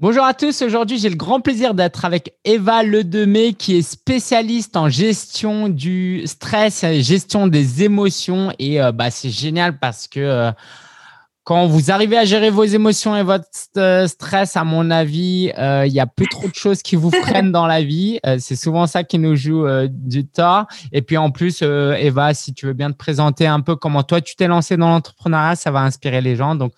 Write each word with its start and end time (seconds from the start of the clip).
Bonjour 0.00 0.24
à 0.24 0.34
tous, 0.34 0.62
aujourd'hui 0.62 0.98
j'ai 0.98 1.08
le 1.08 1.14
grand 1.14 1.40
plaisir 1.40 1.72
d'être 1.72 2.04
avec 2.04 2.34
Eva 2.44 2.82
Ledemé 2.82 3.54
qui 3.54 3.76
est 3.76 3.82
spécialiste 3.82 4.76
en 4.76 4.88
gestion 4.88 5.68
du 5.68 6.22
stress 6.26 6.82
et 6.82 7.00
gestion 7.00 7.46
des 7.46 7.84
émotions 7.84 8.52
et 8.58 8.82
euh, 8.82 8.90
bah, 8.90 9.12
c'est 9.12 9.30
génial 9.30 9.78
parce 9.78 10.08
que 10.08 10.18
euh, 10.18 10.50
quand 11.44 11.68
vous 11.68 11.92
arrivez 11.92 12.18
à 12.18 12.24
gérer 12.24 12.50
vos 12.50 12.64
émotions 12.64 13.14
et 13.16 13.22
votre 13.22 13.46
euh, 13.76 14.08
stress, 14.08 14.56
à 14.56 14.64
mon 14.64 14.90
avis, 14.90 15.52
il 15.56 15.92
y 15.92 16.00
a 16.00 16.06
plus 16.06 16.26
trop 16.26 16.48
de 16.48 16.54
choses 16.54 16.82
qui 16.82 16.96
vous 16.96 17.10
freinent 17.22 17.52
dans 17.52 17.66
la 17.66 17.82
vie. 17.82 18.18
c'est 18.38 18.56
souvent 18.56 18.88
ça 18.88 19.04
qui 19.04 19.18
nous 19.18 19.36
joue 19.36 19.66
du 19.88 20.26
tort. 20.26 20.64
Et 20.90 21.02
puis 21.02 21.18
en 21.18 21.30
plus, 21.30 21.60
Eva, 21.60 22.32
si 22.32 22.54
tu 22.54 22.64
veux 22.64 22.72
bien 22.72 22.90
te 22.90 22.96
présenter 22.96 23.46
un 23.46 23.60
peu 23.60 23.76
comment 23.76 24.02
toi 24.02 24.22
tu 24.22 24.36
t'es 24.36 24.48
lancé 24.48 24.78
dans 24.78 24.88
l'entrepreneuriat, 24.88 25.54
ça 25.54 25.70
va 25.70 25.80
inspirer 25.80 26.22
les 26.22 26.34
gens. 26.34 26.54
Donc 26.54 26.72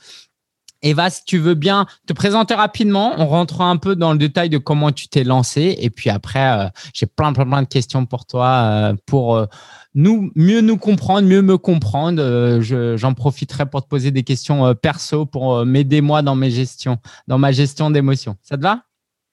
Eva, 0.87 1.11
si 1.11 1.25
tu 1.25 1.39
veux 1.39 1.55
bien 1.55 1.87
te 2.07 2.13
présenter 2.13 2.55
rapidement, 2.55 3.15
on 3.19 3.27
rentrera 3.27 3.65
un 3.65 3.77
peu 3.77 3.97
dans 3.97 4.13
le 4.13 4.19
détail 4.19 4.49
de 4.49 4.59
comment 4.59 4.93
tu 4.93 5.09
t'es 5.09 5.25
lancé. 5.25 5.77
Et 5.81 5.91
puis 5.91 6.11
après, 6.11 6.67
euh, 6.67 6.69
j'ai 6.95 7.07
plein, 7.07 7.33
plein, 7.33 7.45
plein 7.45 7.63
de 7.63 7.69
questions 7.69 8.07
pour 8.07 8.25
toi 8.25 8.47
euh, 8.47 8.95
pour 9.05 9.35
euh, 9.35 9.47
nous, 9.95 10.31
mieux 10.37 10.61
nous 10.61 10.77
comprendre, 10.77 11.27
mieux 11.27 11.43
me 11.43 11.59
comprendre. 11.59 12.61
J'en 12.61 13.15
profiterai 13.15 13.67
pour 13.67 13.83
te 13.83 13.89
poser 13.89 14.13
des 14.13 14.23
questions 14.23 14.75
perso 14.75 15.27
pour 15.27 15.67
m'aider 15.67 16.01
moi 16.03 16.23
dans 16.23 16.37
mes 16.37 16.51
gestions, 16.51 16.99
dans 17.27 17.39
ma 17.39 17.51
gestion 17.51 17.91
d'émotions. 17.91 18.37
Ça 18.43 18.57
te 18.57 18.63
va? 18.63 18.83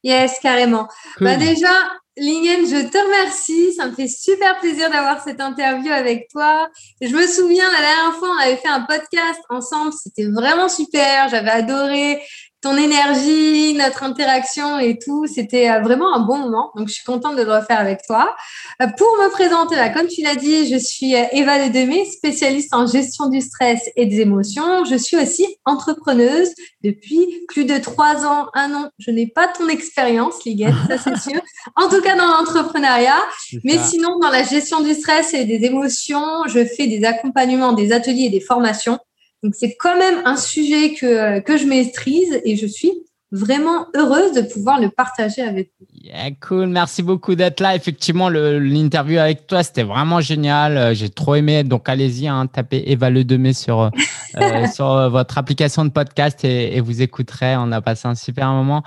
Yes, 0.04 0.40
carrément. 0.42 0.88
Bah 1.22 1.38
déjà, 1.38 1.70
Lingen, 2.16 2.66
je 2.68 2.88
te 2.90 2.98
remercie. 2.98 3.74
Ça 3.74 3.88
me 3.88 3.94
fait 3.94 4.08
super 4.08 4.60
plaisir 4.60 4.90
d'avoir 4.90 5.24
cette 5.24 5.42
interview 5.42 5.92
avec 5.92 6.28
toi. 6.30 6.70
Je 7.02 7.16
me 7.16 7.26
souviens, 7.26 7.72
la 7.72 7.80
dernière 7.80 8.16
fois, 8.18 8.30
on 8.30 8.42
avait 8.42 8.58
fait 8.58 8.68
un 8.68 8.82
podcast 8.82 9.42
ensemble. 9.50 9.94
C'était 9.94 10.26
vraiment 10.26 10.70
super. 10.70 11.30
J'avais 11.30 11.50
adoré 11.50 12.22
ton 12.64 12.78
énergie, 12.78 13.74
notre 13.74 14.04
interaction 14.04 14.80
et 14.80 14.98
tout. 14.98 15.28
C'était 15.28 15.70
euh, 15.70 15.82
vraiment 15.82 16.16
un 16.16 16.22
bon 16.22 16.38
moment. 16.38 16.72
Donc, 16.76 16.88
je 16.88 16.94
suis 16.94 17.04
contente 17.04 17.36
de 17.36 17.44
le 17.44 17.52
refaire 17.52 17.80
avec 17.80 18.02
toi. 18.08 18.34
Euh, 18.82 18.88
pour 18.98 19.08
me 19.18 19.30
présenter, 19.30 19.76
là, 19.76 19.90
comme 19.90 20.08
tu 20.08 20.22
l'as 20.24 20.36
dit, 20.36 20.68
je 20.72 20.78
suis 20.78 21.14
euh, 21.14 21.26
Eva 21.34 21.60
Ledemé, 21.60 22.06
spécialiste 22.06 22.74
en 22.74 22.88
gestion 22.88 23.28
du 23.28 23.42
stress 23.42 23.82
et 23.98 24.06
des 24.06 24.22
émotions. 24.22 24.86
Je 24.86 24.96
suis 24.96 25.18
aussi 25.18 25.46
entrepreneuse 25.66 26.50
depuis 26.84 27.44
plus 27.50 27.66
de 27.66 27.78
trois 27.78 28.26
ans, 28.26 28.48
un 28.54 28.74
an. 28.74 28.90
Je 28.98 29.12
n'ai 29.12 29.28
pas 29.28 29.50
ton 29.50 29.68
expérience, 29.68 30.44
Liguette, 30.46 30.74
ça 30.88 30.98
c'est 30.98 31.32
sûr. 31.32 31.42
En 31.76 31.90
tout 31.90 32.02
cas, 32.02 32.16
dans 32.16 32.28
l'entrepreneuriat. 32.28 33.20
Mais 33.64 33.78
sinon, 33.78 34.20
dans 34.20 34.30
la 34.30 34.44
gestion 34.44 34.82
du 34.82 34.94
stress 34.94 35.34
et 35.34 35.46
des 35.46 35.66
émotions, 35.66 36.44
je 36.48 36.64
fais 36.66 36.88
des 36.88 37.04
accompagnements, 37.04 37.74
des 37.74 37.92
ateliers 37.92 38.26
et 38.26 38.30
des 38.30 38.42
formations. 38.42 39.00
Donc 39.44 39.56
c'est 39.56 39.76
quand 39.76 39.98
même 39.98 40.22
un 40.26 40.38
sujet 40.38 40.94
que, 40.94 41.40
que 41.42 41.58
je 41.58 41.66
maîtrise 41.66 42.42
et 42.46 42.56
je 42.56 42.66
suis 42.66 42.94
vraiment 43.34 43.88
heureuse 43.96 44.34
de 44.36 44.42
pouvoir 44.42 44.80
le 44.80 44.90
partager 44.90 45.42
avec 45.42 45.72
vous. 45.80 45.88
Yeah, 45.92 46.32
cool, 46.40 46.68
merci 46.68 47.02
beaucoup 47.02 47.34
d'être 47.34 47.62
là. 47.62 47.76
Effectivement, 47.76 48.30
l'interview 48.30 49.18
avec 49.18 49.48
toi, 49.48 49.64
c'était 49.64 49.84
vraiment 49.84 50.22
génial. 50.22 50.78
Euh, 50.78 50.94
j'ai 50.94 51.10
trop 51.10 51.34
aimé. 51.34 51.64
Donc, 51.64 51.90
allez-y, 51.90 52.28
hein, 52.28 52.46
tapez 52.46 52.84
Eva 52.86 53.10
Le 53.10 53.24
Demé 53.24 53.54
sur, 53.54 53.82
euh, 53.82 53.90
euh, 54.38 54.68
sur 54.68 55.10
votre 55.10 55.40
application 55.40 55.84
de 55.84 55.90
podcast 55.90 56.46
et, 56.46 56.80
vous 56.80 57.02
écouterez. 57.02 57.58
On 57.58 57.72
a 57.72 57.82
passé 57.82 58.08
un 58.08 58.16
super 58.16 58.52
moment. 58.52 58.84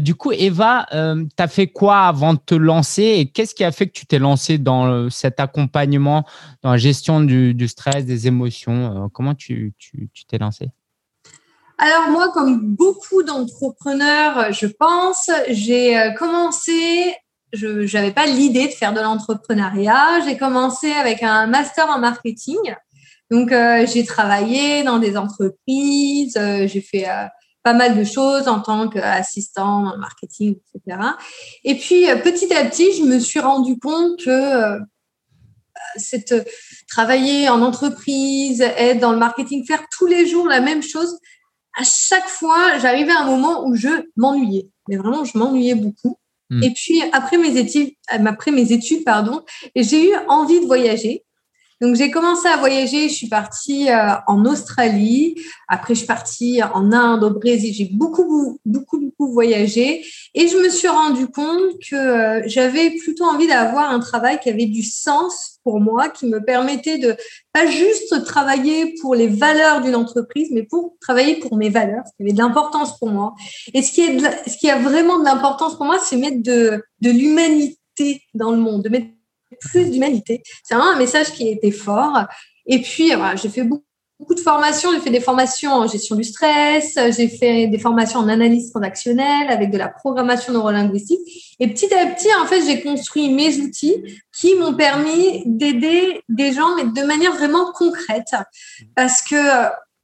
du 0.00 0.16
coup, 0.16 0.32
Eva, 0.32 0.86
tu 0.90 1.26
as 1.38 1.48
fait 1.48 1.68
quoi 1.68 2.00
avant 2.00 2.34
de 2.34 2.40
te 2.44 2.54
lancer 2.54 3.02
et 3.02 3.26
qu'est-ce 3.26 3.54
qui 3.54 3.62
a 3.62 3.70
fait 3.70 3.86
que 3.86 3.92
tu 3.92 4.06
t'es 4.06 4.18
lancé 4.18 4.58
dans 4.58 5.08
cet 5.10 5.38
accompagnement, 5.38 6.24
dans 6.62 6.72
la 6.72 6.78
gestion 6.78 7.20
du, 7.20 7.54
du 7.54 7.68
stress, 7.68 8.06
des 8.06 8.26
émotions? 8.26 9.08
Comment 9.12 9.34
tu 9.34 9.72
t'es 9.78 10.38
tu, 10.38 10.38
lancé 10.40 10.70
alors 11.78 12.10
moi, 12.10 12.30
comme 12.32 12.60
beaucoup 12.60 13.22
d'entrepreneurs, 13.22 14.52
je 14.52 14.66
pense, 14.66 15.30
j'ai 15.48 15.98
euh, 15.98 16.12
commencé, 16.12 17.14
je 17.52 17.92
n'avais 17.96 18.12
pas 18.12 18.26
l'idée 18.26 18.66
de 18.66 18.72
faire 18.72 18.92
de 18.92 19.00
l'entrepreneuriat. 19.00 20.20
J'ai 20.24 20.36
commencé 20.36 20.92
avec 20.92 21.22
un 21.22 21.46
master 21.46 21.88
en 21.88 21.98
marketing. 21.98 22.58
Donc 23.30 23.50
euh, 23.50 23.86
j'ai 23.86 24.04
travaillé 24.04 24.84
dans 24.84 24.98
des 24.98 25.16
entreprises, 25.16 26.36
euh, 26.36 26.68
j'ai 26.68 26.80
fait 26.80 27.06
pas 27.62 27.72
mal 27.72 27.98
de 27.98 28.04
choses 28.04 28.46
en 28.46 28.60
tant 28.60 28.88
qu'assistant 28.88 29.86
en 29.86 29.98
marketing, 29.98 30.56
etc. 30.74 30.98
Et 31.64 31.76
puis 31.76 32.04
petit 32.22 32.52
à 32.54 32.64
petit, 32.66 32.92
je 32.92 33.02
me 33.02 33.18
suis 33.18 33.40
rendu 33.40 33.78
compte 33.78 34.22
que 34.22 34.78
cette 35.96 36.46
travailler 36.88 37.48
en 37.48 37.62
entreprise, 37.62 38.60
être 38.60 39.00
dans 39.00 39.12
le 39.12 39.18
marketing, 39.18 39.66
faire 39.66 39.82
tous 39.96 40.06
les 40.06 40.26
jours 40.26 40.46
la 40.46 40.60
même 40.60 40.82
chose, 40.82 41.18
à 41.76 41.84
chaque 41.84 42.28
fois, 42.28 42.78
j'arrivais 42.78 43.12
à 43.12 43.22
un 43.22 43.26
moment 43.26 43.66
où 43.66 43.74
je 43.74 43.88
m'ennuyais. 44.16 44.68
Mais 44.88 44.96
vraiment, 44.96 45.24
je 45.24 45.36
m'ennuyais 45.36 45.74
beaucoup. 45.74 46.18
Hmm. 46.50 46.62
Et 46.62 46.70
puis, 46.72 47.02
après 47.12 47.38
mes 47.38 47.56
études, 47.56 47.92
après 48.08 48.50
mes 48.50 48.72
études 48.72 49.04
pardon, 49.04 49.42
j'ai 49.74 50.10
eu 50.10 50.14
envie 50.28 50.60
de 50.60 50.66
voyager. 50.66 51.23
Donc, 51.84 51.96
j'ai 51.96 52.10
commencé 52.10 52.48
à 52.48 52.56
voyager. 52.56 53.10
Je 53.10 53.14
suis 53.14 53.28
partie 53.28 53.90
euh, 53.90 54.14
en 54.26 54.46
Australie. 54.46 55.34
Après, 55.68 55.92
je 55.92 55.98
suis 55.98 56.06
partie 56.06 56.62
en 56.62 56.92
Inde, 56.92 57.22
au 57.22 57.28
Brésil. 57.28 57.74
J'ai 57.74 57.90
beaucoup, 57.92 58.58
beaucoup, 58.64 59.00
beaucoup 59.00 59.30
voyagé. 59.30 60.02
Et 60.32 60.48
je 60.48 60.56
me 60.56 60.70
suis 60.70 60.88
rendu 60.88 61.26
compte 61.26 61.78
que 61.86 61.94
euh, 61.94 62.42
j'avais 62.46 62.92
plutôt 62.92 63.24
envie 63.24 63.46
d'avoir 63.46 63.90
un 63.90 64.00
travail 64.00 64.40
qui 64.40 64.48
avait 64.48 64.64
du 64.64 64.82
sens 64.82 65.60
pour 65.62 65.78
moi, 65.78 66.08
qui 66.08 66.24
me 66.24 66.42
permettait 66.42 66.96
de 66.96 67.16
pas 67.52 67.66
juste 67.66 68.24
travailler 68.24 68.94
pour 69.02 69.14
les 69.14 69.28
valeurs 69.28 69.82
d'une 69.82 69.94
entreprise, 69.94 70.48
mais 70.52 70.62
pour 70.62 70.96
travailler 71.02 71.36
pour 71.36 71.54
mes 71.58 71.68
valeurs, 71.68 72.04
ce 72.06 72.16
qui 72.16 72.22
avait 72.22 72.32
de 72.32 72.38
l'importance 72.38 72.98
pour 72.98 73.10
moi. 73.10 73.34
Et 73.74 73.82
ce 73.82 73.92
qui, 73.92 74.00
est 74.00 74.48
ce 74.48 74.56
qui 74.56 74.70
a 74.70 74.78
vraiment 74.78 75.18
de 75.18 75.24
l'importance 75.24 75.76
pour 75.76 75.84
moi, 75.84 75.98
c'est 76.02 76.16
mettre 76.16 76.42
de, 76.42 76.82
de 77.02 77.10
l'humanité 77.10 78.22
dans 78.32 78.52
le 78.52 78.58
monde, 78.58 78.84
de 78.84 78.88
mettre 78.88 79.08
plus 79.60 79.90
d'humanité. 79.90 80.42
C'est 80.62 80.74
vraiment 80.74 80.92
un 80.92 80.98
message 80.98 81.32
qui 81.32 81.48
était 81.48 81.70
fort. 81.70 82.24
Et 82.66 82.80
puis, 82.80 83.14
voilà, 83.14 83.36
j'ai 83.36 83.48
fait 83.48 83.62
beaucoup 83.62 83.84
de 84.34 84.40
formations. 84.40 84.92
J'ai 84.92 85.00
fait 85.00 85.10
des 85.10 85.20
formations 85.20 85.72
en 85.72 85.86
gestion 85.86 86.16
du 86.16 86.24
stress, 86.24 86.98
j'ai 87.16 87.28
fait 87.28 87.66
des 87.66 87.78
formations 87.78 88.20
en 88.20 88.28
analyse 88.28 88.70
transactionnelle 88.70 89.48
avec 89.48 89.70
de 89.70 89.78
la 89.78 89.88
programmation 89.88 90.52
neurolinguistique. 90.52 91.56
Et 91.60 91.68
petit 91.68 91.92
à 91.92 92.06
petit, 92.06 92.28
en 92.40 92.46
fait, 92.46 92.64
j'ai 92.64 92.80
construit 92.82 93.30
mes 93.30 93.58
outils 93.58 94.22
qui 94.38 94.54
m'ont 94.54 94.74
permis 94.74 95.42
d'aider 95.46 96.22
des 96.28 96.52
gens, 96.52 96.76
mais 96.76 96.84
de 96.84 97.06
manière 97.06 97.32
vraiment 97.32 97.72
concrète. 97.72 98.34
Parce 98.94 99.22
que 99.22 99.36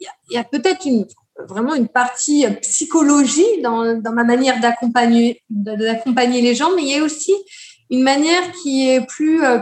il 0.00 0.34
y 0.34 0.38
a, 0.38 0.44
peut-être 0.44 0.86
une, 0.86 1.06
vraiment 1.46 1.74
une 1.74 1.88
partie 1.88 2.46
psychologie 2.62 3.60
dans, 3.62 4.00
ma 4.12 4.24
manière 4.24 4.60
d'accompagner 4.60 5.42
les 5.50 6.54
gens, 6.54 6.70
mais 6.74 6.82
il 6.82 6.88
y 6.88 6.94
a 6.94 7.02
aussi 7.02 7.34
une 7.90 8.02
manière 8.02 8.52
qui 8.52 8.88
est 8.88 9.04
plus 9.06 9.44
euh, 9.44 9.58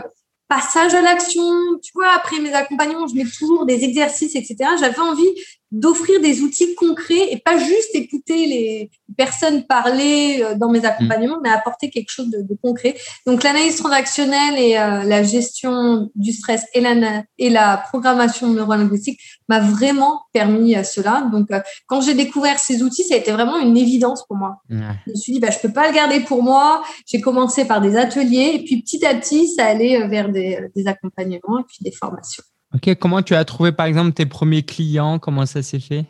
passage 0.47 0.93
à 0.93 1.01
l'action. 1.01 1.43
Tu 1.81 1.91
vois, 1.93 2.09
après 2.09 2.39
mes 2.39 2.53
accompagnements, 2.53 3.07
je 3.07 3.15
mets 3.15 3.25
toujours 3.25 3.65
des 3.65 3.83
exercices, 3.83 4.35
etc. 4.35 4.71
J'avais 4.79 4.99
envie 4.99 5.29
d'offrir 5.71 6.19
des 6.21 6.41
outils 6.41 6.73
concrets 6.75 7.31
et 7.31 7.37
pas 7.37 7.57
juste 7.57 7.93
écouter 7.93 8.47
les 8.47 8.91
personnes 9.17 9.65
parler 9.65 10.41
euh, 10.41 10.55
dans 10.55 10.69
mes 10.69 10.85
accompagnements, 10.85 11.39
mais 11.43 11.49
apporter 11.49 11.89
quelque 11.89 12.09
chose 12.09 12.29
de, 12.29 12.57
concret. 12.61 12.95
Donc 13.25 13.43
l'analyse 13.43 13.77
transactionnelle 13.77 14.57
et 14.57 14.77
euh, 14.77 15.03
la 15.03 15.23
gestion 15.23 16.09
du 16.15 16.33
stress 16.33 16.65
et 16.73 16.81
la, 16.81 17.23
et 17.37 17.49
la 17.49 17.77
programmation 17.77 18.47
neurolinguistique 18.47 19.19
m'a 19.47 19.59
vraiment 19.59 20.21
permis 20.33 20.75
à 20.75 20.83
cela. 20.83 21.29
Donc 21.31 21.51
euh, 21.51 21.59
quand 21.87 22.01
j'ai 22.01 22.15
découvert 22.15 22.59
ces 22.59 22.81
outils, 22.83 23.03
ça 23.03 23.15
a 23.15 23.17
été 23.17 23.31
vraiment 23.31 23.59
une 23.59 23.77
évidence 23.77 24.25
pour 24.27 24.37
moi. 24.37 24.57
Je 24.69 24.75
me 24.75 25.15
suis 25.15 25.33
dit, 25.33 25.39
bah, 25.39 25.51
je 25.51 25.59
peux 25.59 25.73
pas 25.73 25.87
le 25.87 25.93
garder 25.93 26.19
pour 26.21 26.43
moi. 26.43 26.83
J'ai 27.05 27.21
commencé 27.21 27.65
par 27.65 27.81
des 27.81 27.95
ateliers 27.95 28.53
et 28.55 28.63
puis 28.63 28.81
petit 28.81 29.05
à 29.05 29.13
petit, 29.15 29.47
ça 29.47 29.65
allait 29.65 30.07
vers 30.07 30.29
des, 30.29 30.59
des 30.75 30.87
accompagnements 30.87 31.59
et 31.59 31.63
puis 31.67 31.77
des 31.81 31.91
formations. 31.91 32.43
Ok, 32.73 32.95
comment 32.99 33.21
tu 33.21 33.33
as 33.33 33.45
trouvé 33.45 33.71
par 33.71 33.87
exemple 33.87 34.13
tes 34.13 34.25
premiers 34.25 34.63
clients? 34.63 35.17
Comment 35.19 35.45
ça 35.45 35.63
s'est 35.63 35.79
fait? 35.79 36.05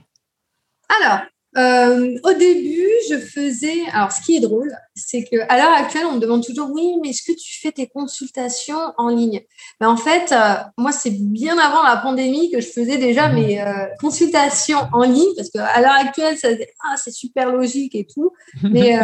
Alors, 1.02 1.22
euh, 1.58 2.18
au 2.24 2.34
début, 2.34 2.90
je 3.10 3.18
faisais. 3.18 3.82
Alors, 3.92 4.12
ce 4.12 4.22
qui 4.22 4.36
est 4.36 4.40
drôle, 4.40 4.72
c'est 4.96 5.24
que 5.24 5.38
à 5.50 5.58
l'heure 5.58 5.74
actuelle, 5.74 6.06
on 6.06 6.14
me 6.14 6.20
demande 6.20 6.46
toujours 6.46 6.70
oui, 6.72 6.94
mais 7.02 7.10
est-ce 7.10 7.24
que 7.24 7.38
tu 7.38 7.60
fais 7.60 7.72
tes 7.72 7.88
consultations 7.88 8.94
en 8.98 9.10
ligne? 9.10 9.42
Mais 9.82 9.88
en 9.88 9.98
fait, 9.98 10.32
euh, 10.32 10.56
moi, 10.78 10.92
c'est 10.92 11.12
bien 11.12 11.58
avant 11.58 11.84
la 11.84 11.98
pandémie 11.98 12.52
que 12.52 12.62
je 12.62 12.68
faisais 12.68 12.98
déjà 12.98 13.30
mmh. 13.30 13.36
mes 13.36 13.62
euh, 13.62 13.86
consultations 14.00 14.80
en 14.94 15.04
ligne 15.04 15.34
parce 15.36 15.50
qu'à 15.50 15.82
l'heure 15.82 15.98
actuelle, 16.00 16.38
ça 16.38 16.50
ah, 16.84 16.96
c'est 16.98 17.14
super 17.14 17.52
logique 17.52 17.96
et 17.96 18.06
tout. 18.06 18.32
Mais 18.64 18.98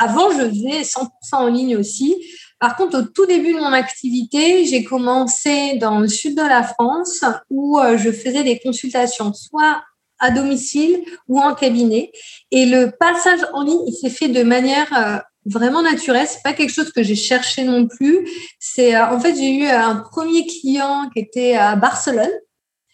avant, 0.00 0.30
je 0.30 0.48
faisais 0.48 0.82
100% 0.82 1.08
en 1.32 1.46
ligne 1.48 1.76
aussi. 1.76 2.16
Par 2.60 2.76
contre, 2.76 2.98
au 2.98 3.02
tout 3.02 3.24
début 3.24 3.54
de 3.54 3.58
mon 3.58 3.72
activité, 3.72 4.66
j'ai 4.66 4.84
commencé 4.84 5.78
dans 5.78 5.98
le 5.98 6.08
sud 6.08 6.36
de 6.36 6.42
la 6.42 6.62
France 6.62 7.24
où 7.48 7.78
euh, 7.78 7.96
je 7.96 8.12
faisais 8.12 8.44
des 8.44 8.58
consultations 8.58 9.32
soit 9.32 9.82
à 10.20 10.30
domicile 10.30 11.02
ou 11.28 11.40
en 11.40 11.54
cabinet. 11.54 12.12
Et 12.50 12.66
le 12.66 12.90
passage 12.98 13.40
en 13.52 13.62
ligne, 13.62 13.82
il 13.86 13.92
s'est 13.92 14.10
fait 14.10 14.28
de 14.28 14.42
manière 14.42 14.92
euh, 14.96 15.18
vraiment 15.46 15.82
naturelle. 15.82 16.26
C'est 16.28 16.42
pas 16.42 16.52
quelque 16.52 16.72
chose 16.72 16.92
que 16.92 17.02
j'ai 17.02 17.16
cherché 17.16 17.64
non 17.64 17.86
plus. 17.86 18.28
C'est 18.58 18.94
euh, 18.94 19.06
en 19.06 19.18
fait 19.18 19.34
j'ai 19.34 19.56
eu 19.56 19.66
un 19.66 19.96
premier 19.96 20.46
client 20.46 21.08
qui 21.12 21.20
était 21.20 21.54
à 21.54 21.76
Barcelone. 21.76 22.30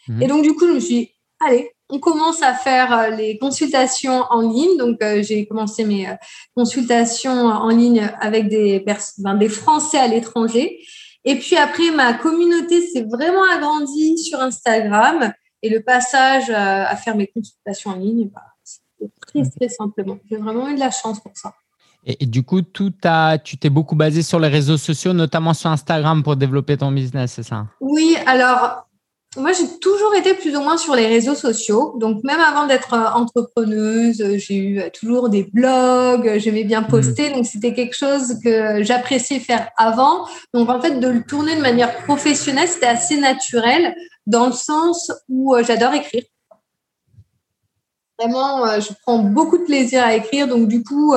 Mmh. 0.08 0.22
Et 0.22 0.26
donc 0.26 0.42
du 0.42 0.54
coup, 0.54 0.66
je 0.66 0.72
me 0.72 0.80
suis 0.80 0.94
dit, 0.94 1.10
allez, 1.46 1.70
on 1.88 2.00
commence 2.00 2.42
à 2.42 2.54
faire 2.54 3.16
les 3.16 3.38
consultations 3.38 4.24
en 4.30 4.40
ligne. 4.40 4.76
Donc, 4.76 4.98
j'ai 5.20 5.46
commencé 5.46 5.84
mes 5.84 6.08
consultations 6.56 7.30
en 7.30 7.68
ligne 7.68 8.10
avec 8.20 8.48
des, 8.48 8.84
ben, 9.18 9.34
des 9.34 9.48
Français 9.48 9.98
à 9.98 10.08
l'étranger. 10.08 10.80
Et 11.24 11.36
puis 11.36 11.56
après, 11.56 11.90
ma 11.90 12.14
communauté 12.14 12.86
s'est 12.86 13.04
vraiment 13.04 13.42
agrandie 13.52 14.16
sur 14.16 14.40
Instagram. 14.40 15.32
Et 15.62 15.70
le 15.70 15.82
passage 15.82 16.50
à 16.50 16.94
faire 16.96 17.16
mes 17.16 17.26
consultations 17.26 17.90
en 17.90 17.96
ligne, 17.96 18.28
bah, 18.28 18.42
c'était 18.62 19.10
très, 19.20 19.42
très 19.50 19.68
simplement. 19.68 20.18
J'ai 20.30 20.36
vraiment 20.36 20.68
eu 20.68 20.74
de 20.74 20.80
la 20.80 20.90
chance 20.90 21.20
pour 21.20 21.32
ça. 21.34 21.54
Et, 22.08 22.24
du 22.24 22.44
coup, 22.44 22.62
tout 22.62 22.94
a, 23.02 23.36
tu 23.36 23.58
t'es 23.58 23.68
beaucoup 23.68 23.96
basé 23.96 24.22
sur 24.22 24.38
les 24.38 24.46
réseaux 24.46 24.76
sociaux, 24.76 25.12
notamment 25.12 25.54
sur 25.54 25.70
Instagram 25.70 26.22
pour 26.22 26.36
développer 26.36 26.76
ton 26.76 26.92
business, 26.92 27.32
c'est 27.32 27.42
ça? 27.42 27.66
Oui, 27.80 28.16
alors 28.26 28.85
moi, 29.36 29.52
j'ai 29.52 29.78
toujours 29.80 30.14
été 30.14 30.34
plus 30.34 30.56
ou 30.56 30.60
moins 30.60 30.76
sur 30.76 30.94
les 30.94 31.06
réseaux 31.06 31.34
sociaux. 31.34 31.94
Donc, 31.98 32.22
même 32.24 32.40
avant 32.40 32.66
d'être 32.66 32.94
euh, 32.94 33.08
entrepreneuse, 33.14 34.22
j'ai 34.36 34.56
eu 34.56 34.80
euh, 34.80 34.88
toujours 34.90 35.28
des 35.28 35.44
blogs, 35.44 36.38
j'aimais 36.38 36.64
bien 36.64 36.82
mmh. 36.82 36.88
poster. 36.88 37.30
Donc, 37.30 37.46
c'était 37.46 37.74
quelque 37.74 37.96
chose 37.96 38.38
que 38.42 38.82
j'appréciais 38.82 39.40
faire 39.40 39.68
avant. 39.76 40.26
Donc, 40.54 40.68
en 40.68 40.80
fait, 40.80 40.98
de 40.98 41.08
le 41.08 41.22
tourner 41.22 41.56
de 41.56 41.60
manière 41.60 41.96
professionnelle, 42.04 42.68
c'était 42.68 42.86
assez 42.86 43.18
naturel 43.18 43.94
dans 44.26 44.46
le 44.46 44.52
sens 44.52 45.12
où 45.28 45.54
euh, 45.54 45.62
j'adore 45.64 45.94
écrire. 45.94 46.22
Vraiment, 48.18 48.80
je 48.80 48.94
prends 49.02 49.18
beaucoup 49.18 49.58
de 49.58 49.64
plaisir 49.64 50.02
à 50.02 50.14
écrire. 50.14 50.48
Donc, 50.48 50.68
du 50.68 50.82
coup, 50.82 51.14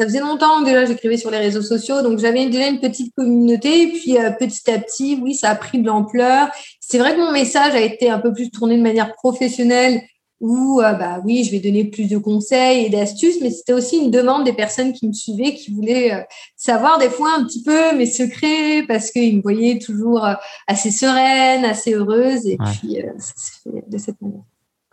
ça 0.00 0.06
faisait 0.06 0.20
longtemps 0.20 0.60
que 0.60 0.64
déjà 0.64 0.86
j'écrivais 0.86 1.18
sur 1.18 1.30
les 1.30 1.36
réseaux 1.36 1.60
sociaux, 1.60 2.00
donc 2.00 2.18
j'avais 2.20 2.46
déjà 2.46 2.68
une 2.68 2.80
petite 2.80 3.14
communauté. 3.14 3.82
Et 3.82 3.88
puis 3.88 4.16
euh, 4.16 4.30
petit 4.30 4.70
à 4.70 4.78
petit, 4.78 5.20
oui, 5.20 5.34
ça 5.34 5.50
a 5.50 5.54
pris 5.54 5.78
de 5.78 5.86
l'ampleur. 5.86 6.48
C'est 6.80 6.96
vrai 6.96 7.14
que 7.14 7.20
mon 7.20 7.32
message 7.32 7.74
a 7.74 7.82
été 7.82 8.08
un 8.08 8.18
peu 8.18 8.32
plus 8.32 8.50
tourné 8.50 8.78
de 8.78 8.82
manière 8.82 9.12
professionnelle, 9.12 10.00
où 10.40 10.80
euh, 10.80 10.94
bah 10.94 11.20
oui, 11.22 11.44
je 11.44 11.50
vais 11.50 11.58
donner 11.58 11.84
plus 11.84 12.08
de 12.08 12.16
conseils 12.16 12.86
et 12.86 12.88
d'astuces, 12.88 13.42
mais 13.42 13.50
c'était 13.50 13.74
aussi 13.74 13.98
une 13.98 14.10
demande 14.10 14.44
des 14.44 14.54
personnes 14.54 14.94
qui 14.94 15.06
me 15.06 15.12
suivaient, 15.12 15.54
qui 15.54 15.70
voulaient 15.70 16.14
euh, 16.14 16.22
savoir 16.56 16.98
des 16.98 17.10
fois 17.10 17.34
un 17.36 17.44
petit 17.44 17.62
peu 17.62 17.94
mes 17.94 18.06
secrets, 18.06 18.82
parce 18.88 19.10
qu'ils 19.10 19.36
me 19.36 19.42
voyaient 19.42 19.80
toujours 19.80 20.26
assez 20.66 20.90
sereine, 20.90 21.66
assez 21.66 21.92
heureuse, 21.92 22.46
et 22.46 22.56
puis 22.56 22.96
ça 23.18 23.34
s'est 23.36 23.70
fait 23.70 23.84
de 23.86 23.98
cette 23.98 24.18
manière. 24.22 24.49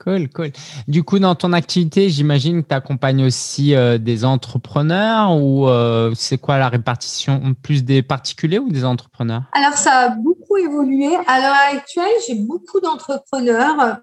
Cool, 0.08 0.30
cool. 0.30 0.52
Du 0.88 1.04
coup, 1.04 1.20
dans 1.20 1.36
ton 1.36 1.52
activité, 1.52 2.10
j'imagine 2.10 2.64
que 2.64 2.70
tu 2.70 2.74
accompagnes 2.74 3.26
aussi 3.26 3.76
euh, 3.76 3.98
des 3.98 4.24
entrepreneurs 4.24 5.36
ou 5.36 5.68
euh, 5.68 6.14
c'est 6.16 6.38
quoi 6.38 6.58
la 6.58 6.70
répartition 6.70 7.54
Plus 7.62 7.84
des 7.84 8.02
particuliers 8.02 8.60
ou 8.60 8.70
des 8.70 8.86
entrepreneurs? 8.86 9.44
Alors, 9.52 9.74
ça 9.74 9.92
a 9.92 10.10
beaucoup 10.12 10.56
évolué. 10.56 11.14
À 11.28 11.42
l'heure 11.42 11.78
actuelle, 11.78 12.14
j'ai 12.26 12.36
beaucoup 12.36 12.80
d'entrepreneurs. 12.80 13.98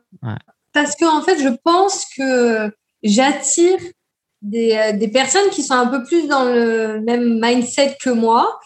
Parce 0.75 0.95
qu'en 0.95 1.21
en 1.21 1.23
fait, 1.23 1.39
je 1.43 1.49
pense 1.65 2.05
que 2.15 2.71
j'attire 3.03 3.79
des, 4.43 4.77
euh, 4.77 4.93
des, 4.99 5.09
personnes 5.09 5.49
qui 5.53 5.63
sont 5.63 5.73
un 5.73 5.87
peu 5.87 6.05
plus 6.05 6.29
dans 6.29 6.45
le 6.45 7.01
même 7.01 7.41
mindset 7.41 7.97
que 7.99 8.11
moi, 8.11 8.61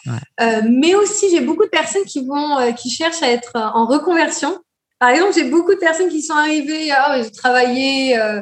mais 0.69 0.97
aussi 0.97 1.31
j'ai 1.31 1.41
beaucoup 1.41 1.67
de 1.67 1.71
personnes 1.71 2.05
qui 2.05 2.27
vont, 2.27 2.75
qui 2.75 2.91
cherchent 2.91 3.23
à 3.23 3.31
être 3.31 3.53
en 3.55 3.87
reconversion 3.87 4.59
par 4.99 5.11
exemple, 5.11 5.33
j'ai 5.35 5.49
beaucoup 5.49 5.75
de 5.75 5.79
personnes 5.79 6.09
qui 6.09 6.23
sont 6.23 6.35
arrivées, 6.35 6.91
oh, 6.93 7.23
j'ai 7.23 7.31
travaillé 7.31 8.19
euh, 8.19 8.41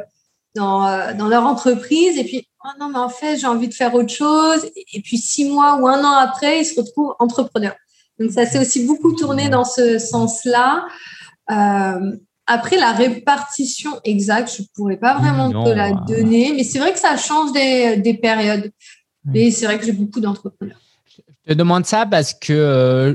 dans, 0.55 0.87
euh, 0.87 1.13
dans, 1.13 1.29
leur 1.29 1.45
entreprise 1.45 2.19
et 2.19 2.25
puis, 2.25 2.49
oh 2.65 2.69
non, 2.81 2.89
mais 2.89 2.99
en 2.99 3.11
fait, 3.11 3.37
j'ai 3.37 3.47
envie 3.47 3.69
de 3.69 3.75
faire 3.75 3.95
autre 3.95 4.13
chose. 4.13 4.67
Et, 4.93 5.01
puis, 5.03 5.19
six 5.19 5.51
mois 5.51 5.77
ou 5.77 5.87
un 5.87 6.03
an 6.03 6.13
après, 6.13 6.61
ils 6.61 6.65
se 6.65 6.81
retrouvent 6.81 7.15
entrepreneurs. 7.19 7.77
Donc, 8.19 8.31
ça 8.31 8.47
s'est 8.47 8.59
aussi 8.59 8.87
beaucoup 8.87 9.13
tourné 9.13 9.51
dans 9.51 9.65
ce 9.65 9.99
sens-là. 9.99 10.87
Euh, 11.51 12.17
après, 12.47 12.79
la 12.79 12.93
répartition 12.93 13.91
exacte, 14.05 14.55
je 14.57 14.63
ne 14.63 14.67
pourrais 14.75 14.97
pas 14.97 15.19
vraiment 15.19 15.51
te 15.65 15.71
la 15.71 15.93
donner, 15.93 16.55
mais 16.57 16.65
c'est 16.65 16.79
vrai 16.79 16.93
que 16.93 16.99
ça 16.99 17.17
change 17.17 17.53
des, 17.53 17.99
des 17.99 18.15
périodes. 18.15 18.71
Mais 19.25 19.51
c'est 19.51 19.67
vrai 19.67 19.79
que 19.79 19.85
j'ai 19.85 19.93
beaucoup 19.93 20.21
d'entrepreneurs. 20.21 20.79
Je 21.47 21.53
te 21.53 21.59
demande 21.59 21.87
ça 21.87 22.07
parce 22.07 22.35
que 22.35 22.53
euh, 22.53 23.15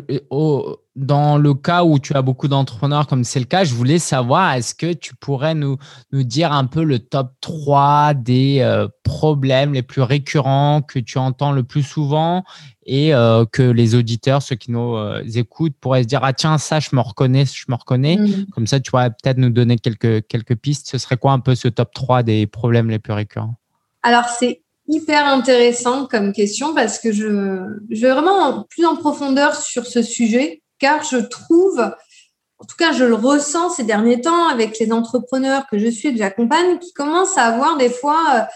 dans 0.95 1.37
le 1.37 1.53
cas 1.53 1.83
où 1.83 1.99
tu 1.99 2.13
as 2.13 2.21
beaucoup 2.21 2.47
d'entrepreneurs, 2.47 3.05
comme 3.05 3.25
c'est 3.25 3.41
le 3.41 3.45
cas, 3.45 3.65
je 3.65 3.73
voulais 3.73 3.99
savoir, 3.99 4.53
est-ce 4.53 4.73
que 4.73 4.93
tu 4.93 5.15
pourrais 5.15 5.53
nous, 5.53 5.77
nous 6.13 6.23
dire 6.23 6.53
un 6.53 6.65
peu 6.65 6.83
le 6.85 6.99
top 6.99 7.33
3 7.41 8.13
des 8.13 8.59
euh, 8.61 8.87
problèmes 9.03 9.73
les 9.73 9.81
plus 9.81 10.01
récurrents 10.01 10.81
que 10.81 10.97
tu 10.97 11.17
entends 11.17 11.51
le 11.51 11.63
plus 11.63 11.83
souvent 11.83 12.45
et 12.85 13.13
euh, 13.13 13.43
que 13.45 13.63
les 13.63 13.95
auditeurs, 13.95 14.41
ceux 14.41 14.55
qui 14.55 14.71
nous 14.71 14.95
écoutent, 15.35 15.75
pourraient 15.81 16.03
se 16.03 16.07
dire, 16.07 16.21
ah 16.23 16.31
tiens, 16.31 16.57
ça, 16.57 16.79
je 16.79 16.89
me 16.93 17.01
reconnais, 17.01 17.43
je 17.45 17.65
me 17.67 17.75
reconnais. 17.75 18.15
Mmh. 18.15 18.45
Comme 18.53 18.65
ça, 18.65 18.79
tu 18.79 18.91
pourrais 18.91 19.09
peut-être 19.09 19.39
nous 19.39 19.49
donner 19.49 19.77
quelques, 19.77 20.25
quelques 20.27 20.55
pistes. 20.55 20.87
Ce 20.87 20.97
serait 20.97 21.17
quoi 21.17 21.33
un 21.33 21.39
peu 21.39 21.53
ce 21.53 21.67
top 21.67 21.93
3 21.93 22.23
des 22.23 22.47
problèmes 22.47 22.89
les 22.89 22.99
plus 22.99 23.13
récurrents? 23.13 23.55
Alors, 24.03 24.25
c'est 24.25 24.61
hyper 24.91 25.25
intéressant 25.25 26.05
comme 26.05 26.33
question 26.33 26.75
parce 26.75 26.99
que 26.99 27.11
je, 27.11 27.63
je 27.89 28.01
vais 28.01 28.11
vraiment 28.11 28.63
plus 28.69 28.85
en 28.85 28.95
profondeur 28.95 29.55
sur 29.55 29.85
ce 29.85 30.01
sujet 30.01 30.61
car 30.79 31.03
je 31.03 31.17
trouve, 31.17 31.79
en 31.79 32.65
tout 32.65 32.75
cas 32.77 32.91
je 32.91 33.05
le 33.05 33.15
ressens 33.15 33.71
ces 33.71 33.83
derniers 33.83 34.19
temps 34.19 34.49
avec 34.49 34.77
les 34.79 34.91
entrepreneurs 34.91 35.65
que 35.71 35.79
je 35.79 35.87
suis 35.87 36.09
et 36.09 36.11
que 36.11 36.17
j'accompagne 36.17 36.77
qui 36.79 36.91
commencent 36.91 37.37
à 37.37 37.43
avoir 37.43 37.77
des 37.77 37.89
fois 37.89 38.47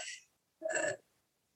euh, 0.62 0.92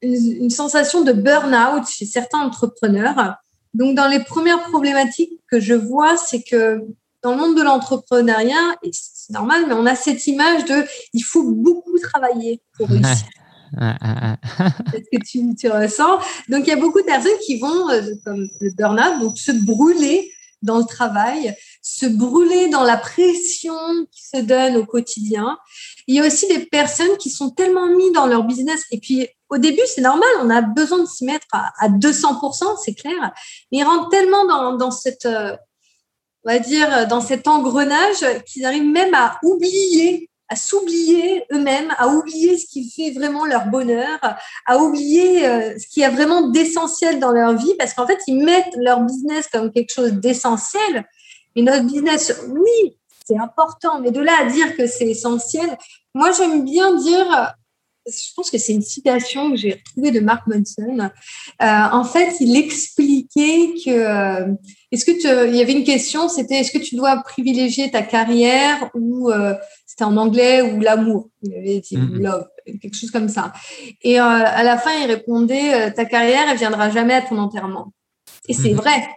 une, 0.03 0.45
une, 0.45 0.51
sensation 0.51 1.03
de 1.03 1.13
burn-out 1.13 1.87
chez 1.87 2.07
certains 2.07 2.39
entrepreneurs. 2.39 3.35
Donc 3.75 3.95
dans 3.95 4.09
les 4.09 4.25
premières 4.25 4.63
problématiques 4.63 5.39
que 5.51 5.61
je 5.61 5.75
vois, 5.75 6.17
c'est 6.17 6.43
que 6.43 6.81
dans 7.23 7.33
le 7.33 7.37
monde 7.37 7.57
de 7.57 7.63
l'entrepreneuriat, 7.63 8.77
et 8.83 8.91
c'est 8.93 9.33
normal, 9.35 9.65
mais 9.69 9.75
on 9.75 9.85
a 9.85 9.95
cette 9.95 10.27
image 10.27 10.65
de 10.65 10.87
il 11.13 11.21
faut 11.21 11.43
beaucoup 11.43 11.99
travailler 11.99 12.63
pour 12.77 12.89
réussir. 12.89 13.27
Est-ce 13.79 15.11
que 15.11 15.55
tu, 15.57 15.69
ressens? 15.69 16.19
Donc, 16.49 16.67
il 16.67 16.69
y 16.69 16.73
a 16.73 16.77
beaucoup 16.77 17.01
de 17.01 17.07
personnes 17.07 17.39
qui 17.47 17.59
vont, 17.59 17.91
euh, 17.91 18.03
comme 18.25 18.49
le 18.61 18.71
burn-out, 18.71 19.21
donc 19.21 19.39
se 19.39 19.53
brûler 19.53 20.33
dans 20.63 20.79
le 20.79 20.85
travail, 20.85 21.55
se 21.81 22.07
brûler 22.07 22.69
dans 22.69 22.83
la 22.83 22.97
pression 22.97 23.75
qui 24.13 24.27
se 24.27 24.43
donne 24.43 24.77
au 24.77 24.85
quotidien. 24.85 25.59
Il 26.07 26.15
y 26.15 26.21
a 26.21 26.27
aussi 26.27 26.47
des 26.49 26.67
personnes 26.67 27.17
qui 27.19 27.31
sont 27.31 27.51
tellement 27.51 27.87
mis 27.87 28.13
dans 28.13 28.27
leur 28.27 28.45
business. 28.45 28.85
Et 28.91 28.99
puis, 28.99 29.29
au 29.49 29.59
début, 29.59 29.83
c'est 29.87 30.03
normal, 30.03 30.29
on 30.41 30.51
a 30.51 30.61
besoin 30.61 30.99
de 30.99 31.07
s'y 31.07 31.25
mettre 31.25 31.47
à, 31.53 31.73
à 31.79 31.89
200%, 31.89 32.77
c'est 32.85 32.95
clair. 32.95 33.33
Mais 33.73 33.79
ils 33.79 33.85
rentrent 33.85 34.11
tellement 34.11 34.47
dans, 34.47 34.77
dans 34.77 34.91
cette, 34.91 35.27
euh, 35.27 35.57
on 36.45 36.53
va 36.53 36.59
dire, 36.59 37.09
dans 37.09 37.21
cet 37.21 37.49
engrenage 37.49 38.25
qu'ils 38.47 38.65
arrivent 38.65 38.85
même 38.85 39.15
à 39.15 39.39
oublier 39.43 40.30
à 40.51 40.57
s'oublier 40.57 41.45
eux-mêmes, 41.53 41.95
à 41.97 42.09
oublier 42.09 42.59
ce 42.59 42.67
qui 42.67 42.91
fait 42.91 43.13
vraiment 43.13 43.47
leur 43.47 43.67
bonheur, 43.67 44.19
à 44.67 44.79
oublier 44.79 45.47
euh, 45.47 45.79
ce 45.79 45.87
qui 45.87 46.05
a 46.05 46.11
vraiment 46.11 46.49
d'essentiel 46.49 47.21
dans 47.21 47.31
leur 47.31 47.57
vie, 47.57 47.75
parce 47.79 47.95
qu'en 47.95 48.07
fait, 48.07 48.19
ils 48.27 48.45
mettent 48.45 48.75
leur 48.77 49.01
business 49.01 49.47
comme 49.47 49.71
quelque 49.73 49.93
chose 49.95 50.13
d'essentiel. 50.13 51.07
Et 51.55 51.63
notre 51.63 51.85
business, 51.85 52.37
oui, 52.49 52.97
c'est 53.25 53.39
important, 53.39 54.01
mais 54.01 54.11
de 54.11 54.21
là 54.21 54.33
à 54.41 54.45
dire 54.47 54.77
que 54.77 54.89
c'est 54.89 55.07
essentiel, 55.07 55.79
moi, 56.15 56.33
j'aime 56.33 56.65
bien 56.65 56.97
dire, 56.97 57.55
je 58.07 58.35
pense 58.35 58.51
que 58.51 58.59
c'est 58.59 58.73
une 58.73 58.83
citation 58.83 59.51
que 59.51 59.57
j'ai 59.57 59.73
retrouvée 59.73 60.11
de 60.11 60.21
Mark 60.21 60.47
Manson. 60.47 60.99
Euh, 61.01 61.67
en 61.93 62.05
fait, 62.05 62.35
il 62.41 62.57
expliquait 62.57 63.75
que, 63.85 63.91
euh, 63.91 64.53
est-ce 64.91 65.05
que 65.05 65.13
tu, 65.13 65.51
il 65.51 65.57
y 65.57 65.61
avait 65.61 65.73
une 65.73 65.85
question, 65.85 66.29
c'était 66.29 66.57
est-ce 66.57 66.73
que 66.73 66.79
tu 66.79 66.97
dois 66.97 67.23
privilégier 67.23 67.91
ta 67.91 68.03
carrière 68.03 68.91
ou 68.95 69.31
en 70.05 70.17
anglais 70.17 70.63
ou 70.63 70.81
l'amour? 70.81 71.29
Il 71.43 71.55
avait 71.55 71.81
dit 71.81 71.97
mm-hmm. 71.97 72.23
love, 72.23 72.49
quelque 72.81 72.97
chose 72.97 73.11
comme 73.11 73.29
ça. 73.29 73.53
Et 74.03 74.21
euh, 74.21 74.25
à 74.25 74.63
la 74.63 74.79
fin, 74.79 74.93
il 74.93 75.07
répondait 75.07 75.75
euh, 75.75 75.91
ta 75.91 76.05
carrière, 76.05 76.49
elle 76.51 76.59
viendra 76.59 76.91
jamais 76.91 77.15
à 77.15 77.23
ton 77.23 77.39
enterrement. 77.39 77.93
Et 78.49 78.55
c'est 78.55 78.71
mm-hmm. 78.71 78.75
vrai. 78.75 79.09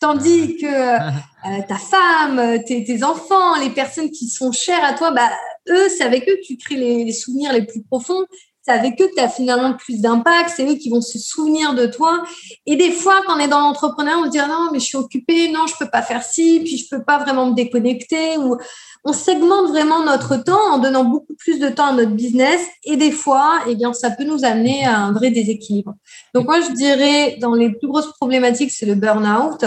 Tandis 0.00 0.56
que 0.56 0.66
euh, 0.66 1.62
ta 1.68 1.76
femme, 1.76 2.62
tes, 2.64 3.04
enfants, 3.04 3.56
les 3.60 3.70
personnes 3.70 4.10
qui 4.10 4.28
sont 4.28 4.52
chères 4.52 4.84
à 4.84 4.94
toi, 4.94 5.10
bah, 5.10 5.30
eux, 5.68 5.88
c'est 5.88 6.04
avec 6.04 6.28
eux 6.28 6.36
que 6.36 6.46
tu 6.46 6.56
crées 6.56 6.76
les, 6.76 7.12
souvenirs 7.12 7.52
les 7.52 7.66
plus 7.66 7.82
profonds 7.82 8.24
c'est 8.62 8.72
avec 8.72 9.00
eux 9.00 9.08
que 9.08 9.14
tu 9.14 9.20
as 9.20 9.28
finalement 9.28 9.74
plus 9.74 10.00
d'impact, 10.02 10.52
c'est 10.54 10.66
eux 10.68 10.74
qui 10.74 10.90
vont 10.90 11.00
se 11.00 11.18
souvenir 11.18 11.74
de 11.74 11.86
toi. 11.86 12.22
Et 12.66 12.76
des 12.76 12.90
fois, 12.92 13.22
quand 13.26 13.36
on 13.36 13.38
est 13.38 13.48
dans 13.48 13.60
l'entrepreneur, 13.60 14.18
on 14.20 14.26
se 14.26 14.30
dit 14.30 14.38
ah 14.38 14.48
non, 14.48 14.68
mais 14.70 14.80
je 14.80 14.84
suis 14.84 14.98
occupée, 14.98 15.50
non, 15.50 15.66
je 15.66 15.74
peux 15.78 15.90
pas 15.90 16.02
faire 16.02 16.22
ci, 16.22 16.60
puis 16.60 16.76
je 16.76 16.86
peux 16.90 17.02
pas 17.02 17.18
vraiment 17.18 17.46
me 17.46 17.54
déconnecter. 17.54 18.36
Ou 18.36 18.58
on 19.04 19.12
segmente 19.14 19.70
vraiment 19.70 20.04
notre 20.04 20.36
temps 20.36 20.72
en 20.72 20.78
donnant 20.78 21.04
beaucoup 21.04 21.34
plus 21.38 21.58
de 21.58 21.70
temps 21.70 21.86
à 21.86 21.92
notre 21.92 22.10
business 22.10 22.60
et 22.84 22.96
des 22.96 23.12
fois, 23.12 23.60
eh 23.66 23.74
bien, 23.74 23.94
ça 23.94 24.10
peut 24.10 24.24
nous 24.24 24.44
amener 24.44 24.84
à 24.84 24.98
un 24.98 25.12
vrai 25.12 25.30
déséquilibre. 25.30 25.94
Donc 26.34 26.44
moi, 26.44 26.60
je 26.60 26.72
dirais 26.72 27.38
dans 27.40 27.54
les 27.54 27.70
plus 27.70 27.88
grosses 27.88 28.12
problématiques, 28.12 28.72
c'est 28.72 28.86
le 28.86 28.94
burn-out, 28.94 29.64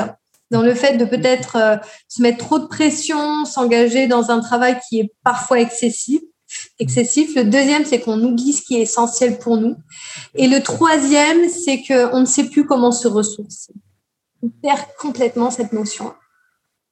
dans 0.54 0.62
le 0.62 0.76
fait 0.76 0.98
de 0.98 1.04
peut-être 1.04 1.56
euh, 1.56 1.78
se 2.08 2.22
mettre 2.22 2.38
trop 2.38 2.60
de 2.60 2.68
pression, 2.68 3.44
s'engager 3.44 4.06
dans 4.06 4.30
un 4.30 4.40
travail 4.40 4.80
qui 4.88 5.00
est 5.00 5.12
parfois 5.24 5.60
excessif. 5.60 6.22
Excessif. 6.78 7.36
Le 7.36 7.44
deuxième, 7.44 7.84
c'est 7.86 8.00
qu'on 8.00 8.24
oublie 8.24 8.54
ce 8.54 8.62
qui 8.62 8.78
est 8.78 8.82
essentiel 8.82 9.40
pour 9.40 9.58
nous. 9.58 9.76
Et 10.36 10.48
le 10.48 10.62
troisième, 10.62 11.50
c'est 11.50 11.82
qu'on 11.82 12.20
ne 12.20 12.26
sait 12.26 12.50
plus 12.50 12.68
comment 12.68 12.92
se 12.92 13.08
ressourcer. 13.08 13.74
On 14.44 14.50
perd 14.50 14.82
complètement 15.00 15.50
cette 15.50 15.74
notion. 15.74 16.14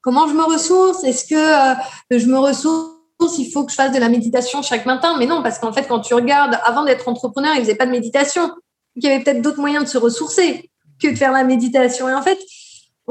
Comment 0.01 0.27
je 0.27 0.34
me 0.34 0.44
ressource? 0.44 1.03
Est-ce 1.03 1.25
que 1.25 1.36
euh, 1.36 1.75
je 2.10 2.25
me 2.25 2.39
ressource? 2.39 2.89
Il 3.38 3.51
faut 3.51 3.63
que 3.63 3.72
je 3.72 3.75
fasse 3.75 3.91
de 3.91 4.00
la 4.00 4.10
méditation 4.10 4.63
chaque 4.63 4.88
matin? 4.88 5.15
Mais 5.20 5.27
non, 5.27 5.44
parce 5.44 5.60
qu'en 5.60 5.72
fait, 5.72 5.84
quand 5.88 6.00
tu 6.00 6.15
regardes, 6.15 6.58
avant 6.65 6.84
d'être 6.84 7.08
entrepreneur, 7.08 7.53
ils 7.53 7.62
faisaient 7.62 7.75
pas 7.75 7.86
de 7.86 7.91
méditation. 7.91 8.50
il 8.96 9.03
y 9.03 9.08
avait 9.08 9.24
peut-être 9.24 9.44
d'autres 9.44 9.60
moyens 9.60 9.84
de 9.84 9.89
se 9.89 10.00
ressourcer 10.00 10.72
que 11.00 11.10
de 11.10 11.15
faire 11.15 11.32
la 11.32 11.44
méditation. 11.44 12.10
Et 12.10 12.13
en 12.15 12.24
fait, 12.24 12.39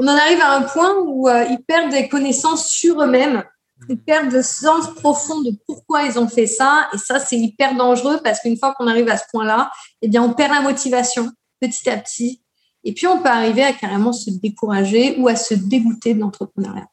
on 0.01 0.07
en 0.07 0.17
arrive 0.17 0.41
à 0.41 0.57
un 0.57 0.63
point 0.63 0.95
où 1.05 1.29
euh, 1.29 1.45
ils 1.51 1.59
perdent 1.59 1.91
des 1.91 2.09
connaissances 2.09 2.67
sur 2.67 3.03
eux-mêmes. 3.03 3.43
Ils 3.87 3.99
perdent 3.99 4.31
le 4.31 4.41
sens 4.41 4.91
profond 4.95 5.41
de 5.41 5.51
pourquoi 5.67 6.03
ils 6.03 6.17
ont 6.17 6.27
fait 6.27 6.47
ça. 6.47 6.87
Et 6.91 6.97
ça, 6.97 7.19
c'est 7.19 7.37
hyper 7.37 7.75
dangereux 7.75 8.19
parce 8.23 8.39
qu'une 8.39 8.57
fois 8.57 8.73
qu'on 8.73 8.87
arrive 8.87 9.07
à 9.09 9.17
ce 9.17 9.25
point-là, 9.31 9.71
eh 10.01 10.07
bien, 10.07 10.23
on 10.23 10.33
perd 10.33 10.53
la 10.53 10.61
motivation 10.61 11.29
petit 11.59 11.87
à 11.87 11.97
petit. 11.97 12.41
Et 12.83 12.93
puis, 12.93 13.05
on 13.05 13.21
peut 13.21 13.29
arriver 13.29 13.63
à 13.63 13.73
carrément 13.73 14.11
se 14.11 14.31
décourager 14.31 15.19
ou 15.19 15.27
à 15.27 15.35
se 15.35 15.53
dégoûter 15.53 16.15
de 16.15 16.21
l'entrepreneuriat. 16.21 16.87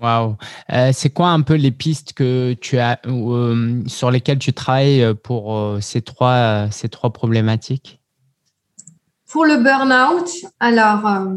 Waouh. 0.00 0.36
Euh, 0.72 0.92
c'est 0.94 1.10
quoi 1.10 1.28
un 1.28 1.42
peu 1.42 1.54
les 1.54 1.72
pistes 1.72 2.14
que 2.14 2.54
tu 2.54 2.78
as 2.78 3.00
euh, 3.06 3.82
sur 3.86 4.10
lesquelles 4.10 4.38
tu 4.38 4.54
travailles 4.54 5.14
pour 5.22 5.76
ces 5.82 6.00
trois 6.00 6.70
ces 6.70 6.88
trois 6.88 7.12
problématiques? 7.12 8.00
Pour 9.28 9.44
le 9.44 9.56
burn-out, 9.56 10.30
alors 10.60 11.36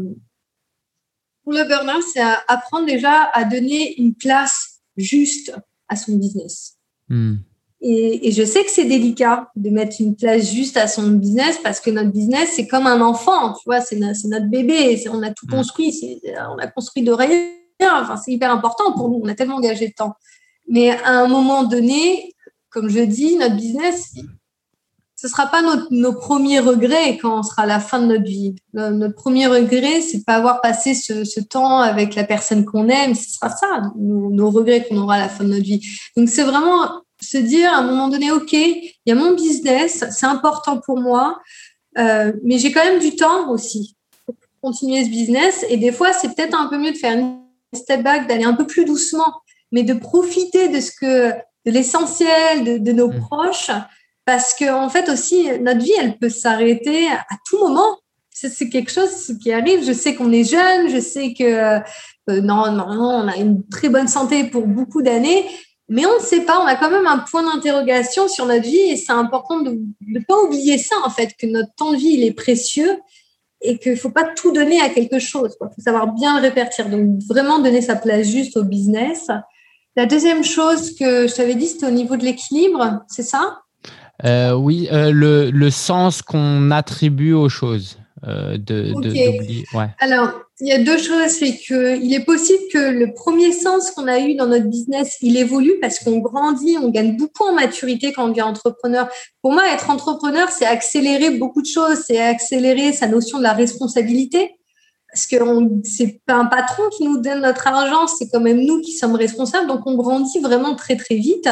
pour 1.50 1.58
le 1.58 1.68
burn-out, 1.68 2.04
c'est 2.12 2.20
apprendre 2.46 2.86
déjà 2.86 3.28
à 3.32 3.42
donner 3.42 4.00
une 4.00 4.14
place 4.14 4.80
juste 4.96 5.52
à 5.88 5.96
son 5.96 6.14
business. 6.14 6.76
Hmm. 7.08 7.38
Et, 7.80 8.30
je 8.30 8.44
sais 8.44 8.62
que 8.62 8.70
c'est 8.70 8.84
délicat 8.84 9.50
de 9.56 9.70
mettre 9.70 9.96
une 10.00 10.14
place 10.14 10.52
juste 10.52 10.76
à 10.76 10.86
son 10.86 11.08
business 11.08 11.58
parce 11.60 11.80
que 11.80 11.90
notre 11.90 12.12
business, 12.12 12.50
c'est 12.54 12.68
comme 12.68 12.86
un 12.86 13.00
enfant, 13.00 13.54
tu 13.54 13.62
vois, 13.66 13.80
c'est 13.80 13.96
notre 13.96 14.48
bébé, 14.48 15.02
on 15.10 15.22
a 15.22 15.30
tout 15.30 15.46
hmm. 15.46 15.50
construit, 15.50 16.20
on 16.54 16.58
a 16.58 16.68
construit 16.68 17.02
de 17.02 17.10
rien. 17.10 17.48
Enfin, 17.82 18.16
c'est 18.16 18.30
hyper 18.30 18.52
important 18.52 18.92
pour 18.92 19.08
nous, 19.08 19.20
on 19.20 19.28
a 19.28 19.34
tellement 19.34 19.56
engagé 19.56 19.88
de 19.88 19.94
temps. 19.94 20.14
Mais 20.68 20.90
à 20.90 21.18
un 21.18 21.26
moment 21.26 21.64
donné, 21.64 22.36
comme 22.68 22.88
je 22.88 23.00
dis, 23.00 23.36
notre 23.38 23.56
business, 23.56 24.14
ce 25.20 25.28
sera 25.28 25.48
pas 25.48 25.60
notre, 25.60 25.88
nos 25.90 26.14
premiers 26.14 26.60
regrets 26.60 27.18
quand 27.18 27.40
on 27.40 27.42
sera 27.42 27.62
à 27.62 27.66
la 27.66 27.78
fin 27.78 27.98
de 28.00 28.06
notre 28.06 28.24
vie. 28.24 28.54
notre 28.72 29.14
premier 29.14 29.46
regret, 29.46 30.00
c'est 30.00 30.18
de 30.18 30.24
pas 30.24 30.36
avoir 30.36 30.62
passé 30.62 30.94
ce, 30.94 31.24
ce, 31.24 31.40
temps 31.40 31.80
avec 31.80 32.14
la 32.14 32.24
personne 32.24 32.64
qu'on 32.64 32.88
aime. 32.88 33.14
Ce 33.14 33.34
sera 33.34 33.50
ça, 33.50 33.82
nos, 33.98 34.50
regrets 34.50 34.86
qu'on 34.86 34.96
aura 34.96 35.16
à 35.16 35.18
la 35.18 35.28
fin 35.28 35.44
de 35.44 35.50
notre 35.50 35.64
vie. 35.64 35.86
Donc, 36.16 36.30
c'est 36.30 36.42
vraiment 36.42 37.02
se 37.20 37.36
dire 37.36 37.70
à 37.70 37.76
un 37.76 37.82
moment 37.82 38.08
donné, 38.08 38.32
OK, 38.32 38.54
il 38.54 38.94
y 39.04 39.12
a 39.12 39.14
mon 39.14 39.34
business, 39.34 40.06
c'est 40.10 40.24
important 40.24 40.78
pour 40.78 40.98
moi, 40.98 41.38
euh, 41.98 42.32
mais 42.42 42.56
j'ai 42.56 42.72
quand 42.72 42.82
même 42.82 43.00
du 43.00 43.14
temps 43.14 43.50
aussi 43.50 43.96
pour 44.24 44.36
continuer 44.62 45.04
ce 45.04 45.10
business. 45.10 45.66
Et 45.68 45.76
des 45.76 45.92
fois, 45.92 46.14
c'est 46.14 46.34
peut-être 46.34 46.58
un 46.58 46.68
peu 46.68 46.78
mieux 46.78 46.92
de 46.92 46.96
faire 46.96 47.18
une 47.18 47.40
step 47.74 48.02
back, 48.02 48.26
d'aller 48.26 48.44
un 48.44 48.54
peu 48.54 48.66
plus 48.66 48.86
doucement, 48.86 49.42
mais 49.70 49.82
de 49.82 49.92
profiter 49.92 50.68
de 50.68 50.80
ce 50.80 50.92
que, 50.92 51.32
de 51.66 51.70
l'essentiel, 51.70 52.64
de, 52.64 52.78
de, 52.78 52.92
nos 52.92 53.08
mmh. 53.08 53.20
proches 53.20 53.70
parce 54.30 54.54
que 54.54 54.72
en 54.72 54.88
fait 54.88 55.08
aussi 55.08 55.48
notre 55.60 55.80
vie 55.80 55.98
elle 56.00 56.16
peut 56.16 56.28
s'arrêter 56.28 57.08
à 57.08 57.36
tout 57.48 57.58
moment 57.58 57.98
c'est 58.30 58.68
quelque 58.68 58.92
chose 58.92 59.36
qui 59.42 59.50
arrive 59.50 59.84
je 59.84 59.92
sais 59.92 60.14
qu'on 60.14 60.30
est 60.30 60.48
jeune 60.48 60.88
je 60.88 61.00
sais 61.00 61.34
que 61.34 61.42
euh, 61.42 61.80
non, 62.28 62.70
non, 62.70 62.86
on 62.88 63.26
a 63.26 63.36
une 63.38 63.66
très 63.66 63.88
bonne 63.88 64.06
santé 64.06 64.44
pour 64.44 64.68
beaucoup 64.68 65.02
d'années 65.02 65.46
mais 65.88 66.06
on 66.06 66.14
ne 66.14 66.22
sait 66.22 66.42
pas 66.42 66.60
on 66.60 66.66
a 66.66 66.76
quand 66.76 66.92
même 66.92 67.08
un 67.08 67.18
point 67.18 67.42
d'interrogation 67.42 68.28
sur 68.28 68.46
notre 68.46 68.62
vie 68.62 68.92
et 68.92 68.96
c'est 68.96 69.10
important 69.10 69.62
de 69.62 69.80
ne 70.06 70.20
pas 70.20 70.40
oublier 70.44 70.78
ça 70.78 70.94
en 71.04 71.10
fait 71.10 71.34
que 71.36 71.48
notre 71.48 71.74
temps 71.74 71.90
de 71.90 71.96
vie 71.96 72.14
il 72.18 72.22
est 72.22 72.32
précieux 72.32 73.00
et 73.62 73.78
qu'il 73.78 73.92
ne 73.92 73.96
faut 73.96 74.10
pas 74.10 74.24
tout 74.36 74.52
donner 74.52 74.80
à 74.80 74.88
quelque 74.88 75.18
chose. 75.18 75.54
Il 75.60 75.68
faut 75.74 75.82
savoir 75.82 76.14
bien 76.14 76.36
le 76.36 76.48
répartir. 76.48 76.88
Donc, 76.88 77.20
vraiment 77.28 77.58
donner 77.58 77.82
sa 77.82 77.94
place 77.94 78.26
juste 78.26 78.56
au 78.56 78.64
business. 78.64 79.26
La 79.96 80.06
deuxième 80.06 80.42
chose 80.42 80.94
que 80.94 81.28
je 81.28 81.34
t'avais 81.34 81.56
dit, 81.56 81.66
c'était 81.66 81.84
au 81.84 81.90
niveau 81.90 82.16
de 82.16 82.24
l'équilibre, 82.24 83.02
c'est 83.06 83.22
ça? 83.22 83.60
Euh, 84.24 84.52
oui, 84.52 84.88
euh, 84.92 85.10
le, 85.12 85.50
le, 85.50 85.70
sens 85.70 86.22
qu'on 86.22 86.70
attribue 86.70 87.32
aux 87.32 87.48
choses. 87.48 87.98
Euh, 88.28 88.58
de, 88.58 88.92
ouais. 89.74 89.86
Alors, 89.98 90.32
il 90.60 90.68
y 90.68 90.72
a 90.72 90.78
deux 90.78 90.98
choses. 90.98 91.28
C'est 91.28 91.56
qu'il 91.56 92.12
est 92.12 92.24
possible 92.24 92.62
que 92.70 92.78
le 92.78 93.14
premier 93.14 93.52
sens 93.52 93.90
qu'on 93.92 94.06
a 94.08 94.18
eu 94.18 94.34
dans 94.34 94.46
notre 94.46 94.66
business, 94.66 95.16
il 95.22 95.38
évolue 95.38 95.74
parce 95.80 96.00
qu'on 96.00 96.18
grandit, 96.18 96.76
on 96.76 96.90
gagne 96.90 97.16
beaucoup 97.16 97.44
en 97.44 97.54
maturité 97.54 98.12
quand 98.12 98.26
on 98.26 98.28
devient 98.28 98.42
entrepreneur. 98.42 99.08
Pour 99.40 99.52
moi, 99.52 99.62
être 99.72 99.88
entrepreneur, 99.88 100.50
c'est 100.50 100.66
accélérer 100.66 101.30
beaucoup 101.30 101.62
de 101.62 101.66
choses. 101.66 102.00
C'est 102.06 102.20
accélérer 102.20 102.92
sa 102.92 103.06
notion 103.06 103.38
de 103.38 103.42
la 103.42 103.54
responsabilité. 103.54 104.56
Parce 105.12 105.26
que 105.26 105.36
c'est 105.82 106.20
pas 106.24 106.34
un 106.34 106.46
patron 106.46 106.84
qui 106.96 107.04
nous 107.04 107.20
donne 107.20 107.40
notre 107.40 107.66
argent, 107.66 108.06
c'est 108.06 108.28
quand 108.30 108.38
même 108.38 108.60
nous 108.64 108.80
qui 108.80 108.92
sommes 108.92 109.16
responsables. 109.16 109.66
Donc, 109.66 109.80
on 109.86 109.96
grandit 109.96 110.38
vraiment 110.38 110.76
très, 110.76 110.96
très 110.96 111.16
vite. 111.16 111.48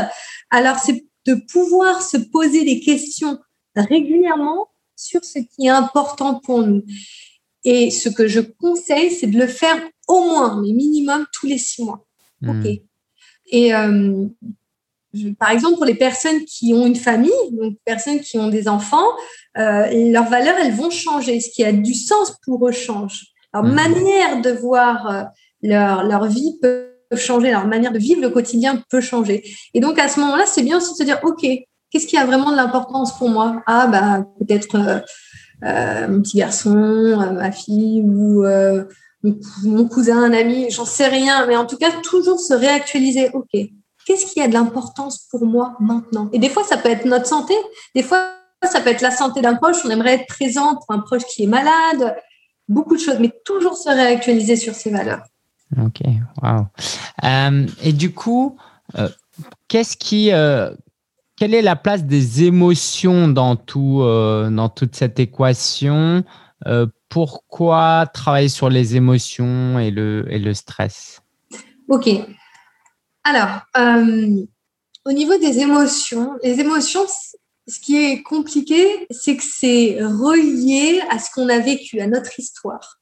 Alors, 0.51 0.77
c'est 0.79 1.08
de 1.29 1.35
pouvoir 1.53 2.03
se 2.03 2.17
poser 2.17 2.65
des 2.65 2.81
questions 2.81 3.39
régulièrement 3.77 4.69
sur 4.97 5.25
ce 5.25 5.39
qui 5.39 5.67
est 5.67 5.71
important 5.71 6.41
pour 6.41 6.63
nous. 6.63 6.83
Et 7.65 7.91
ce 7.91 8.09
que 8.09 8.27
je 8.27 8.41
conseille, 8.41 9.11
c'est 9.11 9.27
de 9.27 9.39
le 9.39 9.47
faire 9.47 9.79
au 10.09 10.21
moins, 10.25 10.61
mais 10.61 10.73
minimum 10.73 11.27
tous 11.33 11.47
les 11.47 11.59
six 11.59 11.85
mois. 11.85 12.07
Hmm. 12.41 12.61
OK. 12.61 12.81
Et 13.51 13.75
euh, 13.75 14.27
par 15.39 15.51
exemple, 15.51 15.77
pour 15.77 15.85
les 15.85 15.95
personnes 15.95 16.45
qui 16.45 16.73
ont 16.75 16.87
une 16.87 16.97
famille, 16.97 17.31
donc 17.53 17.77
personnes 17.85 18.21
qui 18.21 18.39
ont 18.39 18.49
des 18.49 18.69
enfants, 18.69 19.11
euh, 19.59 20.11
leurs 20.11 20.29
valeurs, 20.29 20.57
elles 20.59 20.75
vont 20.75 20.91
changer. 20.91 21.41
Ce 21.41 21.51
qui 21.51 21.65
a 21.65 21.73
du 21.73 21.95
sens 21.95 22.39
pour 22.45 22.67
eux 22.67 22.73
change. 22.73 23.27
Leur 23.53 23.65
hmm. 23.65 23.75
manière 23.75 24.41
de 24.41 24.51
voir 24.51 25.11
euh, 25.11 25.25
leur, 25.63 26.05
leur 26.05 26.27
vie 26.27 26.59
peut 26.61 26.88
changer, 27.17 27.51
leur 27.51 27.67
manière 27.67 27.93
de 27.93 27.99
vivre 27.99 28.21
le 28.21 28.31
quotidien 28.31 28.83
peut 28.91 29.01
changer. 29.01 29.43
Et 29.75 29.81
donc 29.81 29.99
à 29.99 30.09
ce 30.09 30.21
moment-là, 30.21 30.45
c'est 30.47 30.63
bien 30.63 30.79
aussi 30.79 30.93
de 30.93 30.97
se 30.97 31.03
dire, 31.05 31.19
OK, 31.23 31.47
qu'est-ce 31.91 32.07
qui 32.07 32.17
a 32.17 32.27
vraiment 32.27 32.51
de 32.51 32.57
l'importance 32.57 33.17
pour 33.17 33.29
moi? 33.29 33.63
Ah, 33.67 33.87
bah, 33.87 34.25
peut-être 34.39 34.77
euh, 34.77 35.01
euh, 35.65 36.09
mon 36.09 36.23
petit 36.23 36.39
garçon, 36.39 36.77
euh, 36.77 37.33
ma 37.33 37.53
fille 37.53 38.03
ou 38.03 38.45
mon 39.65 39.89
cousin, 39.89 40.23
un 40.23 40.33
ami, 40.33 40.71
j'en 40.71 40.85
sais 40.85 41.09
rien. 41.09 41.47
Mais 41.47 41.57
en 41.57 41.67
tout 41.67 41.77
cas, 41.77 41.91
toujours 42.03 42.41
se 42.41 42.55
réactualiser. 42.55 43.31
OK, 43.33 43.51
qu'est-ce 44.07 44.27
qui 44.27 44.41
a 44.41 44.49
de 44.49 44.53
l'importance 44.53 45.27
pour 45.31 45.45
moi 45.45 45.77
maintenant? 45.81 46.29
Et 46.33 46.39
des 46.39 46.49
fois, 46.49 46.65
ça 46.65 46.77
peut 46.77 46.91
être 46.91 47.05
notre 47.05 47.27
santé. 47.27 47.55
Des 47.95 48.03
fois, 48.03 48.31
ça 48.63 48.81
peut 48.81 48.91
être 48.91 49.03
la 49.03 49.11
santé 49.11 49.41
d'un 49.41 49.55
proche. 49.55 49.85
On 49.85 49.91
aimerait 49.91 50.15
être 50.15 50.27
présent 50.27 50.77
pour 50.77 50.95
un 50.95 51.01
proche 51.01 51.25
qui 51.25 51.45
est 51.45 51.49
malade. 51.49 52.17
Beaucoup 52.69 52.97
de 52.97 53.01
choses, 53.01 53.19
mais 53.19 53.33
toujours 53.45 53.77
se 53.77 53.89
réactualiser 53.89 54.57
sur 54.57 54.75
ses 54.75 54.91
valeurs. 54.91 55.23
Ok, 55.77 56.01
wow. 56.43 56.67
Euh, 57.25 57.67
et 57.83 57.93
du 57.93 58.15
coup, 58.15 58.57
euh, 58.97 59.09
qu'est-ce 59.69 59.97
qui, 59.97 60.33
euh, 60.33 60.75
quelle 61.37 61.53
est 61.53 61.63
la 61.63 61.77
place 61.77 62.05
des 62.05 62.45
émotions 62.45 63.29
dans 63.29 63.57
tout, 63.57 64.01
dans 64.03 64.69
toute 64.69 64.97
cette 64.97 65.21
équation? 65.21 66.25
Pourquoi 67.09 68.07
travailler 68.13 68.49
sur 68.49 68.69
les 68.71 68.97
émotions 68.97 69.79
et 69.79 69.91
le, 69.91 70.27
et 70.31 70.39
le 70.39 70.53
stress? 70.55 71.21
Ok. 71.89 72.09
Alors, 73.25 73.61
au 73.77 75.13
niveau 75.13 75.39
des 75.39 75.59
émotions, 75.59 76.33
les 76.43 76.59
émotions, 76.61 77.07
ce 77.69 77.79
qui 77.79 77.97
est 77.97 78.23
compliqué, 78.23 79.07
c'est 79.11 79.37
que 79.37 79.45
c'est 79.45 80.03
relié 80.03 81.01
à 81.11 81.19
ce 81.19 81.31
qu'on 81.33 81.49
a 81.49 81.59
vécu, 81.59 82.01
à 82.01 82.07
notre 82.07 82.39
histoire. 82.41 82.98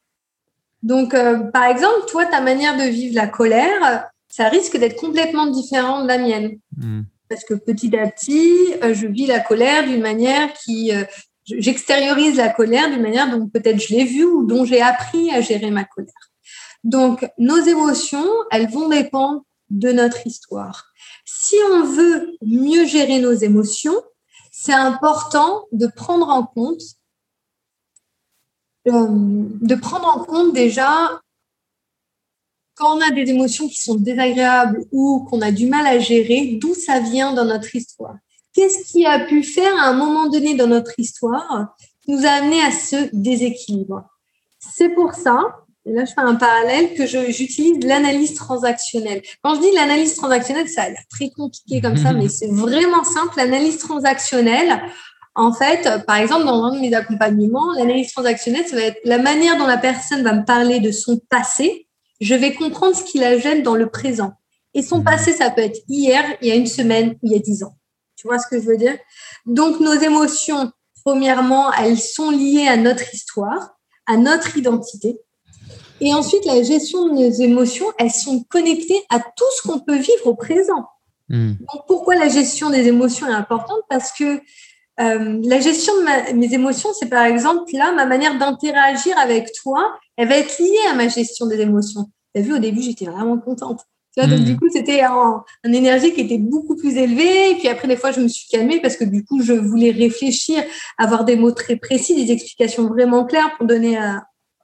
Donc, 0.83 1.13
euh, 1.13 1.39
par 1.51 1.65
exemple, 1.65 2.05
toi, 2.07 2.25
ta 2.25 2.41
manière 2.41 2.77
de 2.77 2.83
vivre 2.83 3.15
la 3.15 3.27
colère, 3.27 4.09
ça 4.29 4.49
risque 4.49 4.77
d'être 4.77 4.99
complètement 4.99 5.47
différent 5.47 6.03
de 6.03 6.07
la 6.07 6.17
mienne. 6.17 6.59
Hmm. 6.75 7.01
Parce 7.29 7.43
que 7.43 7.55
petit 7.55 7.95
à 7.97 8.07
petit, 8.09 8.73
euh, 8.83 8.93
je 8.93 9.07
vis 9.07 9.25
la 9.25 9.39
colère 9.39 9.83
d'une 9.85 10.01
manière 10.01 10.53
qui... 10.53 10.93
Euh, 10.93 11.03
j'extériorise 11.45 12.35
la 12.35 12.49
colère 12.49 12.89
d'une 12.89 13.01
manière 13.01 13.29
dont 13.29 13.47
peut-être 13.47 13.79
je 13.79 13.93
l'ai 13.93 14.03
vue 14.03 14.25
ou 14.25 14.45
dont 14.45 14.65
j'ai 14.65 14.81
appris 14.81 15.31
à 15.31 15.39
gérer 15.39 15.71
ma 15.71 15.85
colère. 15.85 16.11
Donc, 16.83 17.29
nos 17.37 17.57
émotions, 17.57 18.27
elles 18.51 18.69
vont 18.69 18.89
dépendre 18.89 19.43
de 19.69 19.91
notre 19.91 20.27
histoire. 20.27 20.87
Si 21.25 21.55
on 21.73 21.83
veut 21.83 22.33
mieux 22.41 22.85
gérer 22.85 23.19
nos 23.19 23.33
émotions, 23.33 23.95
c'est 24.51 24.73
important 24.73 25.65
de 25.71 25.87
prendre 25.87 26.29
en 26.29 26.45
compte 26.45 26.81
de 28.87 29.75
prendre 29.75 30.07
en 30.07 30.23
compte 30.23 30.53
déjà 30.53 31.19
quand 32.75 32.95
on 32.95 33.01
a 33.01 33.11
des 33.11 33.29
émotions 33.31 33.67
qui 33.67 33.81
sont 33.81 33.95
désagréables 33.95 34.85
ou 34.91 35.25
qu'on 35.29 35.41
a 35.41 35.51
du 35.51 35.65
mal 35.65 35.85
à 35.87 35.99
gérer, 35.99 36.57
d'où 36.61 36.75
ça 36.75 36.99
vient 36.99 37.33
dans 37.33 37.45
notre 37.45 37.75
histoire. 37.75 38.15
Qu'est-ce 38.53 38.91
qui 38.91 39.05
a 39.05 39.25
pu 39.25 39.43
faire 39.43 39.75
à 39.77 39.87
un 39.87 39.93
moment 39.93 40.29
donné 40.29 40.55
dans 40.55 40.67
notre 40.67 40.91
histoire 40.99 41.75
qui 42.03 42.11
nous 42.11 42.25
a 42.25 42.29
amené 42.29 42.61
à 42.61 42.71
ce 42.71 43.09
déséquilibre? 43.13 44.03
C'est 44.59 44.89
pour 44.89 45.13
ça, 45.13 45.39
et 45.85 45.93
là 45.93 46.05
je 46.05 46.13
fais 46.13 46.21
un 46.21 46.35
parallèle, 46.35 46.93
que 46.93 47.05
j'utilise 47.05 47.83
l'analyse 47.83 48.35
transactionnelle. 48.35 49.21
Quand 49.43 49.55
je 49.55 49.61
dis 49.61 49.71
l'analyse 49.73 50.15
transactionnelle, 50.15 50.69
ça 50.69 50.83
a 50.83 50.89
l'air 50.89 51.03
très 51.09 51.29
compliqué 51.31 51.81
comme 51.81 51.97
ça, 51.97 52.13
mais 52.13 52.29
c'est 52.29 52.51
vraiment 52.51 53.03
simple. 53.03 53.33
L'analyse 53.37 53.79
transactionnelle, 53.79 54.81
en 55.37 55.53
fait, 55.53 55.87
par 56.07 56.15
exemple, 56.15 56.45
dans 56.45 56.63
un 56.63 56.75
de 56.75 56.79
mes 56.79 56.93
accompagnements, 56.95 57.71
l'analyse 57.77 58.11
transactionnelle, 58.11 58.65
ça 58.65 58.75
va 58.75 58.81
être 58.81 58.99
la 59.05 59.19
manière 59.19 59.55
dont 59.57 59.67
la 59.67 59.77
personne 59.77 60.23
va 60.23 60.33
me 60.33 60.43
parler 60.43 60.79
de 60.79 60.91
son 60.91 61.19
passé. 61.29 61.87
Je 62.19 62.33
vais 62.33 62.55
comprendre 62.55 62.95
ce 62.95 63.03
qui 63.03 63.19
la 63.19 63.37
gêne 63.37 63.61
dans 63.61 63.75
le 63.75 63.87
présent. 63.87 64.33
Et 64.73 64.81
son 64.81 64.99
mmh. 64.99 65.03
passé, 65.03 65.33
ça 65.33 65.51
peut 65.51 65.61
être 65.61 65.79
hier, 65.87 66.23
il 66.41 66.47
y 66.47 66.51
a 66.51 66.55
une 66.55 66.65
semaine, 66.65 67.17
il 67.21 67.31
y 67.31 67.35
a 67.35 67.39
dix 67.39 67.61
ans. 67.63 67.77
Tu 68.15 68.27
vois 68.27 68.39
ce 68.39 68.47
que 68.47 68.59
je 68.59 68.65
veux 68.65 68.77
dire? 68.77 68.97
Donc, 69.45 69.79
nos 69.79 69.93
émotions, 69.93 70.71
premièrement, 71.05 71.71
elles 71.71 71.99
sont 71.99 72.31
liées 72.31 72.67
à 72.67 72.75
notre 72.75 73.13
histoire, 73.13 73.77
à 74.07 74.17
notre 74.17 74.57
identité. 74.57 75.19
Et 76.01 76.15
ensuite, 76.15 76.45
la 76.45 76.63
gestion 76.63 77.09
de 77.09 77.13
nos 77.13 77.31
émotions, 77.31 77.85
elles 77.99 78.11
sont 78.11 78.43
connectées 78.49 79.03
à 79.11 79.19
tout 79.19 79.45
ce 79.55 79.67
qu'on 79.67 79.79
peut 79.81 79.97
vivre 79.97 80.25
au 80.25 80.33
présent. 80.33 80.87
Mmh. 81.29 81.53
Donc, 81.59 81.85
pourquoi 81.87 82.15
la 82.15 82.27
gestion 82.27 82.71
des 82.71 82.87
émotions 82.87 83.27
est 83.27 83.33
importante? 83.33 83.81
Parce 83.87 84.11
que 84.11 84.41
euh, 84.99 85.39
la 85.43 85.59
gestion 85.59 85.93
de 85.93 86.33
mes 86.33 86.53
émotions, 86.53 86.89
c'est 86.99 87.09
par 87.09 87.25
exemple 87.25 87.63
là, 87.73 87.91
ma 87.91 88.05
manière 88.05 88.37
d'interagir 88.37 89.17
avec 89.19 89.51
toi, 89.61 89.97
elle 90.15 90.27
va 90.27 90.37
être 90.37 90.57
liée 90.59 90.89
à 90.89 90.95
ma 90.95 91.07
gestion 91.07 91.45
des 91.45 91.59
émotions. 91.59 92.05
Tu 92.33 92.41
as 92.41 92.43
vu, 92.43 92.53
au 92.53 92.59
début, 92.59 92.81
j'étais 92.81 93.05
vraiment 93.05 93.37
contente. 93.37 93.81
Tu 94.15 94.23
vois, 94.23 94.35
donc, 94.35 94.43
du 94.43 94.53
hmm. 94.53 94.57
coup, 94.57 94.69
c'était 94.73 95.01
un, 95.01 95.43
énergie 95.63 96.13
qui 96.13 96.21
était 96.21 96.39
beaucoup 96.39 96.75
plus 96.75 96.97
élevée. 96.97 97.51
Et 97.51 97.55
puis 97.55 97.67
après, 97.67 97.87
des 97.87 97.95
fois, 97.95 98.11
je 98.11 98.19
me 98.19 98.27
suis 98.27 98.47
calmée 98.49 98.81
parce 98.81 98.97
que 98.97 99.03
du 99.03 99.23
coup, 99.23 99.43
je 99.43 99.53
voulais 99.53 99.91
réfléchir, 99.91 100.63
avoir 100.97 101.23
des 101.25 101.35
mots 101.35 101.51
très 101.51 101.75
précis, 101.75 102.15
des 102.15 102.31
explications 102.31 102.87
vraiment 102.87 103.25
claires 103.25 103.55
pour 103.57 103.67
donner 103.67 103.97
à, 103.97 104.23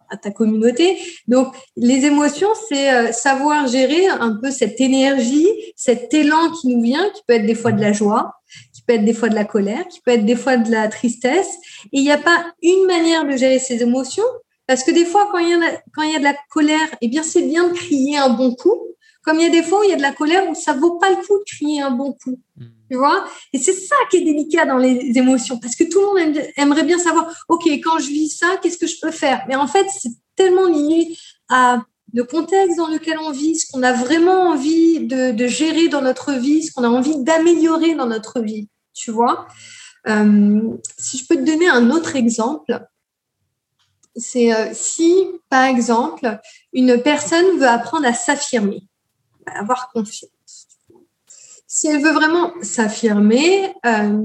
à 0.10 0.18
ta 0.18 0.32
communauté. 0.32 0.98
Donc, 1.28 1.54
les 1.76 2.06
émotions, 2.06 2.50
c'est 2.70 2.92
euh, 2.94 3.12
savoir 3.12 3.68
gérer 3.68 4.08
un 4.08 4.36
peu 4.42 4.50
cette 4.52 4.80
énergie, 4.80 5.48
cet 5.76 6.14
élan 6.14 6.52
qui 6.60 6.68
nous 6.70 6.82
vient, 6.82 7.10
qui 7.10 7.22
peut 7.28 7.36
être 7.36 7.46
des 7.46 7.56
fois 7.56 7.72
de 7.72 7.82
la 7.82 7.94
joie, 7.94 8.34
peut 8.86 8.94
être 8.94 9.06
des 9.06 9.14
fois 9.14 9.30
de 9.30 9.36
la 9.36 9.46
colère, 9.46 9.88
qui 9.88 10.02
peut 10.02 10.12
être 10.12 10.26
des 10.26 10.36
fois 10.36 10.58
de 10.58 10.72
la 10.72 10.88
tristesse. 10.88 11.50
Et 11.86 12.00
il 12.00 12.04
n'y 12.04 12.12
a 12.12 12.18
pas 12.18 12.46
une 12.62 12.86
manière 12.86 13.26
de 13.26 13.36
gérer 13.36 13.60
ses 13.60 13.82
émotions, 13.82 14.24
parce 14.68 14.84
que 14.84 14.92
des 14.92 15.06
fois, 15.06 15.30
quand 15.32 15.40
il 15.40 15.50
y 15.50 15.54
a, 15.54 15.82
quand 15.94 16.04
il 16.04 16.12
y 16.12 16.16
a 16.16 16.20
de 16.20 16.24
la 16.24 16.36
colère, 16.50 16.88
eh 17.02 17.08
bien, 17.08 17.24
c'est 17.24 17.42
bien 17.42 17.68
de 17.68 17.74
crier 17.74 18.18
un 18.18 18.30
bon 18.30 18.56
coup. 18.56 18.80
Comme 19.24 19.40
il 19.40 19.44
y 19.44 19.46
a 19.46 19.50
des 19.50 19.64
fois 19.64 19.80
où 19.80 19.84
il 19.84 19.90
y 19.90 19.94
a 19.94 19.98
de 19.98 20.02
la 20.02 20.12
colère 20.12 20.50
où 20.50 20.56
ça 20.56 20.74
vaut 20.74 20.98
pas 20.98 21.10
le 21.10 21.16
coup 21.16 21.38
de 21.38 21.44
crier 21.46 21.82
un 21.82 21.92
bon 21.92 22.12
coup. 22.12 22.40
Hmm. 22.58 22.66
Tu 22.92 22.98
vois? 22.98 23.26
Et 23.54 23.58
c'est 23.58 23.74
ça 23.74 23.96
qui 24.12 24.18
est 24.18 24.22
délicat 24.22 24.66
dans 24.66 24.78
les 24.78 25.12
émotions, 25.16 25.60
parce 25.60 25.76
que 25.76 25.86
tout 25.86 26.00
le 26.00 26.06
monde 26.26 26.38
aimerait 26.58 26.84
bien 26.84 26.98
savoir, 26.98 27.34
OK, 27.50 27.66
quand 27.84 28.00
je 28.00 28.08
vis 28.08 28.30
ça, 28.30 28.58
qu'est-ce 28.62 28.78
que 28.78 28.88
je 28.88 29.00
peux 29.02 29.12
faire? 29.12 29.44
Mais 29.48 29.56
en 29.56 29.68
fait, 29.68 29.86
c'est 29.90 30.12
tellement 30.36 30.68
lié 30.68 31.16
à 31.50 31.84
le 32.14 32.24
contexte 32.24 32.78
dans 32.78 32.88
lequel 32.88 33.18
on 33.20 33.32
vit, 33.32 33.56
ce 33.56 33.72
qu'on 33.72 33.82
a 33.82 33.94
vraiment 33.94 34.50
envie 34.50 35.00
de, 35.00 35.32
de, 35.32 35.48
gérer 35.48 35.88
dans 35.88 36.02
notre 36.02 36.34
vie, 36.34 36.64
ce 36.64 36.72
qu'on 36.72 36.84
a 36.84 36.90
envie 36.90 37.24
d'améliorer 37.24 37.96
dans 37.96 38.06
notre 38.06 38.40
vie 38.40 38.68
tu 38.94 39.12
vois. 39.12 39.48
Euh, 40.08 40.78
si 40.98 41.18
je 41.18 41.28
peux 41.28 41.36
te 41.36 41.46
donner 41.46 41.68
un 41.68 41.90
autre 41.90 42.16
exemple, 42.16 42.86
c'est 44.16 44.54
euh, 44.54 44.70
si, 44.74 45.26
par 45.50 45.66
exemple, 45.66 46.40
une 46.72 47.02
personne 47.02 47.58
veut 47.58 47.68
apprendre 47.68 48.06
à 48.06 48.14
s'affirmer, 48.14 48.88
à 49.46 49.60
avoir 49.60 49.90
confiance. 49.92 50.30
Si 51.68 51.88
elle 51.88 52.04
veut 52.04 52.12
vraiment 52.12 52.54
s'affirmer, 52.62 53.74
euh, 53.86 54.22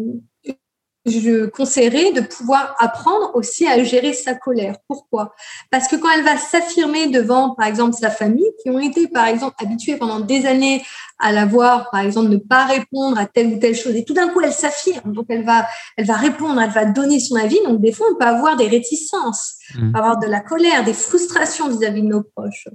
je 1.09 1.47
conseillerais 1.47 2.13
de 2.13 2.21
pouvoir 2.21 2.75
apprendre 2.79 3.33
aussi 3.35 3.67
à 3.67 3.83
gérer 3.83 4.13
sa 4.13 4.35
colère. 4.35 4.77
Pourquoi? 4.87 5.35
Parce 5.71 5.89
que 5.89 5.97
quand 5.97 6.11
elle 6.11 6.25
va 6.25 6.37
s'affirmer 6.37 7.09
devant, 7.09 7.55
par 7.55 7.67
exemple, 7.67 7.95
sa 7.95 8.11
famille, 8.11 8.51
qui 8.63 8.71
ont 8.71 8.79
été, 8.79 9.09
par 9.09 9.27
exemple, 9.27 9.57
habitués 9.61 9.97
pendant 9.97 10.21
des 10.21 10.47
années 10.47 10.83
à 11.19 11.33
la 11.33 11.47
voir, 11.47 11.91
par 11.91 12.01
exemple, 12.01 12.29
ne 12.29 12.37
pas 12.37 12.65
répondre 12.65 13.19
à 13.19 13.27
telle 13.27 13.55
ou 13.55 13.59
telle 13.59 13.75
chose, 13.75 13.95
et 13.95 14.05
tout 14.05 14.15
d'un 14.15 14.29
coup, 14.29 14.41
elle 14.41 14.53
s'affirme, 14.53 15.13
donc 15.13 15.27
elle 15.29 15.45
va, 15.45 15.67
elle 15.97 16.07
va 16.07 16.17
répondre, 16.17 16.61
elle 16.61 16.71
va 16.71 16.85
donner 16.85 17.21
son 17.21 17.37
avis. 17.37 17.59
Donc, 17.65 17.81
des 17.81 17.93
fois, 17.93 18.07
on 18.13 18.17
peut 18.17 18.27
avoir 18.27 18.57
des 18.57 18.69
réticences, 18.69 19.57
mmh. 19.75 19.97
avoir 19.97 20.19
de 20.19 20.27
la 20.27 20.41
colère, 20.41 20.85
des 20.85 20.95
frustrations 20.95 21.69
vis-à-vis 21.69 22.03
de 22.03 22.09
nos 22.09 22.23
proches. 22.23 22.69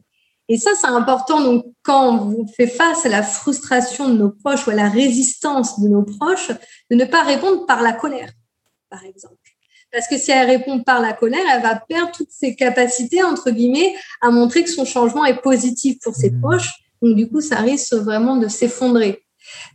Et 0.49 0.57
ça, 0.57 0.71
c'est 0.79 0.87
important. 0.87 1.41
Donc, 1.41 1.65
quand 1.83 2.27
on 2.27 2.47
fait 2.47 2.67
face 2.67 3.05
à 3.05 3.09
la 3.09 3.23
frustration 3.23 4.09
de 4.09 4.17
nos 4.17 4.29
proches 4.29 4.67
ou 4.67 4.71
à 4.71 4.75
la 4.75 4.89
résistance 4.89 5.79
de 5.79 5.87
nos 5.87 6.03
proches, 6.03 6.51
de 6.91 6.95
ne 6.95 7.05
pas 7.05 7.23
répondre 7.23 7.65
par 7.65 7.81
la 7.81 7.93
colère, 7.93 8.29
par 8.89 9.03
exemple. 9.05 9.37
Parce 9.91 10.07
que 10.07 10.17
si 10.17 10.31
elle 10.31 10.49
répond 10.49 10.81
par 10.81 10.99
la 10.99 11.13
colère, 11.13 11.45
elle 11.53 11.61
va 11.61 11.75
perdre 11.75 12.11
toutes 12.11 12.31
ses 12.31 12.55
capacités, 12.55 13.23
entre 13.23 13.51
guillemets, 13.51 13.95
à 14.21 14.31
montrer 14.31 14.63
que 14.63 14.69
son 14.69 14.85
changement 14.85 15.23
est 15.23 15.41
positif 15.41 15.97
pour 16.01 16.15
ses 16.15 16.31
mmh. 16.31 16.41
proches. 16.41 16.71
Donc, 17.01 17.15
du 17.15 17.29
coup, 17.29 17.41
ça 17.41 17.57
risque 17.57 17.93
vraiment 17.93 18.37
de 18.37 18.47
s'effondrer. 18.47 19.23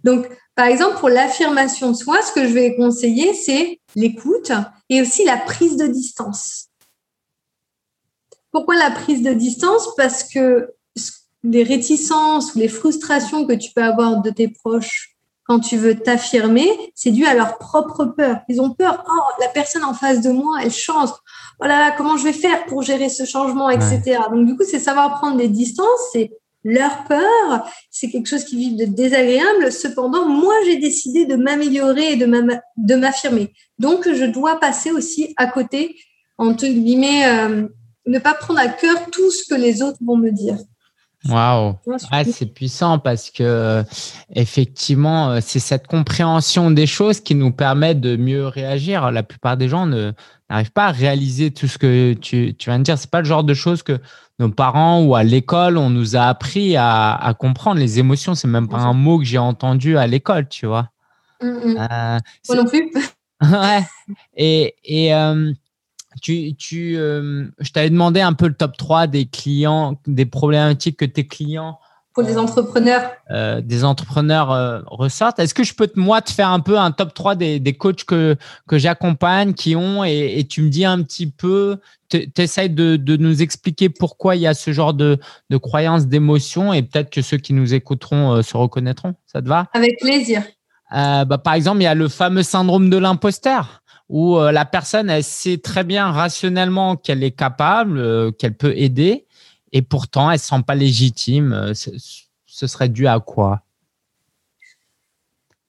Donc, 0.02 0.26
par 0.54 0.66
exemple, 0.66 0.98
pour 0.98 1.09
l'affirmation 1.09 1.92
de 1.92 1.96
soi, 1.96 2.20
ce 2.22 2.33
que 2.33 2.46
je 2.48 2.52
vais 2.52 2.74
conseiller, 2.74 3.33
c'est 3.33 3.81
l'écoute 3.94 4.50
et 4.88 5.00
aussi 5.00 5.24
la 5.24 5.37
prise 5.37 5.76
de 5.76 5.87
distance. 5.87 6.67
Pourquoi 8.52 8.76
la 8.76 8.90
prise 8.90 9.22
de 9.22 9.32
distance? 9.32 9.88
Parce 9.96 10.24
que 10.24 10.70
les 11.44 11.62
réticences 11.62 12.54
ou 12.54 12.58
les 12.58 12.68
frustrations 12.68 13.46
que 13.46 13.52
tu 13.52 13.70
peux 13.74 13.82
avoir 13.82 14.20
de 14.22 14.30
tes 14.30 14.48
proches 14.48 15.18
quand 15.48 15.61
tu 15.61 15.78
veux 15.78 15.98
t'affirmer, 15.98 16.68
c'est 16.94 17.11
dû 17.11 17.24
à 17.24 17.34
leur 17.34 17.56
propre 17.56 18.04
peur. 18.04 18.40
Ils 18.50 18.61
ont 18.61 18.70
peur, 18.70 19.02
oh, 19.08 19.40
la 19.40 19.48
personne 19.48 19.82
en 19.82 19.94
face 19.94 20.20
de 20.20 20.30
moi, 20.30 20.58
elle 20.62 20.70
change. 20.70 21.08
Oh 21.61 21.64
là 21.64 21.78
là, 21.78 21.94
comment 21.96 22.18
je 22.18 22.24
vais 22.24 22.34
faire 22.34 22.66
pour 22.66 22.82
gérer 22.82 23.08
ce 23.08 23.24
changement, 23.24 23.70
etc. 23.70 24.20
Donc, 24.30 24.46
du 24.46 24.56
coup, 24.56 24.64
c'est 24.68 24.78
savoir 24.78 25.18
prendre 25.18 25.38
des 25.38 25.48
distances, 25.48 26.00
c'est 26.12 26.30
leur 26.64 27.04
peur, 27.04 27.66
c'est 27.90 28.11
quelque 28.11 28.28
chose 28.28 28.44
qui 28.44 28.58
vit 28.58 28.76
de 28.76 28.84
désagréable. 28.84 29.72
Cependant, 29.72 30.26
moi, 30.26 30.52
j'ai 30.66 30.76
décidé 30.76 31.24
de 31.24 31.37
m'améliorer 31.37 32.12
et 32.12 32.16
de 32.16 32.94
m'affirmer. 32.96 33.54
Donc, 33.78 34.06
je 34.12 34.24
dois 34.26 34.61
passer 34.61 34.90
aussi 34.90 35.32
à 35.38 35.46
côté, 35.46 35.96
entre 36.37 36.66
guillemets, 36.66 37.26
euh, 37.26 37.68
ne 38.09 38.18
pas 38.18 38.35
prendre 38.35 38.61
à 38.61 38.68
cœur 38.68 38.97
tout 39.11 39.31
ce 39.31 39.49
que 39.49 39.59
les 39.59 39.83
autres 39.83 39.99
vont 40.05 40.16
me 40.16 40.31
dire. 40.31 40.57
Waouh, 41.29 41.75
c'est 42.33 42.55
puissant 42.55 43.01
parce 43.01 43.31
que 43.31 43.83
effectivement, 44.35 45.31
euh, 45.31 45.38
c'est 45.42 45.59
cette 45.59 45.88
compréhension 45.88 46.71
des 46.71 46.87
choses 46.87 47.21
qui 47.21 47.35
nous 47.35 47.51
permet 47.51 47.97
de 47.97 48.16
mieux 48.16 48.47
réagir. 48.47 49.11
La 49.11 49.25
plupart 49.25 49.57
des 49.57 49.68
gens 49.68 49.87
n'arrivent 49.87 50.71
pas 50.71 50.87
à 50.87 50.92
réaliser 50.92 51.51
tout 51.51 51.66
ce 51.66 51.77
que 51.77 52.14
tu, 52.14 52.55
tu 52.55 52.71
viens 52.71 52.79
de 52.79 52.85
dire. 52.85 52.97
C'est 52.97 53.11
pas 53.11 53.18
le 53.18 53.27
genre 53.27 53.42
de 53.42 53.55
choses 53.55 53.83
que 53.83 53.99
nos 54.38 54.49
parents 54.49 55.03
ou 55.03 55.16
à 55.16 55.25
l'école 55.25 55.77
on 55.77 55.90
nous 55.90 56.16
a 56.16 56.23
appris 56.23 56.77
à, 56.77 57.35
comprendre. 57.38 57.81
Les 57.81 57.99
émotions, 57.99 58.37
c'est 58.37 58.49
même 58.49 58.68
pas 58.68 58.79
un 58.79 58.92
mot 58.92 59.18
que 59.18 59.25
j'ai 59.25 59.38
entendu 59.38 59.99
à 59.99 60.07
l'école, 60.07 60.49
tu 60.49 60.66
vois. 60.66 60.90
Mm, 61.42 61.49
mm. 61.49 61.77
Euh, 61.79 62.18
Moi 62.49 62.57
non 62.57 62.64
plus. 62.64 62.92
ouais. 63.42 63.83
Et, 64.37 64.77
et 64.85 65.14
euh, 65.14 65.53
tu, 66.20 66.54
tu, 66.57 66.96
euh, 66.96 67.46
je 67.61 67.72
t'avais 67.72 67.90
demandé 67.90 68.20
un 68.20 68.33
peu 68.33 68.48
le 68.48 68.54
top 68.54 68.76
3 68.76 69.07
des 69.07 69.26
clients, 69.26 70.00
des 70.07 70.26
problématiques 70.26 70.98
que 70.98 71.04
tes 71.04 71.26
clients. 71.26 71.78
Pour 72.14 72.22
les 72.22 72.37
entrepreneurs. 72.37 73.12
Euh, 73.31 73.61
des 73.61 73.85
entrepreneurs 73.85 74.50
euh, 74.50 74.81
ressortent. 74.87 75.38
Est-ce 75.38 75.54
que 75.54 75.62
je 75.62 75.74
peux, 75.74 75.87
te, 75.87 76.00
moi, 76.00 76.20
te 76.20 76.33
faire 76.33 76.48
un 76.48 76.61
peu 76.61 76.78
un 76.78 76.90
top 76.90 77.14
3 77.14 77.37
des, 77.37 77.61
des 77.61 77.74
coachs 77.74 78.04
que, 78.04 78.37
que 78.66 78.78
j'accompagne, 78.78 79.54
qui 79.54 79.76
ont, 79.76 80.02
et, 80.02 80.44
tu 80.48 80.62
me 80.62 80.68
dis 80.68 80.85
un 80.85 81.02
petit 81.02 81.31
peu, 81.31 81.78
tu 82.09 82.28
essayes 82.38 82.70
de, 82.70 82.96
de, 82.96 83.16
nous 83.16 83.40
expliquer 83.42 83.88
pourquoi 83.88 84.35
il 84.35 84.42
y 84.42 84.46
a 84.46 84.54
ce 84.54 84.72
genre 84.72 84.94
de, 84.94 85.18
de 85.50 85.57
croyances, 85.57 86.07
d'émotions, 86.07 86.72
et 86.72 86.83
peut-être 86.83 87.11
que 87.11 87.22
ceux 87.22 87.37
qui 87.37 87.52
nous 87.52 87.74
écouteront 87.74 88.42
se 88.42 88.57
reconnaîtront. 88.57 89.14
Ça 89.26 89.40
te 89.40 89.48
va? 89.48 89.66
Avec 89.72 90.00
plaisir. 90.00 90.42
bah, 90.90 91.38
par 91.38 91.54
exemple, 91.54 91.81
il 91.81 91.85
y 91.85 91.87
a 91.87 91.94
le 91.94 92.09
fameux 92.09 92.42
syndrome 92.42 92.90
de 92.90 92.96
l'imposteur 92.96 93.83
où 94.09 94.37
euh, 94.37 94.53
la 94.53 94.64
personne, 94.64 95.11
elle 95.11 95.25
sait 95.25 95.59
très 95.59 95.85
bien 95.85 96.11
rationnellement 96.11 96.97
qu'elle 96.97 97.23
est 97.23 97.33
capable, 97.33 97.99
euh, 97.99 98.31
qu'elle 98.31 98.57
peut 98.57 98.73
aider, 98.77 99.27
et 99.73 99.83
pourtant, 99.83 100.31
elle 100.31 100.37
ne 100.37 100.40
se 100.40 100.47
sent 100.47 100.62
pas 100.66 100.75
légitime. 100.75 101.53
Euh, 101.53 101.75
ce 101.75 102.66
serait 102.66 102.88
dû 102.88 103.07
à 103.07 103.21
quoi? 103.21 103.62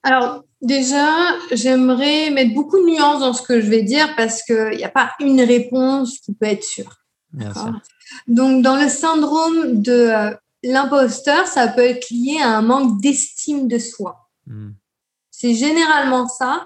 Alors, 0.02 0.44
déjà, 0.62 1.34
j'aimerais 1.52 2.30
mettre 2.30 2.54
beaucoup 2.54 2.78
de 2.78 2.86
nuances 2.86 3.20
dans 3.20 3.34
ce 3.34 3.42
que 3.42 3.60
je 3.60 3.68
vais 3.68 3.82
dire 3.82 4.16
parce 4.16 4.42
qu'il 4.42 4.76
n'y 4.76 4.84
a 4.84 4.88
pas 4.88 5.12
une 5.20 5.42
réponse 5.42 6.18
qui 6.18 6.32
peut 6.32 6.46
être 6.46 6.64
sûre. 6.64 6.96
Donc, 8.26 8.62
dans 8.62 8.76
le 8.76 8.88
syndrome 8.88 9.82
de 9.82 10.10
l'imposteur, 10.64 11.46
ça 11.46 11.68
peut 11.68 11.84
être 11.84 12.10
lié 12.10 12.38
à 12.42 12.56
un 12.56 12.62
manque 12.62 13.00
d'estime 13.00 13.68
de 13.68 13.78
soi. 13.78 14.30
Hmm. 14.46 14.70
C'est 15.30 15.54
généralement 15.54 16.28
ça 16.28 16.64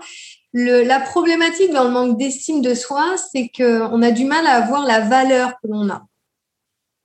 la 0.55 1.01
problématique 1.01 1.73
dans 1.73 1.85
le 1.85 1.91
manque 1.91 2.17
d'estime 2.17 2.63
de 2.63 2.75
soi, 2.75 3.17
c'est 3.33 3.51
qu'on 3.55 4.03
a 4.03 4.11
du 4.13 4.25
mal 4.25 4.47
à 4.47 4.55
avoir 4.55 4.87
la 4.87 5.01
valeur 5.01 5.53
que 5.61 5.69
l'on 5.69 5.89
a. 5.91 6.07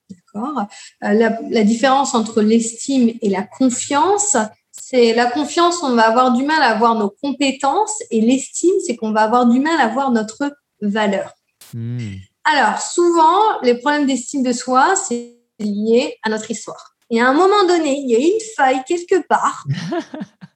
D'accord? 0.10 0.66
Euh, 1.04 1.30
la, 1.50 1.64
différence 1.64 2.14
entre 2.14 2.42
l'estime 2.42 3.12
et 3.22 3.30
la 3.30 3.42
confiance, 3.42 4.38
c'est 4.72 5.14
la 5.14 5.26
confiance, 5.26 5.82
on 5.82 5.96
va 5.96 6.08
avoir 6.08 6.34
du 6.34 6.44
mal 6.44 6.62
à 6.62 6.70
avoir 6.70 6.96
nos 6.96 7.10
compétences 7.10 8.02
et 8.12 8.22
l'estime, 8.22 8.76
c'est 8.86 8.96
qu'on 8.96 9.12
va 9.12 9.22
avoir 9.22 9.48
du 9.48 9.60
mal 9.60 9.80
à 9.80 9.86
avoir 9.86 10.12
notre 10.12 10.56
valeur. 10.82 11.34
Hmm. 11.74 12.16
Alors, 12.44 12.80
souvent, 12.80 13.60
les 13.64 13.76
problèmes 13.76 14.06
d'estime 14.06 14.44
de 14.44 14.54
soi, 14.54 14.96
c'est 14.96 15.36
lié 15.60 16.16
à 16.24 16.30
notre 16.30 16.50
histoire. 16.50 16.96
Et 17.10 17.20
à 17.20 17.28
un 17.28 17.34
moment 17.34 17.66
donné, 17.68 17.98
il 17.98 18.10
y 18.10 18.16
a 18.16 18.20
une 18.20 18.40
faille 18.56 18.84
quelque 18.88 19.28
part 19.28 19.66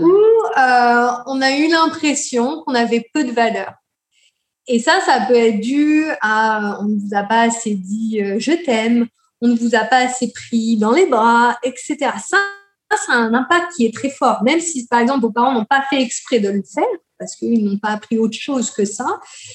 où 0.00 0.10
euh, 0.10 1.08
on 1.26 1.40
a 1.42 1.56
eu 1.56 1.68
l'impression 1.68 2.62
qu'on 2.62 2.74
avait 2.74 3.08
peu 3.12 3.24
de 3.24 3.32
valeur. 3.32 3.74
Et 4.66 4.78
ça, 4.78 5.00
ça 5.04 5.24
peut 5.26 5.34
être 5.34 5.60
dû 5.60 6.04
à 6.20 6.78
on 6.80 6.84
ne 6.84 6.98
vous 6.98 7.14
a 7.14 7.24
pas 7.24 7.42
assez 7.42 7.74
dit 7.74 8.20
euh, 8.22 8.36
je 8.38 8.52
t'aime, 8.52 9.06
on 9.40 9.48
ne 9.48 9.56
vous 9.56 9.74
a 9.74 9.84
pas 9.84 9.98
assez 9.98 10.32
pris 10.32 10.76
dans 10.76 10.92
les 10.92 11.06
bras, 11.06 11.58
etc. 11.62 11.96
Ça, 12.24 12.38
ça 12.96 13.12
a 13.12 13.16
un 13.16 13.34
impact 13.34 13.72
qui 13.76 13.86
est 13.86 13.94
très 13.94 14.10
fort. 14.10 14.42
Même 14.42 14.60
si, 14.60 14.86
par 14.86 15.00
exemple, 15.00 15.22
vos 15.22 15.32
parents 15.32 15.52
n'ont 15.52 15.64
pas 15.64 15.82
fait 15.88 16.00
exprès 16.00 16.40
de 16.40 16.48
le 16.48 16.62
faire, 16.62 16.84
parce 17.18 17.36
qu'ils 17.36 17.64
n'ont 17.64 17.78
pas 17.78 17.90
appris 17.90 18.18
autre 18.18 18.38
chose 18.38 18.70
que 18.70 18.84
ça, 18.84 19.06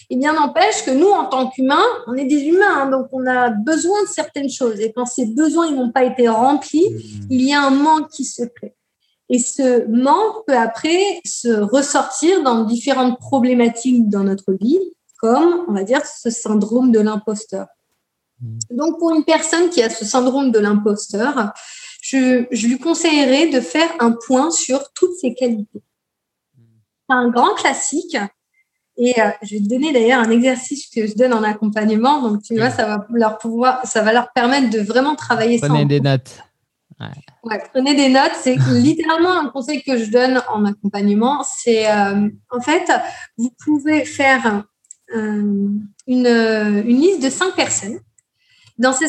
et 0.10 0.16
eh 0.16 0.18
bien 0.18 0.34
n'empêche 0.34 0.86
que 0.86 0.92
nous, 0.92 1.10
en 1.10 1.26
tant 1.26 1.50
qu'humains, 1.50 1.86
on 2.08 2.16
est 2.16 2.26
des 2.26 2.44
humains, 2.44 2.84
hein, 2.84 2.90
donc 2.90 3.08
on 3.12 3.26
a 3.26 3.50
besoin 3.50 4.04
de 4.04 4.08
certaines 4.08 4.50
choses. 4.50 4.80
Et 4.80 4.94
quand 4.94 5.06
ces 5.06 5.26
besoins 5.26 5.72
n'ont 5.72 5.92
pas 5.92 6.04
été 6.04 6.28
remplis, 6.28 6.90
mmh. 6.90 7.28
il 7.30 7.42
y 7.42 7.54
a 7.54 7.62
un 7.62 7.72
manque 7.72 8.10
qui 8.10 8.24
se 8.24 8.44
crée. 8.44 8.76
Et 9.30 9.40
ce 9.40 9.88
manque 9.88 10.46
peut 10.46 10.58
après 10.58 11.20
se 11.26 11.50
ressortir 11.50 12.44
dans 12.44 12.64
différentes 12.64 13.20
problématiques 13.20 14.08
dans 14.08 14.24
notre 14.24 14.54
vie, 14.54 14.80
comme, 15.20 15.66
on 15.68 15.74
va 15.74 15.84
dire, 15.84 16.06
ce 16.06 16.30
syndrome 16.30 16.92
de 16.92 17.00
l'imposteur. 17.00 17.68
Mmh. 18.42 18.58
Donc, 18.72 19.00
pour 19.00 19.12
une 19.12 19.24
personne 19.24 19.70
qui 19.70 19.82
a 19.82 19.90
ce 19.90 20.06
syndrome 20.06 20.52
de 20.52 20.60
l'imposteur, 20.60 21.54
je, 22.02 22.46
je, 22.52 22.68
lui 22.68 22.78
conseillerais 22.78 23.48
de 23.48 23.60
faire 23.62 23.90
un 24.00 24.12
point 24.12 24.52
sur 24.52 24.92
toutes 24.94 25.16
ses 25.20 25.34
qualités. 25.34 25.82
C'est 27.10 27.16
un 27.16 27.30
grand 27.30 27.56
classique. 27.56 28.18
Et 28.98 29.20
euh, 29.20 29.30
je 29.42 29.56
vais 29.56 29.62
te 29.62 29.68
donner 29.68 29.92
d'ailleurs 29.92 30.20
un 30.20 30.30
exercice 30.30 30.88
que 30.88 31.06
je 31.06 31.16
donne 31.16 31.34
en 31.34 31.44
accompagnement. 31.44 32.22
Donc, 32.22 32.44
tu 32.44 32.56
vois, 32.56 32.70
ça 32.70 32.86
va 32.86 33.08
leur 33.12 33.38
pouvoir, 33.38 33.86
ça 33.86 34.02
va 34.02 34.14
leur 34.14 34.32
permettre 34.34 34.70
de 34.70 34.80
vraiment 34.80 35.16
travailler 35.16 35.60
Prenez 35.60 35.86
des 35.86 36.00
notes. 36.00 36.40
Ouais. 37.00 37.60
prenez 37.74 37.96
des 37.96 38.10
notes. 38.10 38.32
C'est 38.42 38.56
littéralement 38.72 39.40
un 39.40 39.50
conseil 39.50 39.84
que 39.84 39.98
je 39.98 40.10
donne 40.10 40.42
en 40.50 40.66
accompagnement. 40.66 41.44
C'est 41.44 41.90
euh, 41.90 42.30
en 42.50 42.62
fait, 42.62 42.90
vous 43.38 43.52
pouvez 43.64 44.06
faire 44.06 44.64
euh, 45.16 45.70
une, 46.08 46.28
une, 46.28 47.02
liste 47.02 47.22
de 47.24 47.30
cinq 47.30 47.56
personnes. 47.56 48.00
Dans 48.78 48.94
ces 48.94 49.08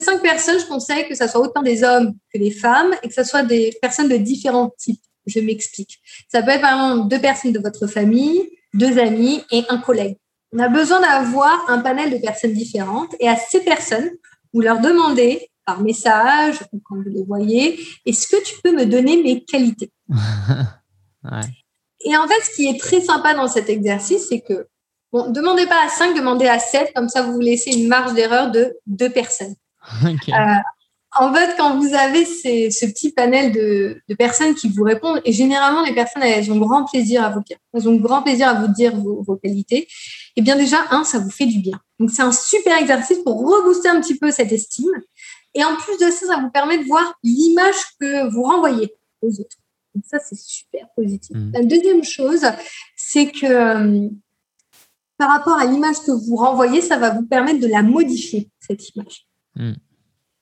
cinq 0.00 0.22
personnes, 0.22 0.58
je 0.58 0.66
conseille 0.66 1.06
que 1.08 1.14
ce 1.14 1.26
soit 1.26 1.40
autant 1.40 1.62
des 1.62 1.84
hommes 1.84 2.14
que 2.32 2.38
des 2.38 2.50
femmes 2.50 2.94
et 3.02 3.08
que 3.08 3.14
ce 3.14 3.24
soit 3.24 3.42
des 3.42 3.76
personnes 3.80 4.08
de 4.08 4.16
différents 4.16 4.70
types. 4.78 5.02
Je 5.26 5.40
m'explique. 5.40 5.98
Ça 6.30 6.42
peut 6.42 6.50
être 6.50 6.60
par 6.60 6.90
exemple 6.90 7.08
deux 7.08 7.20
personnes 7.20 7.52
de 7.52 7.58
votre 7.58 7.86
famille, 7.86 8.48
deux 8.74 8.98
amis 8.98 9.42
et 9.50 9.64
un 9.68 9.78
collègue. 9.78 10.16
On 10.52 10.58
a 10.58 10.68
besoin 10.68 11.00
d'avoir 11.00 11.68
un 11.68 11.80
panel 11.80 12.10
de 12.10 12.18
personnes 12.18 12.52
différentes 12.52 13.14
et 13.20 13.28
à 13.28 13.36
ces 13.36 13.60
personnes, 13.60 14.10
vous 14.54 14.60
leur 14.60 14.80
demandez 14.80 15.50
par 15.66 15.82
message 15.82 16.60
ou 16.72 16.80
quand 16.82 16.96
vous 16.96 17.10
les 17.10 17.24
voyez, 17.24 17.78
est-ce 18.06 18.28
que 18.28 18.42
tu 18.42 18.54
peux 18.62 18.72
me 18.72 18.86
donner 18.86 19.22
mes 19.22 19.44
qualités? 19.44 19.90
Et 22.00 22.16
en 22.16 22.28
fait, 22.28 22.40
ce 22.44 22.54
qui 22.54 22.68
est 22.68 22.78
très 22.78 23.00
sympa 23.00 23.34
dans 23.34 23.48
cet 23.48 23.68
exercice, 23.68 24.28
c'est 24.28 24.40
que, 24.40 24.68
bon, 25.12 25.30
demandez 25.30 25.66
pas 25.66 25.84
à 25.84 25.88
cinq, 25.88 26.16
demandez 26.16 26.46
à 26.46 26.60
sept, 26.60 26.92
comme 26.94 27.08
ça 27.08 27.22
vous 27.22 27.32
vous 27.32 27.40
laissez 27.40 27.72
une 27.72 27.88
marge 27.88 28.14
d'erreur 28.14 28.50
de 28.50 28.76
deux 28.86 29.10
personnes. 29.10 29.54
Euh, 30.04 30.54
en 31.18 31.32
fait, 31.32 31.54
quand 31.56 31.78
vous 31.78 31.94
avez 31.94 32.24
ce 32.24 32.86
petit 32.86 33.12
panel 33.12 33.52
de, 33.52 34.02
personnes 34.18 34.54
qui 34.54 34.68
vous 34.68 34.82
répondent, 34.82 35.20
et 35.24 35.32
généralement, 35.32 35.82
les 35.82 35.94
personnes, 35.94 36.22
elles 36.22 36.52
ont 36.52 36.58
grand 36.58 36.84
plaisir 36.84 37.24
à 37.24 37.30
vous 37.30 37.40
dire. 37.40 37.56
Elles 37.72 37.88
ont 37.88 37.96
grand 37.96 38.22
plaisir 38.22 38.48
à 38.48 38.54
vous 38.54 38.68
dire 38.68 38.94
vos, 38.96 39.36
qualités. 39.36 39.78
Et 39.78 40.40
eh 40.40 40.42
bien 40.42 40.56
déjà, 40.56 40.84
un, 40.90 41.04
ça 41.04 41.18
vous 41.18 41.30
fait 41.30 41.46
du 41.46 41.60
bien. 41.60 41.80
Donc, 41.98 42.10
c'est 42.10 42.22
un 42.22 42.32
super 42.32 42.78
exercice 42.78 43.18
pour 43.24 43.38
rebooster 43.38 43.88
un 43.88 44.00
petit 44.00 44.18
peu 44.18 44.30
cette 44.30 44.52
estime. 44.52 44.90
Et 45.56 45.64
en 45.64 45.74
plus 45.74 45.96
de 45.96 46.10
ça, 46.10 46.26
ça 46.26 46.36
vous 46.36 46.50
permet 46.50 46.78
de 46.78 46.84
voir 46.84 47.14
l'image 47.24 47.74
que 47.98 48.30
vous 48.30 48.42
renvoyez 48.42 48.94
aux 49.22 49.30
autres. 49.40 49.56
Donc, 49.94 50.04
ça, 50.06 50.18
c'est 50.18 50.38
super 50.38 50.86
positif. 50.94 51.34
Mmh. 51.34 51.52
La 51.54 51.62
deuxième 51.62 52.04
chose, 52.04 52.44
c'est 52.94 53.30
que 53.30 53.46
euh, 53.46 54.08
par 55.16 55.30
rapport 55.30 55.58
à 55.58 55.64
l'image 55.64 55.96
que 56.06 56.12
vous 56.12 56.36
renvoyez, 56.36 56.82
ça 56.82 56.98
va 56.98 57.10
vous 57.10 57.24
permettre 57.26 57.60
de 57.60 57.68
la 57.68 57.82
modifier, 57.82 58.50
cette 58.60 58.86
image. 58.90 59.26
Mmh. 59.54 59.72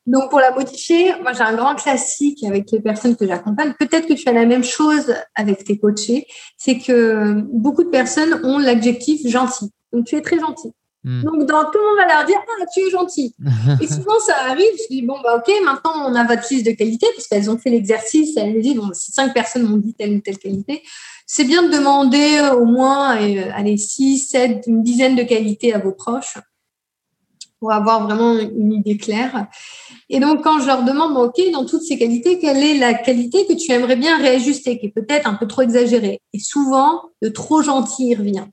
Donc, 0.06 0.30
pour 0.30 0.40
la 0.40 0.50
modifier, 0.50 1.14
moi, 1.22 1.32
j'ai 1.32 1.42
un 1.42 1.54
grand 1.54 1.76
classique 1.76 2.42
avec 2.42 2.72
les 2.72 2.80
personnes 2.80 3.14
que 3.14 3.26
j'accompagne. 3.26 3.72
Peut-être 3.78 4.08
que 4.08 4.14
tu 4.14 4.28
as 4.28 4.32
la 4.32 4.46
même 4.46 4.64
chose 4.64 5.14
avec 5.36 5.62
tes 5.62 5.78
coachés. 5.78 6.26
C'est 6.58 6.78
que 6.78 7.40
beaucoup 7.52 7.84
de 7.84 7.90
personnes 7.90 8.40
ont 8.44 8.58
l'adjectif 8.58 9.24
gentil. 9.28 9.70
Donc, 9.92 10.06
tu 10.06 10.16
es 10.16 10.20
très 10.20 10.40
gentil. 10.40 10.72
Hmm. 11.04 11.22
Donc, 11.22 11.46
dans, 11.46 11.64
tout 11.64 11.78
le 11.78 11.86
monde 11.86 11.98
va 11.98 12.14
leur 12.14 12.24
dire 12.24 12.38
Ah, 12.40 12.64
tu 12.72 12.80
es 12.80 12.90
gentil. 12.90 13.34
Et 13.80 13.86
souvent, 13.86 14.18
ça 14.26 14.36
arrive. 14.48 14.72
Je 14.78 14.94
dis 14.94 15.02
Bon, 15.02 15.16
bah, 15.22 15.36
OK, 15.36 15.52
maintenant, 15.62 16.08
on 16.08 16.14
a 16.14 16.24
votre 16.24 16.46
liste 16.50 16.66
de 16.66 16.72
qualité, 16.72 17.06
parce 17.14 17.28
qu'elles 17.28 17.50
ont 17.50 17.58
fait 17.58 17.70
l'exercice. 17.70 18.36
Elles 18.36 18.54
me 18.54 18.62
disent 18.62 18.76
Bon, 18.76 18.90
si 18.94 19.12
cinq 19.12 19.34
personnes 19.34 19.64
m'ont 19.64 19.76
dit 19.76 19.94
telle 19.94 20.16
ou 20.16 20.20
telle 20.20 20.38
qualité, 20.38 20.82
c'est 21.26 21.44
bien 21.44 21.62
de 21.62 21.70
demander 21.70 22.40
au 22.56 22.64
moins, 22.64 23.20
euh, 23.20 23.50
allez, 23.54 23.76
six, 23.76 24.18
sept, 24.18 24.64
une 24.66 24.82
dizaine 24.82 25.14
de 25.14 25.22
qualités 25.22 25.74
à 25.74 25.78
vos 25.78 25.92
proches 25.92 26.38
pour 27.60 27.72
avoir 27.72 28.04
vraiment 28.04 28.38
une 28.38 28.72
idée 28.72 28.98
claire. 28.98 29.46
Et 30.10 30.20
donc, 30.20 30.42
quand 30.42 30.60
je 30.60 30.66
leur 30.66 30.84
demande, 30.84 31.16
OK, 31.16 31.40
dans 31.52 31.64
toutes 31.64 31.82
ces 31.82 31.98
qualités, 31.98 32.38
quelle 32.38 32.62
est 32.62 32.78
la 32.78 32.92
qualité 32.92 33.46
que 33.46 33.54
tu 33.54 33.72
aimerais 33.72 33.96
bien 33.96 34.18
réajuster, 34.18 34.78
qui 34.78 34.86
est 34.86 34.90
peut-être 34.90 35.26
un 35.26 35.34
peu 35.34 35.46
trop 35.46 35.62
exagérée? 35.62 36.20
Et 36.34 36.38
souvent, 36.38 37.04
le 37.22 37.32
trop 37.32 37.62
gentil 37.62 38.14
revient. 38.14 38.44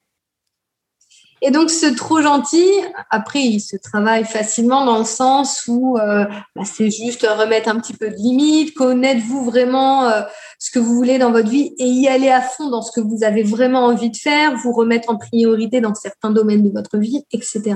Et 1.44 1.50
donc, 1.50 1.72
ce 1.72 1.88
trop 1.88 2.22
gentil, 2.22 2.68
après, 3.10 3.42
il 3.42 3.60
se 3.60 3.76
travaille 3.76 4.26
facilement 4.26 4.86
dans 4.86 5.00
le 5.00 5.06
sens 5.06 5.64
où 5.68 5.98
euh, 5.98 6.26
bah, 6.56 6.64
c'est 6.66 6.92
juste 6.92 7.26
remettre 7.28 7.68
un 7.68 7.80
petit 7.80 7.94
peu 7.94 8.12
de 8.12 8.16
limite, 8.16 8.76
connaître-vous 8.76 9.44
vraiment 9.44 10.06
euh, 10.06 10.22
ce 10.60 10.70
que 10.70 10.78
vous 10.78 10.94
voulez 10.94 11.18
dans 11.18 11.32
votre 11.32 11.50
vie 11.50 11.74
et 11.80 11.86
y 11.86 12.08
aller 12.08 12.30
à 12.30 12.42
fond 12.42 12.70
dans 12.70 12.84
ce 12.84 12.92
que 12.92 13.02
vous 13.02 13.24
avez 13.24 13.42
vraiment 13.42 13.86
envie 13.86 14.12
de 14.12 14.18
faire, 14.18 14.56
vous 14.58 14.72
remettre 14.72 15.10
en 15.10 15.18
priorité 15.18 15.82
dans 15.82 15.96
certains 15.96 16.30
domaines 16.30 16.62
de 16.62 16.70
votre 16.70 17.00
vie, 17.00 17.26
etc. 17.32 17.76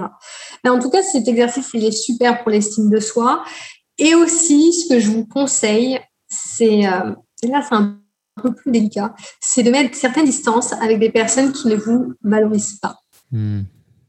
Mais 0.63 0.69
en 0.69 0.77
tout 0.77 0.91
cas, 0.91 1.01
cet 1.01 1.27
exercice, 1.27 1.71
il 1.73 1.85
est 1.85 1.91
super 1.91 2.43
pour 2.43 2.51
l'estime 2.51 2.91
de 2.91 2.99
soi. 2.99 3.43
Et 3.97 4.13
aussi, 4.13 4.73
ce 4.73 4.89
que 4.89 4.99
je 4.99 5.09
vous 5.09 5.25
conseille, 5.25 5.99
c'est, 6.27 6.85
euh, 6.85 7.15
là, 7.43 7.65
c'est 7.67 7.75
un 7.75 7.97
peu 8.43 8.53
plus 8.53 8.71
délicat, 8.71 9.15
c'est 9.39 9.63
de 9.63 9.71
mettre 9.71 9.95
certaines 9.95 10.25
distances 10.25 10.73
avec 10.73 10.99
des 10.99 11.09
personnes 11.09 11.51
qui 11.51 11.67
ne 11.67 11.75
vous 11.75 12.13
valorisent 12.21 12.79
pas. 12.79 12.97
Hmm. 13.31 13.61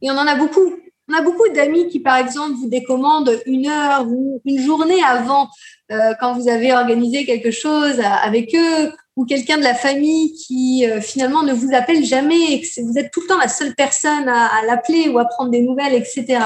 Et 0.03 0.11
on 0.11 0.15
en 0.15 0.27
a 0.27 0.37
beaucoup. 0.37 0.73
On 1.09 1.15
a 1.15 1.23
beaucoup 1.23 1.49
d'amis 1.55 1.87
qui, 1.87 2.01
par 2.01 2.17
exemple, 2.17 2.55
vous 2.55 2.69
décommandent 2.69 3.41
une 3.47 3.69
heure 3.69 4.09
ou 4.09 4.41
une 4.45 4.61
journée 4.61 5.01
avant, 5.05 5.49
euh, 5.93 6.15
quand 6.19 6.37
vous 6.37 6.49
avez 6.49 6.73
organisé 6.73 7.25
quelque 7.25 7.53
chose 7.53 8.01
avec 8.01 8.53
eux, 8.57 8.91
ou 9.15 9.25
quelqu'un 9.25 9.57
de 9.57 9.63
la 9.63 9.75
famille 9.75 10.33
qui 10.33 10.85
euh, 10.85 11.01
finalement 11.01 11.45
ne 11.45 11.53
vous 11.53 11.73
appelle 11.75 12.05
jamais 12.05 12.55
et 12.55 12.61
que 12.61 12.83
vous 12.83 12.99
êtes 12.99 13.13
tout 13.13 13.21
le 13.21 13.29
temps 13.29 13.39
la 13.39 13.47
seule 13.47 13.75
personne 13.77 14.29
à, 14.29 14.47
à 14.47 14.65
l'appeler 14.67 15.09
ou 15.09 15.19
à 15.19 15.27
prendre 15.27 15.53
des 15.53 15.63
nouvelles, 15.63 15.95
etc. 15.95 16.41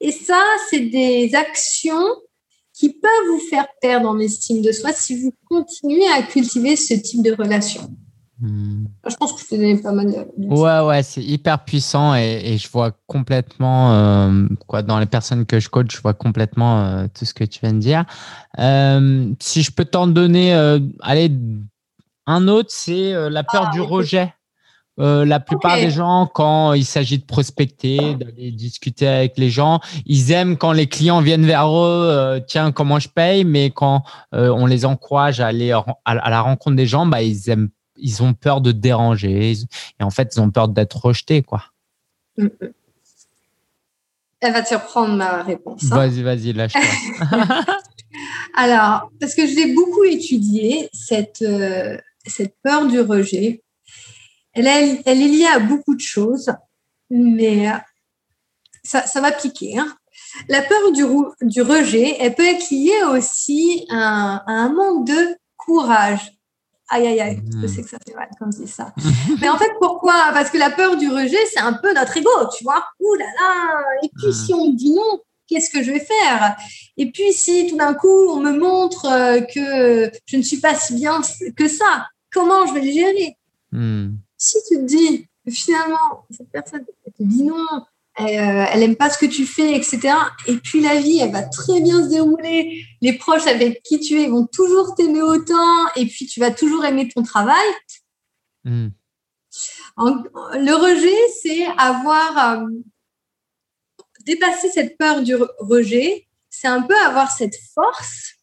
Et 0.00 0.10
ça, 0.10 0.42
c'est 0.70 0.80
des 0.80 1.34
actions 1.34 2.04
qui 2.74 2.90
peuvent 2.90 3.28
vous 3.30 3.40
faire 3.50 3.66
perdre 3.80 4.08
en 4.08 4.18
estime 4.18 4.62
de 4.62 4.70
soi 4.70 4.92
si 4.92 5.20
vous 5.20 5.32
continuez 5.48 6.06
à 6.08 6.22
cultiver 6.22 6.76
ce 6.76 6.94
type 6.94 7.22
de 7.22 7.32
relation. 7.32 7.90
Hmm. 8.40 8.84
Je 9.08 9.16
pense 9.16 9.32
que 9.32 9.40
je 9.40 9.46
t'ai 9.46 9.56
donné 9.56 9.76
pas 9.78 9.90
mal 9.90 10.06
de. 10.06 10.46
Ouais, 10.46 10.80
ouais, 10.86 11.02
c'est 11.02 11.22
hyper 11.22 11.64
puissant 11.64 12.14
et, 12.14 12.56
je 12.56 12.70
vois 12.70 12.92
complètement, 13.08 13.94
euh, 13.94 14.46
quoi, 14.68 14.82
dans 14.82 15.00
les 15.00 15.06
personnes 15.06 15.44
que 15.44 15.58
je 15.58 15.68
coach, 15.68 15.96
je 15.96 16.00
vois 16.00 16.14
complètement 16.14 16.84
euh, 16.84 17.06
tout 17.12 17.24
ce 17.24 17.34
que 17.34 17.42
tu 17.42 17.58
viens 17.60 17.72
de 17.72 17.78
dire. 17.78 18.04
Euh, 18.60 19.32
si 19.40 19.62
je 19.62 19.72
peux 19.72 19.84
t'en 19.84 20.06
donner, 20.06 20.52
allez, 21.00 21.32
un 22.26 22.46
autre, 22.46 22.68
c'est 22.70 23.12
la 23.28 23.42
peur 23.42 23.70
ah, 23.70 23.72
du 23.72 23.80
rejet. 23.80 24.32
la 24.98 25.40
plupart 25.40 25.74
des 25.74 25.90
gens, 25.90 26.30
quand 26.32 26.74
il 26.74 26.84
s'agit 26.84 27.18
de 27.18 27.24
prospecter, 27.24 28.14
d'aller 28.14 28.52
discuter 28.52 29.08
avec 29.08 29.36
les 29.36 29.50
gens, 29.50 29.80
ils 30.06 30.30
aiment 30.30 30.56
quand 30.56 30.72
les 30.72 30.86
clients 30.86 31.22
viennent 31.22 31.46
vers 31.46 31.76
eux, 31.76 32.40
tiens, 32.46 32.70
comment 32.70 33.00
je 33.00 33.08
paye, 33.08 33.44
mais 33.44 33.70
quand 33.70 34.04
on 34.30 34.66
les 34.66 34.84
encourage 34.84 35.40
à 35.40 35.48
aller 35.48 35.72
à, 35.72 36.30
la 36.30 36.40
rencontre 36.40 36.76
des 36.76 36.86
gens, 36.86 37.04
bah, 37.04 37.20
ils 37.22 37.50
aiment 37.50 37.70
ils 37.98 38.22
ont 38.22 38.34
peur 38.34 38.60
de 38.60 38.72
déranger 38.72 39.52
et 39.52 40.02
en 40.02 40.10
fait, 40.10 40.34
ils 40.34 40.40
ont 40.40 40.50
peur 40.50 40.68
d'être 40.68 41.04
rejetés, 41.04 41.42
quoi. 41.42 41.64
Mm, 42.36 42.44
mm. 42.44 42.72
Elle 44.40 44.52
va 44.52 44.62
te 44.62 44.68
surprendre 44.68 45.14
ma 45.16 45.42
réponse. 45.42 45.84
Hein. 45.90 45.96
Vas-y, 45.96 46.22
vas-y, 46.22 46.52
lâche-toi. 46.52 46.82
Alors, 48.54 49.10
parce 49.20 49.34
que 49.34 49.46
je 49.46 49.54
l'ai 49.54 49.74
beaucoup 49.74 50.04
étudié, 50.04 50.88
cette, 50.92 51.42
euh, 51.42 51.98
cette 52.24 52.54
peur 52.62 52.86
du 52.86 53.00
rejet. 53.00 53.62
Elle, 54.52 54.66
est, 54.66 55.02
elle 55.06 55.20
est 55.20 55.28
liée 55.28 55.46
à 55.52 55.58
beaucoup 55.58 55.94
de 55.94 56.00
choses, 56.00 56.52
mais 57.10 57.68
euh, 57.68 57.76
ça, 58.84 59.06
ça 59.06 59.20
va 59.20 59.32
piquer. 59.32 59.78
Hein. 59.78 59.96
La 60.48 60.62
peur 60.62 60.92
du, 60.92 61.04
du, 61.42 61.62
rejet, 61.62 62.16
elle 62.20 62.34
peut 62.34 62.46
être 62.46 62.70
liée 62.70 63.02
aussi 63.10 63.86
à 63.90 64.44
un 64.46 64.72
manque 64.72 65.06
de 65.06 65.36
courage 65.56 66.37
aïe, 66.88 67.06
aïe, 67.06 67.20
aïe, 67.20 67.42
je 67.52 67.58
hmm. 67.58 67.68
sais 67.68 67.82
que 67.82 67.88
ça 67.88 67.98
fait 68.06 68.14
mal 68.14 68.28
quand 68.38 68.50
je 68.50 68.62
dis 68.62 68.68
ça. 68.68 68.92
Mais 69.40 69.48
en 69.48 69.58
fait, 69.58 69.70
pourquoi? 69.80 70.30
Parce 70.32 70.50
que 70.50 70.58
la 70.58 70.70
peur 70.70 70.96
du 70.96 71.08
rejet, 71.08 71.44
c'est 71.52 71.60
un 71.60 71.74
peu 71.74 71.92
notre 71.94 72.16
ego, 72.16 72.30
tu 72.56 72.64
vois. 72.64 72.84
Ouh 73.00 73.14
là 73.14 73.26
là 73.26 73.80
Et 74.02 74.10
puis, 74.16 74.32
si 74.32 74.52
on 74.54 74.70
me 74.70 74.76
dit 74.76 74.92
non, 74.92 75.20
qu'est-ce 75.46 75.70
que 75.70 75.82
je 75.82 75.92
vais 75.92 76.00
faire? 76.00 76.56
Et 76.96 77.10
puis, 77.10 77.32
si 77.32 77.68
tout 77.68 77.76
d'un 77.76 77.94
coup, 77.94 78.28
on 78.30 78.40
me 78.40 78.52
montre 78.58 79.06
euh, 79.06 79.40
que 79.40 80.10
je 80.26 80.36
ne 80.36 80.42
suis 80.42 80.60
pas 80.60 80.74
si 80.74 80.94
bien 80.94 81.20
que 81.56 81.68
ça, 81.68 82.08
comment 82.32 82.66
je 82.66 82.74
vais 82.74 82.82
le 82.82 82.92
gérer? 82.92 83.36
Hmm. 83.72 84.16
Si 84.36 84.58
tu 84.68 84.76
te 84.76 84.82
dis 84.82 85.28
finalement, 85.50 86.24
cette 86.30 86.50
personne 86.50 86.84
te 86.84 87.22
dit 87.22 87.42
non, 87.42 87.66
elle 88.18 88.82
aime 88.82 88.96
pas 88.96 89.10
ce 89.10 89.18
que 89.18 89.26
tu 89.26 89.46
fais, 89.46 89.74
etc. 89.74 90.14
Et 90.46 90.56
puis 90.56 90.80
la 90.80 90.96
vie, 90.96 91.18
elle 91.20 91.32
va 91.32 91.42
très 91.42 91.80
bien 91.80 92.02
se 92.02 92.08
dérouler. 92.08 92.84
Les 93.00 93.12
proches 93.12 93.46
avec 93.46 93.82
qui 93.82 94.00
tu 94.00 94.20
es 94.20 94.28
vont 94.28 94.46
toujours 94.46 94.94
t'aimer 94.94 95.22
autant, 95.22 95.86
et 95.96 96.06
puis 96.06 96.26
tu 96.26 96.40
vas 96.40 96.50
toujours 96.50 96.84
aimer 96.84 97.08
ton 97.08 97.22
travail. 97.22 97.66
Hmm. 98.64 98.88
le 99.96 100.74
rejet, 100.74 101.32
c'est 101.42 101.66
avoir 101.78 102.66
dépasser 104.28 104.68
cette 104.70 104.98
peur 104.98 105.22
du 105.22 105.34
rejet, 105.58 106.28
c'est 106.50 106.68
un 106.68 106.82
peu 106.82 106.96
avoir 106.96 107.30
cette 107.30 107.56
force, 107.74 108.34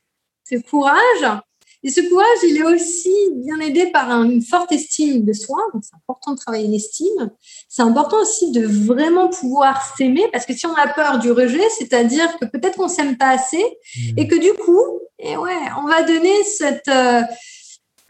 ce 0.49 0.55
courage. 0.55 1.41
Et 1.85 1.91
ce 1.91 2.01
courage, 2.01 2.39
il 2.41 2.57
est 2.57 2.63
aussi 2.63 3.13
bien 3.35 3.59
aidé 3.59 3.91
par 3.91 4.09
une 4.09 4.41
forte 4.41 4.71
estime 4.71 5.23
de 5.23 5.33
soi. 5.33 5.59
Donc, 5.71 5.83
c'est 5.85 5.95
important 5.95 6.31
de 6.31 6.37
travailler 6.37 6.67
l'estime. 6.67 7.29
C'est 7.69 7.83
important 7.83 8.17
aussi 8.19 8.51
de 8.51 8.65
vraiment 8.65 9.29
pouvoir 9.29 9.95
s'aimer 9.95 10.27
parce 10.33 10.47
que 10.47 10.53
si 10.53 10.65
on 10.65 10.73
a 10.73 10.87
peur 10.87 11.19
du 11.19 11.31
rejet, 11.31 11.69
c'est-à-dire 11.77 12.39
que 12.39 12.45
peut-être 12.45 12.77
qu'on 12.77 12.87
s'aime 12.87 13.17
pas 13.17 13.29
assez 13.29 13.63
mmh. 13.63 14.17
et 14.17 14.27
que 14.27 14.33
du 14.33 14.51
coup, 14.53 14.99
et 15.19 15.33
eh 15.33 15.37
ouais, 15.37 15.59
on 15.77 15.87
va 15.87 16.01
donner 16.01 16.43
cette, 16.43 16.87
euh, 16.87 17.21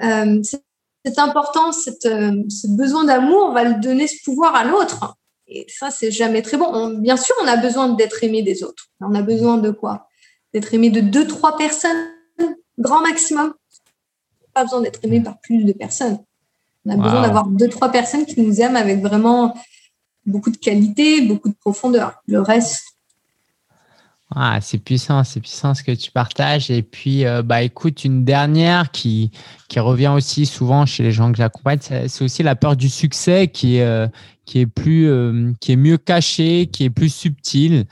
euh, 0.03 0.41
cette 1.03 1.19
importance, 1.19 1.89
euh, 2.05 2.31
ce 2.47 2.67
besoin 2.77 3.03
d'amour, 3.03 3.47
on 3.49 3.51
va 3.51 3.65
le 3.65 3.81
donner 3.81 4.07
ce 4.07 4.23
pouvoir 4.23 4.55
à 4.55 4.63
l'autre. 4.63 5.17
Et 5.47 5.65
ça, 5.67 5.91
c'est 5.91 6.11
jamais 6.11 6.41
très 6.41 6.55
bon. 6.55 6.97
bien 6.97 7.17
sûr, 7.17 7.35
on 7.43 7.47
a 7.47 7.57
besoin 7.57 7.89
d'être 7.89 8.23
aimé 8.23 8.41
des 8.41 8.63
autres. 8.63 8.85
On 9.01 9.13
a 9.15 9.21
besoin 9.21 9.57
de 9.57 9.71
quoi? 9.71 10.07
D'être 10.53 10.73
aimé 10.73 10.89
de 10.89 11.01
deux, 11.01 11.27
trois 11.27 11.57
personnes, 11.57 12.07
grand 12.79 13.01
maximum. 13.01 13.53
Pas 14.55 14.63
besoin 14.63 14.81
d'être 14.81 14.99
aimé 15.03 15.21
par 15.21 15.37
plus 15.39 15.63
de 15.63 15.73
personnes. 15.73 16.17
On 16.85 16.91
a 16.91 16.97
besoin 16.97 17.21
d'avoir 17.21 17.47
deux, 17.47 17.67
trois 17.67 17.89
personnes 17.89 18.25
qui 18.25 18.41
nous 18.41 18.61
aiment 18.61 18.75
avec 18.75 19.01
vraiment 19.01 19.55
beaucoup 20.25 20.49
de 20.49 20.57
qualité, 20.57 21.21
beaucoup 21.21 21.49
de 21.49 21.55
profondeur. 21.55 22.21
Le 22.27 22.41
reste, 22.41 22.95
ah, 24.33 24.57
c'est 24.59 24.79
puissant, 24.79 25.23
c'est 25.23 25.39
puissant 25.39 25.73
ce 25.75 25.83
que 25.83 25.91
tu 25.91 26.11
partages. 26.11 26.71
Et 26.71 26.81
puis, 26.81 27.25
euh, 27.25 27.43
bah, 27.43 27.61
écoute, 27.61 28.03
une 28.03 28.25
dernière 28.25 28.91
qui, 28.91 29.31
qui 29.69 29.79
revient 29.79 30.11
aussi 30.15 30.45
souvent 30.45 30.85
chez 30.85 31.03
les 31.03 31.11
gens 31.11 31.31
que 31.31 31.37
j'accompagne, 31.37 31.79
c'est 31.79 32.23
aussi 32.23 32.41
la 32.41 32.55
peur 32.55 32.75
du 32.75 32.89
succès 32.89 33.47
qui 33.47 33.77
est, 33.77 33.83
euh, 33.83 34.07
qui 34.45 34.59
est 34.59 34.65
plus, 34.65 35.07
euh, 35.07 35.53
qui 35.61 35.73
est 35.73 35.77
mieux 35.77 35.97
cachée, 35.97 36.67
qui 36.67 36.85
est 36.85 36.89
plus 36.89 37.13
subtile. 37.13 37.85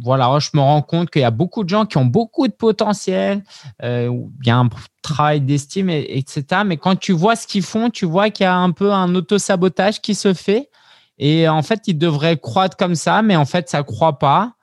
Voilà, 0.00 0.38
je 0.38 0.50
me 0.54 0.60
rends 0.60 0.82
compte 0.82 1.10
qu'il 1.10 1.22
y 1.22 1.24
a 1.24 1.30
beaucoup 1.30 1.64
de 1.64 1.68
gens 1.68 1.86
qui 1.86 1.96
ont 1.98 2.04
beaucoup 2.04 2.48
de 2.48 2.52
potentiel, 2.52 3.42
il 3.82 4.20
y 4.44 4.50
a 4.50 4.56
un 4.56 4.68
travail 5.02 5.40
d'estime, 5.40 5.90
etc. 5.90 6.44
Mais 6.66 6.76
quand 6.76 6.96
tu 6.96 7.12
vois 7.12 7.36
ce 7.36 7.46
qu'ils 7.46 7.62
font, 7.62 7.90
tu 7.90 8.06
vois 8.06 8.30
qu'il 8.30 8.44
y 8.44 8.46
a 8.46 8.56
un 8.56 8.70
peu 8.70 8.92
un 8.92 9.14
auto-sabotage 9.14 10.00
qui 10.00 10.14
se 10.14 10.34
fait. 10.34 10.70
Et 11.18 11.48
en 11.48 11.62
fait, 11.62 11.82
ils 11.86 11.96
devraient 11.96 12.38
croître 12.38 12.76
comme 12.76 12.96
ça, 12.96 13.22
mais 13.22 13.36
en 13.36 13.44
fait, 13.44 13.68
ça 13.68 13.78
ne 13.78 13.82
croît 13.82 14.18
pas 14.18 14.54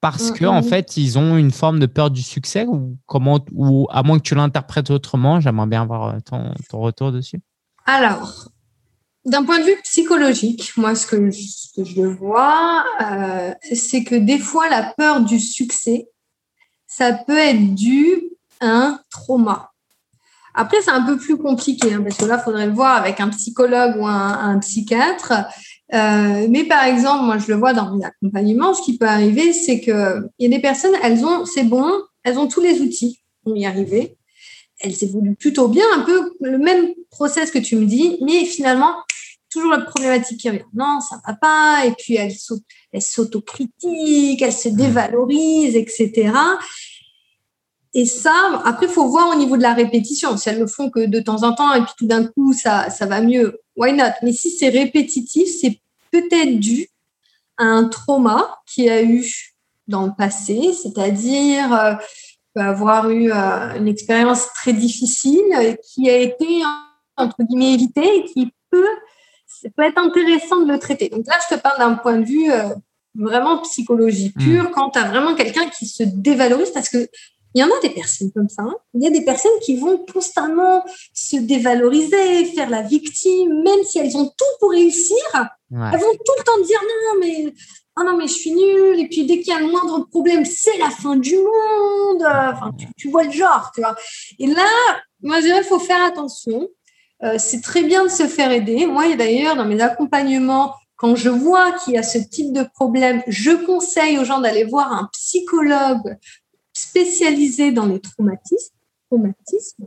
parce 0.00 0.30
que 0.30 0.46
en 0.46 0.62
fait, 0.62 0.96
ils 0.96 1.18
ont 1.18 1.36
une 1.36 1.50
forme 1.50 1.78
de 1.78 1.86
peur 1.86 2.10
du 2.10 2.22
succès 2.22 2.64
ou 2.66 2.96
comment 3.06 3.40
ou 3.52 3.86
à 3.90 4.02
moins 4.02 4.18
que 4.18 4.22
tu 4.22 4.34
l'interprètes 4.34 4.90
autrement. 4.90 5.40
J'aimerais 5.40 5.66
bien 5.66 5.82
avoir 5.82 6.08
euh, 6.08 6.18
ton, 6.24 6.54
ton, 6.70 6.80
retour 6.80 7.12
dessus. 7.12 7.40
Alors, 7.84 8.48
d'un 9.24 9.44
point 9.44 9.58
de 9.58 9.64
vue 9.64 9.80
psychologique, 9.82 10.72
moi, 10.76 10.94
ce 10.94 11.06
que 11.06 11.30
je, 11.30 11.84
je 11.84 12.02
vois, 12.02 12.84
euh, 13.02 13.52
c'est 13.72 14.04
que 14.04 14.14
des 14.14 14.38
fois, 14.38 14.68
la 14.68 14.94
peur 14.96 15.20
du 15.20 15.38
succès, 15.38 16.08
ça 16.86 17.12
peut 17.12 17.36
être 17.36 17.74
dû 17.74 18.22
à 18.60 18.68
un 18.68 19.00
trauma. 19.10 19.70
Après, 20.54 20.78
c'est 20.82 20.90
un 20.90 21.02
peu 21.02 21.16
plus 21.16 21.36
compliqué, 21.36 21.92
hein, 21.92 22.02
parce 22.02 22.16
que 22.16 22.24
là, 22.24 22.36
il 22.40 22.44
faudrait 22.44 22.66
le 22.66 22.72
voir 22.72 22.96
avec 22.96 23.20
un 23.20 23.28
psychologue 23.28 23.96
ou 23.98 24.06
un, 24.06 24.32
un 24.32 24.58
psychiatre. 24.58 25.32
Euh, 25.94 26.46
mais 26.48 26.64
par 26.64 26.84
exemple, 26.84 27.24
moi, 27.24 27.38
je 27.38 27.48
le 27.48 27.58
vois 27.58 27.72
dans 27.72 27.94
mon 27.94 28.02
accompagnement, 28.02 28.74
ce 28.74 28.82
qui 28.82 28.98
peut 28.98 29.06
arriver, 29.06 29.52
c'est 29.52 29.80
qu'il 29.80 30.28
y 30.38 30.46
a 30.46 30.48
des 30.48 30.60
personnes, 30.60 30.94
elles 31.02 31.24
ont, 31.24 31.44
c'est 31.44 31.64
bon, 31.64 31.90
elles 32.24 32.38
ont 32.38 32.48
tous 32.48 32.60
les 32.60 32.80
outils 32.80 33.20
pour 33.44 33.56
y 33.56 33.66
arriver. 33.66 34.16
Elles 34.80 35.04
évoluent 35.04 35.36
plutôt 35.36 35.68
bien, 35.68 35.84
un 35.94 36.00
peu 36.00 36.34
le 36.40 36.58
même 36.58 36.94
process 37.10 37.50
que 37.50 37.58
tu 37.58 37.76
me 37.76 37.86
dis, 37.86 38.18
mais 38.22 38.44
finalement, 38.44 38.94
toujours 39.50 39.72
la 39.72 39.80
problématique 39.80 40.40
qui 40.40 40.48
revient. 40.48 40.64
Non, 40.72 41.00
ça 41.00 41.20
va 41.26 41.34
pas. 41.34 41.84
Et 41.86 41.92
puis, 41.92 42.14
elles 42.14 43.02
s'autocritiquent, 43.02 44.40
elles 44.40 44.52
se 44.52 44.68
dévalorisent, 44.68 45.76
etc. 45.76 46.32
Et 47.92 48.06
ça, 48.06 48.62
après, 48.64 48.86
il 48.86 48.92
faut 48.92 49.08
voir 49.08 49.34
au 49.34 49.38
niveau 49.38 49.56
de 49.56 49.62
la 49.62 49.74
répétition. 49.74 50.36
Si 50.36 50.48
elles 50.48 50.60
le 50.60 50.68
font 50.68 50.90
que 50.90 51.06
de 51.06 51.20
temps 51.20 51.42
en 51.42 51.52
temps 51.54 51.74
et 51.74 51.82
puis 51.82 51.92
tout 51.98 52.06
d'un 52.06 52.24
coup, 52.24 52.52
ça, 52.52 52.88
ça 52.88 53.06
va 53.06 53.20
mieux, 53.20 53.58
why 53.76 53.92
not? 53.92 54.12
Mais 54.22 54.32
si 54.32 54.50
c'est 54.50 54.68
répétitif, 54.68 55.48
c'est 55.60 55.80
peut-être 56.12 56.60
dû 56.60 56.88
à 57.58 57.64
un 57.64 57.88
trauma 57.88 58.60
qui 58.66 58.88
a 58.88 59.02
eu 59.02 59.28
dans 59.88 60.06
le 60.06 60.12
passé, 60.16 60.70
c'est-à-dire 60.72 61.98
euh, 62.56 62.62
avoir 62.62 63.10
eu 63.10 63.30
euh, 63.30 63.76
une 63.76 63.86
expérience 63.86 64.48
très 64.54 64.72
difficile 64.72 65.78
qui 65.82 66.10
a 66.10 66.16
été, 66.16 66.62
entre 67.16 67.36
guillemets, 67.42 67.74
évitée 67.74 68.16
et 68.16 68.24
qui 68.24 68.52
peut, 68.70 68.86
peut 69.76 69.82
être 69.84 69.98
intéressant 69.98 70.60
de 70.60 70.72
le 70.72 70.78
traiter. 70.78 71.08
Donc 71.10 71.26
là, 71.28 71.34
je 71.48 71.54
te 71.54 71.60
parle 71.60 71.78
d'un 71.78 71.94
point 71.94 72.18
de 72.18 72.24
vue 72.24 72.50
euh, 72.50 72.70
vraiment 73.14 73.58
psychologie 73.58 74.30
pure, 74.30 74.64
mmh. 74.64 74.70
quand 74.72 74.90
tu 74.90 74.98
as 74.98 75.08
vraiment 75.08 75.34
quelqu'un 75.34 75.68
qui 75.68 75.86
se 75.86 76.02
dévalorise 76.02 76.70
parce 76.70 76.88
que 76.88 77.08
il 77.54 77.60
y 77.60 77.64
en 77.64 77.68
a 77.68 77.80
des 77.82 77.90
personnes 77.90 78.30
comme 78.32 78.48
ça. 78.48 78.62
Hein. 78.62 78.74
Il 78.94 79.02
y 79.02 79.06
a 79.06 79.10
des 79.10 79.24
personnes 79.24 79.58
qui 79.62 79.76
vont 79.76 80.04
constamment 80.12 80.84
se 81.12 81.36
dévaloriser, 81.36 82.44
faire 82.46 82.70
la 82.70 82.82
victime, 82.82 83.62
même 83.64 83.82
si 83.84 83.98
elles 83.98 84.16
ont 84.16 84.26
tout 84.26 84.44
pour 84.60 84.70
réussir. 84.70 85.16
Elles 85.72 86.00
vont 86.00 86.14
tout 86.14 86.34
le 86.38 86.44
temps 86.44 86.60
dire 86.64 86.80
non, 86.82 87.20
mais 87.20 87.52
oh 87.98 88.02
non, 88.04 88.16
mais 88.16 88.26
je 88.28 88.34
suis 88.34 88.52
nulle. 88.52 89.00
Et 89.00 89.08
puis 89.08 89.24
dès 89.26 89.40
qu'il 89.40 89.52
y 89.52 89.56
a 89.56 89.60
le 89.60 89.70
moindre 89.70 90.06
problème, 90.08 90.44
c'est 90.44 90.78
la 90.78 90.90
fin 90.90 91.16
du 91.16 91.36
monde. 91.36 92.22
Enfin, 92.22 92.72
tu, 92.96 93.10
vois 93.10 93.24
le 93.24 93.32
genre, 93.32 93.70
tu 93.74 93.80
vois. 93.80 93.96
Et 94.38 94.46
là, 94.46 94.66
moi, 95.22 95.40
je 95.40 95.46
dirais, 95.46 95.60
il 95.62 95.66
faut 95.66 95.78
faire 95.78 96.02
attention. 96.04 96.68
Euh, 97.22 97.36
c'est 97.38 97.60
très 97.60 97.82
bien 97.82 98.04
de 98.04 98.08
se 98.08 98.26
faire 98.26 98.50
aider. 98.50 98.86
Moi, 98.86 99.14
d'ailleurs, 99.16 99.56
dans 99.56 99.66
mes 99.66 99.80
accompagnements, 99.80 100.74
quand 100.96 101.16
je 101.16 101.28
vois 101.28 101.72
qu'il 101.72 101.94
y 101.94 101.98
a 101.98 102.02
ce 102.02 102.18
type 102.18 102.52
de 102.52 102.62
problème, 102.62 103.22
je 103.26 103.52
conseille 103.64 104.18
aux 104.18 104.24
gens 104.24 104.40
d'aller 104.40 104.64
voir 104.64 104.92
un 104.92 105.08
psychologue 105.12 106.16
spécialisé 106.72 107.72
dans 107.72 107.86
les 107.86 108.00
traumatismes. 108.00 108.74
traumatismes. 109.10 109.86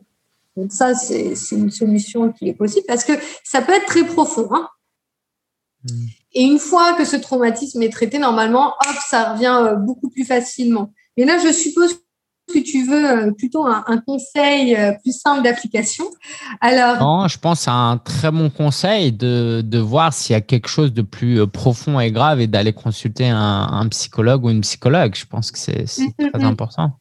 Donc 0.56 0.72
ça, 0.72 0.94
c'est 0.94 1.34
une 1.52 1.72
solution 1.72 2.32
qui 2.32 2.50
est 2.50 2.54
possible 2.54 2.86
parce 2.88 3.04
que 3.04 3.14
ça 3.44 3.62
peut 3.62 3.74
être 3.74 3.88
très 3.88 4.06
profond. 4.06 4.50
Hein. 4.52 4.70
Hmm. 5.84 6.08
Et 6.34 6.44
une 6.44 6.60
fois 6.60 6.94
que 6.94 7.06
ce 7.06 7.16
traumatisme 7.16 7.82
est 7.82 7.92
traité, 7.92 8.18
normalement, 8.18 8.70
hop, 8.70 8.96
ça 9.08 9.34
revient 9.34 9.58
euh, 9.62 9.76
beaucoup 9.76 10.10
plus 10.10 10.26
facilement. 10.26 10.92
Mais 11.18 11.26
là, 11.26 11.38
je 11.38 11.52
suppose 11.54 12.00
que 12.52 12.60
tu 12.60 12.86
veux 12.86 13.10
euh, 13.10 13.32
plutôt 13.32 13.66
un, 13.66 14.02
conseil 14.06 14.76
euh, 14.76 14.94
plus 15.04 15.18
simple 15.18 15.44
d'application. 15.44 16.06
Alors, 16.60 16.98
non, 16.98 17.28
je 17.28 17.38
pense 17.38 17.68
à 17.68 17.74
un 17.74 17.98
très 17.98 18.32
bon 18.32 18.50
conseil 18.50 19.12
de, 19.12 19.62
de 19.64 19.80
voir 19.80 20.12
s'il 20.12 20.34
y 20.34 20.38
a 20.38 20.42
quelque 20.42 20.68
chose 20.68 20.92
de 20.92 21.04
plus 21.04 21.48
profond 21.48 22.00
et 22.00 22.12
grave 22.12 22.42
et 22.42 22.48
d'aller 22.48 22.74
consulter 22.74 23.30
un, 23.30 23.88
psychologue 23.90 24.44
ou 24.44 24.50
une 24.50 24.62
psychologue. 24.62 25.16
Je 25.16 25.26
pense 25.26 25.52
que 25.52 25.60
c'est 25.60 25.84
mm-hmm. 25.84 26.32
très 26.32 26.44
important. 26.44 26.92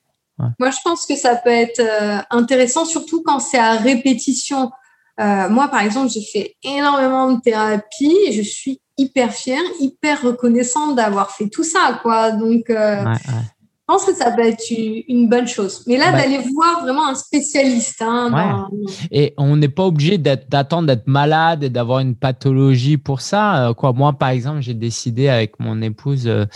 Moi, 0.59 0.71
je 0.71 0.79
pense 0.85 1.07
que 1.07 1.17
ça 1.17 1.37
peut 1.37 1.51
être 1.51 1.83
intéressant, 2.31 2.85
surtout 2.85 3.23
quand 3.25 3.39
c'est 3.39 3.59
à 3.59 3.77
répétition. 3.77 4.71
moi, 5.19 5.69
par 5.69 5.81
exemple, 5.83 6.11
j'ai 6.11 6.23
fait 6.23 6.57
énormément 6.63 7.33
de 7.33 7.41
thérapie 7.41 8.33
je 8.33 8.43
suis 8.43 8.82
hyper 8.99 9.33
fière, 9.33 9.63
hyper 9.81 10.23
reconnaissante 10.23 10.97
d'avoir 10.97 11.31
fait 11.31 11.49
tout 11.49 11.65
ça, 11.65 12.01
quoi. 12.03 12.33
Donc, 12.33 12.65
je 12.69 13.62
pense 13.93 14.07
que 14.07 14.15
ça 14.15 14.31
peut 14.31 14.43
être 14.43 14.65
une 14.71 15.29
bonne 15.29 15.47
chose. 15.47 15.85
Mais 15.87 15.99
là, 15.99 16.13
bah, 16.13 16.23
d'aller 16.23 16.39
voir 16.39 16.83
vraiment 16.83 17.09
un 17.09 17.15
spécialiste. 17.15 18.01
Hein, 18.01 18.69
et 19.11 19.35
on 19.37 19.57
n'est 19.57 19.69
pas 19.69 19.85
obligé 19.85 20.17
d'attendre 20.17 20.87
d'être 20.87 21.07
malade 21.07 21.63
et 21.63 21.69
d'avoir 21.69 21.99
une 21.99 22.15
pathologie 22.15 22.97
pour 22.97 23.21
ça. 23.21 23.69
Euh, 23.69 23.75
quoi, 23.75 23.93
moi, 23.93 24.15
par 24.15 24.31
exemple, 24.31 24.63
j'ai 24.63 24.73
décidé 24.73 25.29
avec 25.29 25.61
mon 25.61 25.83
épouse 25.83 26.27
euh, 26.27 26.47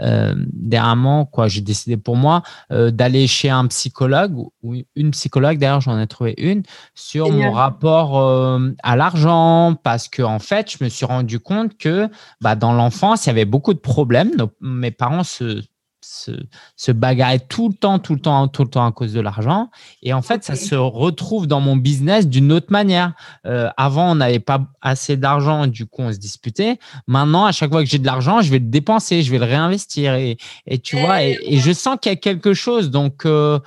euh 0.00 0.34
dernièrement, 0.52 1.26
quoi, 1.26 1.46
j'ai 1.46 1.60
décidé 1.60 1.96
pour 1.96 2.16
moi 2.16 2.42
d'aller 2.70 3.26
chez 3.26 3.50
un 3.50 3.66
psychologue 3.66 4.36
ou 4.62 4.74
une 4.96 5.10
psychologue. 5.12 5.58
D'ailleurs, 5.58 5.80
j'en 5.80 5.98
ai 5.98 6.06
trouvé 6.06 6.34
une 6.38 6.62
sur 6.94 7.30
mon 7.30 7.52
rapport 7.52 8.60
à 8.82 8.96
l'argent 8.96 9.74
parce 9.82 10.08
que 10.08 10.22
en 10.22 10.38
fait, 10.38 10.70
je 10.70 10.82
me 10.84 10.88
suis 10.88 11.06
rendu 11.06 11.38
compte 11.38 11.76
que 11.76 12.08
bah, 12.40 12.56
dans 12.56 12.72
l'enfance, 12.72 13.26
il 13.26 13.28
y 13.28 13.30
avait 13.30 13.44
beaucoup 13.44 13.74
de 13.74 13.78
problèmes. 13.78 14.32
mes 14.60 14.90
parents 14.90 15.24
se 15.24 15.62
se, 16.00 16.32
se 16.76 16.92
bagarrer 16.92 17.40
tout 17.40 17.68
le 17.68 17.74
temps, 17.74 17.98
tout 17.98 18.14
le 18.14 18.20
temps, 18.20 18.48
tout 18.48 18.64
le 18.64 18.70
temps 18.70 18.86
à 18.86 18.92
cause 18.92 19.12
de 19.12 19.20
l'argent. 19.20 19.70
Et 20.02 20.12
en 20.12 20.22
fait, 20.22 20.44
ça 20.44 20.56
se 20.56 20.74
retrouve 20.74 21.46
dans 21.46 21.60
mon 21.60 21.76
business 21.76 22.28
d'une 22.28 22.52
autre 22.52 22.70
manière. 22.70 23.12
Euh, 23.46 23.68
avant, 23.76 24.12
on 24.12 24.14
n'avait 24.16 24.40
pas 24.40 24.66
assez 24.80 25.16
d'argent, 25.16 25.66
du 25.66 25.86
coup, 25.86 26.02
on 26.02 26.12
se 26.12 26.18
disputait. 26.18 26.78
Maintenant, 27.06 27.44
à 27.44 27.52
chaque 27.52 27.70
fois 27.70 27.82
que 27.82 27.88
j'ai 27.88 27.98
de 27.98 28.06
l'argent, 28.06 28.40
je 28.40 28.50
vais 28.50 28.58
le 28.58 28.66
dépenser, 28.66 29.22
je 29.22 29.30
vais 29.30 29.38
le 29.38 29.44
réinvestir. 29.44 30.14
Et, 30.14 30.36
et 30.66 30.78
tu 30.78 30.98
vois, 30.98 31.22
et, 31.22 31.58
je 31.58 31.72
sens 31.72 31.96
qu'il 32.00 32.10
y 32.10 32.14
a 32.14 32.16
quelque 32.16 32.54
chose. 32.54 32.90
Donc, 32.90 33.26
euh, 33.26 33.58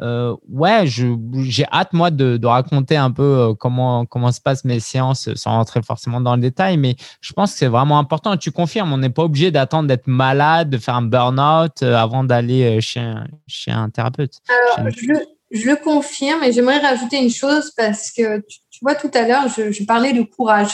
euh, 0.00 0.34
ouais, 0.48 0.84
j'ai 0.86 1.66
hâte 1.70 1.92
moi 1.92 2.10
de, 2.10 2.46
raconter 2.46 2.96
un 2.96 3.10
peu 3.10 3.22
euh, 3.22 3.54
comment 3.54 4.06
comment 4.06 4.32
se 4.32 4.40
passent 4.40 4.64
mes 4.64 4.80
séances 4.80 5.28
sans 5.34 5.50
rentrer 5.50 5.82
forcément 5.82 6.20
dans 6.20 6.34
le 6.34 6.40
détail, 6.40 6.78
mais 6.78 6.96
je 7.20 7.32
pense 7.34 7.52
que 7.52 7.58
c'est 7.58 7.66
vraiment 7.66 7.98
important. 7.98 8.36
Tu 8.36 8.50
confirmes, 8.52 8.92
on 8.92 8.98
n'est 8.98 9.10
pas 9.10 9.24
obligé 9.24 9.50
d'attendre 9.50 9.88
d'être 9.88 10.06
malade, 10.06 10.70
de 10.70 10.78
faire 10.78 10.96
un 10.96 11.02
burn-out 11.02 11.82
euh, 11.82 11.94
avant 11.94 12.24
d'aller 12.24 12.80
chez 12.80 13.00
un, 13.00 13.26
chez 13.46 13.70
un 13.70 13.90
thérapeute. 13.90 14.38
Alors, 14.78 14.90
je, 14.90 15.68
le 15.68 15.76
confirme 15.76 16.42
et 16.42 16.52
j'aimerais 16.52 16.78
rajouter 16.78 17.18
une 17.18 17.30
chose 17.30 17.70
parce 17.76 18.10
que 18.10 18.38
tu, 18.40 18.60
vois 18.80 18.94
tout 18.94 19.10
à 19.12 19.28
l'heure, 19.28 19.48
je, 19.48 19.84
parlais 19.84 20.14
de 20.14 20.22
courage 20.22 20.72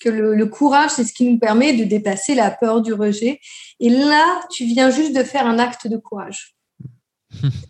que 0.00 0.08
le, 0.08 0.46
courage, 0.46 0.90
c'est 0.90 1.04
ce 1.04 1.12
qui 1.12 1.30
nous 1.30 1.38
permet 1.38 1.74
de 1.74 1.84
dépasser 1.84 2.34
la 2.34 2.50
peur 2.50 2.82
du 2.82 2.92
rejet. 2.92 3.40
Et 3.78 3.88
là, 3.88 4.40
tu 4.50 4.64
viens 4.64 4.90
juste 4.90 5.16
de 5.16 5.22
faire 5.22 5.46
un 5.46 5.58
acte 5.60 5.86
de 5.86 5.96
courage. 5.96 6.57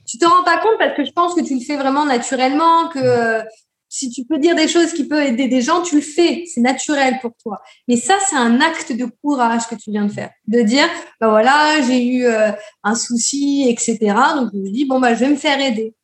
Tu 0.07 0.19
te 0.19 0.25
rends 0.25 0.45
pas 0.45 0.59
compte 0.59 0.79
parce 0.79 0.97
que 0.97 1.05
je 1.05 1.13
pense 1.13 1.35
que 1.35 1.41
tu 1.41 1.55
le 1.55 1.61
fais 1.61 1.77
vraiment 1.77 2.05
naturellement, 2.05 2.89
que 2.89 2.99
euh, 2.99 3.43
si 3.89 4.11
tu 4.11 4.25
peux 4.25 4.39
dire 4.39 4.55
des 4.55 4.69
choses 4.69 4.93
qui 4.93 5.05
peuvent 5.05 5.25
aider 5.25 5.49
des 5.49 5.63
gens, 5.63 5.83
tu 5.83 5.97
le 5.97 6.03
fais, 6.03 6.45
c'est 6.47 6.61
naturel 6.61 7.19
pour 7.21 7.33
toi. 7.43 7.61
Mais 7.89 7.97
ça, 7.97 8.15
c'est 8.29 8.37
un 8.37 8.61
acte 8.61 8.93
de 8.93 9.07
courage 9.23 9.67
que 9.67 9.75
tu 9.75 9.91
viens 9.91 10.05
de 10.05 10.13
faire, 10.13 10.31
de 10.47 10.61
dire, 10.61 10.89
bah 11.21 11.29
voilà, 11.29 11.81
j'ai 11.83 12.05
eu 12.05 12.27
euh, 12.27 12.53
un 12.85 12.95
souci, 12.95 13.67
etc. 13.69 13.99
Donc 14.37 14.51
je 14.53 14.59
me 14.59 14.71
dis, 14.71 14.85
bon 14.85 15.01
bah 15.01 15.15
je 15.15 15.21
vais 15.21 15.31
me 15.31 15.37
faire 15.37 15.61
aider. 15.61 15.95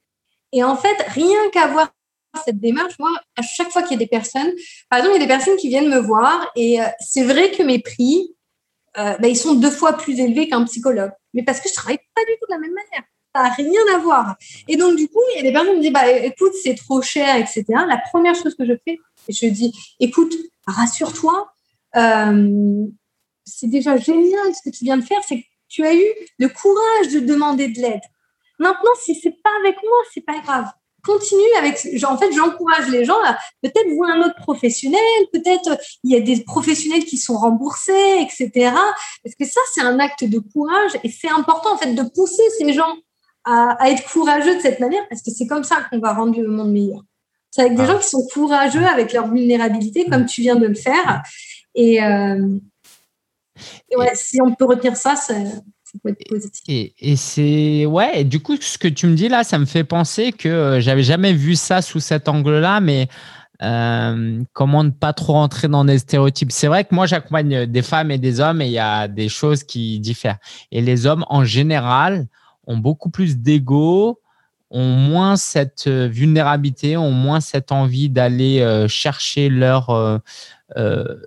Et 0.53 0.65
en 0.65 0.77
fait, 0.77 0.97
rien 1.09 1.51
qu'avoir 1.53 1.93
cette 2.45 2.59
démarche, 2.59 2.99
moi, 2.99 3.11
à 3.37 3.43
chaque 3.43 3.71
fois 3.71 3.83
qu'il 3.83 3.93
y 3.93 3.95
a 3.95 3.99
des 3.99 4.09
personnes, 4.09 4.51
par 4.89 4.99
exemple, 4.99 5.17
il 5.17 5.21
y 5.21 5.25
a 5.25 5.27
des 5.27 5.33
personnes 5.33 5.57
qui 5.57 5.69
viennent 5.69 5.89
me 5.89 5.99
voir 5.99 6.51
et 6.57 6.81
euh, 6.81 6.87
c'est 7.01 7.23
vrai 7.23 7.51
que 7.53 7.63
mes 7.63 7.81
prix, 7.81 8.31
bah, 8.97 9.27
ils 9.27 9.37
sont 9.37 9.55
deux 9.55 9.73
fois 9.73 9.95
plus 9.95 10.21
élevés 10.21 10.49
qu'un 10.49 10.65
psychologue. 10.65 11.11
Mais 11.33 11.43
parce 11.43 11.61
que 11.61 11.69
je 11.69 11.75
travaille 11.75 11.99
pas 12.15 12.23
du 12.23 12.33
tout 12.41 12.47
de 12.49 12.55
la 12.55 12.61
même 12.61 12.73
manière 12.73 13.03
rien 13.35 13.81
à 13.95 13.99
voir. 13.99 14.37
Et 14.69 14.77
donc, 14.77 14.97
du 14.97 15.09
coup, 15.09 15.21
il 15.35 15.37
y 15.37 15.41
a 15.41 15.43
des 15.43 15.53
personnes 15.53 15.73
qui 15.73 15.77
me 15.77 15.83
disent, 15.83 15.93
bah, 15.93 16.11
écoute, 16.11 16.53
c'est 16.63 16.75
trop 16.75 17.03
cher, 17.03 17.37
etc. 17.37 17.65
La 17.69 17.99
première 17.99 18.35
chose 18.35 18.55
que 18.55 18.65
je 18.65 18.75
fais, 18.85 18.99
je 19.29 19.47
dis, 19.47 19.73
écoute, 20.01 20.35
rassure-toi, 20.67 21.49
euh, 21.97 22.87
c'est 23.45 23.69
déjà 23.69 23.97
génial 23.97 24.55
ce 24.55 24.69
que 24.69 24.75
tu 24.75 24.85
viens 24.85 24.97
de 24.97 25.05
faire, 25.05 25.21
c'est 25.27 25.41
que 25.41 25.47
tu 25.69 25.85
as 25.85 25.95
eu 25.95 26.05
le 26.39 26.49
courage 26.49 27.13
de 27.13 27.21
demander 27.21 27.69
de 27.69 27.81
l'aide. 27.81 28.01
Maintenant, 28.59 28.91
si 29.03 29.15
c'est 29.15 29.37
pas 29.43 29.51
avec 29.61 29.77
moi, 29.83 29.99
c'est 30.13 30.25
pas 30.25 30.39
grave. 30.41 30.67
Continue 31.05 31.53
avec. 31.59 31.79
En 32.09 32.17
fait, 32.17 32.33
j'encourage 32.33 32.89
les 32.89 33.05
gens 33.05 33.21
à 33.25 33.37
peut-être 33.61 33.95
voir 33.95 34.11
un 34.11 34.21
autre 34.21 34.37
professionnel, 34.37 35.01
peut-être 35.33 35.77
il 36.03 36.13
y 36.13 36.17
a 36.17 36.21
des 36.21 36.43
professionnels 36.45 37.05
qui 37.05 37.19
sont 37.19 37.37
remboursés, 37.37 38.21
etc. 38.21 38.75
Parce 39.23 39.35
que 39.39 39.45
ça, 39.45 39.61
c'est 39.75 39.83
un 39.83 39.99
acte 39.99 40.25
de 40.25 40.39
courage 40.39 40.93
et 41.03 41.11
c'est 41.11 41.29
important 41.29 41.75
en 41.75 41.77
fait 41.77 41.93
de 41.93 42.03
pousser 42.03 42.49
ces 42.59 42.73
gens 42.73 42.97
à, 43.45 43.77
être 43.91 44.05
courageux 44.11 44.57
de 44.57 44.61
cette 44.61 44.81
manière 44.81 45.03
parce 45.09 45.23
que 45.23 45.31
c'est 45.31 45.47
comme 45.47 45.65
ça 45.65 45.77
qu'on 45.91 45.99
va 45.99 46.15
rendre 46.15 46.41
le 46.41 46.49
monde 46.49 46.73
meilleur. 46.73 47.03
C'est 47.51 47.63
avec 47.63 47.77
des 47.77 47.83
ah. 47.83 47.87
gens 47.87 47.99
qui 47.99 48.09
sont 48.09 48.27
courageux 48.33 48.85
avec 48.85 49.13
leur 49.13 49.29
vulnérabilité, 49.29 50.07
comme 50.11 50.27
tu 50.27 50.41
viens 50.41 50.57
de 50.57 50.67
le 50.67 50.75
faire. 50.75 51.23
Et, 51.75 52.03
euh, 52.03 52.59
ouais, 53.97 54.11
si 54.15 54.41
on 54.43 54.55
peut 54.55 54.65
retenir 54.65 54.97
ça, 54.97 55.15
ça, 55.15 55.35
peut 56.03 56.11
être 56.11 56.29
positif. 56.29 56.63
Et, 56.67 56.95
et 56.99 57.17
c'est 57.17 57.87
ouais. 57.87 58.21
Et 58.21 58.25
du 58.25 58.41
coup, 58.41 58.57
ce 58.61 58.77
que 58.77 58.89
tu 58.89 59.07
me 59.07 59.15
dis 59.15 59.29
là, 59.29 59.45
ça 59.45 59.59
me 59.59 59.67
fait 59.67 59.85
penser 59.85 60.33
que 60.33 60.49
euh, 60.49 60.81
j'avais 60.81 61.05
jamais 61.05 61.33
vu 61.33 61.55
ça 61.55 61.81
sous 61.83 62.01
cet 62.01 62.29
angle-là, 62.29 62.81
mais 62.81 63.09
euh, 63.63 64.43
comment 64.53 64.83
ne 64.83 64.91
pas 64.91 65.13
trop 65.13 65.35
rentrer 65.35 65.69
dans 65.69 65.85
des 65.85 65.99
stéréotypes? 65.99 66.51
C'est 66.51 66.67
vrai 66.67 66.85
que 66.85 66.95
moi, 66.95 67.07
j'accompagne 67.07 67.67
des 67.67 67.83
femmes 67.83 68.11
et 68.11 68.19
des 68.19 68.41
hommes 68.41 68.61
et 68.61 68.67
il 68.67 68.73
y 68.73 68.79
a 68.79 69.07
des 69.07 69.29
choses 69.29 69.63
qui 69.63 70.01
diffèrent. 70.01 70.39
Et 70.73 70.81
les 70.81 71.07
hommes, 71.07 71.25
en 71.29 71.45
général, 71.45 72.27
ont 72.67 72.79
beaucoup 72.79 73.11
plus 73.11 73.39
d'ego, 73.39 74.21
ont 74.71 74.89
moins 74.89 75.37
cette 75.37 75.87
euh, 75.87 76.09
vulnérabilité, 76.09 76.97
ont 76.97 77.13
moins 77.13 77.41
cette 77.41 77.71
envie 77.71 78.09
d'aller 78.09 78.61
euh, 78.61 78.89
chercher 78.89 79.49
leur, 79.49 79.91
euh, 79.91 80.19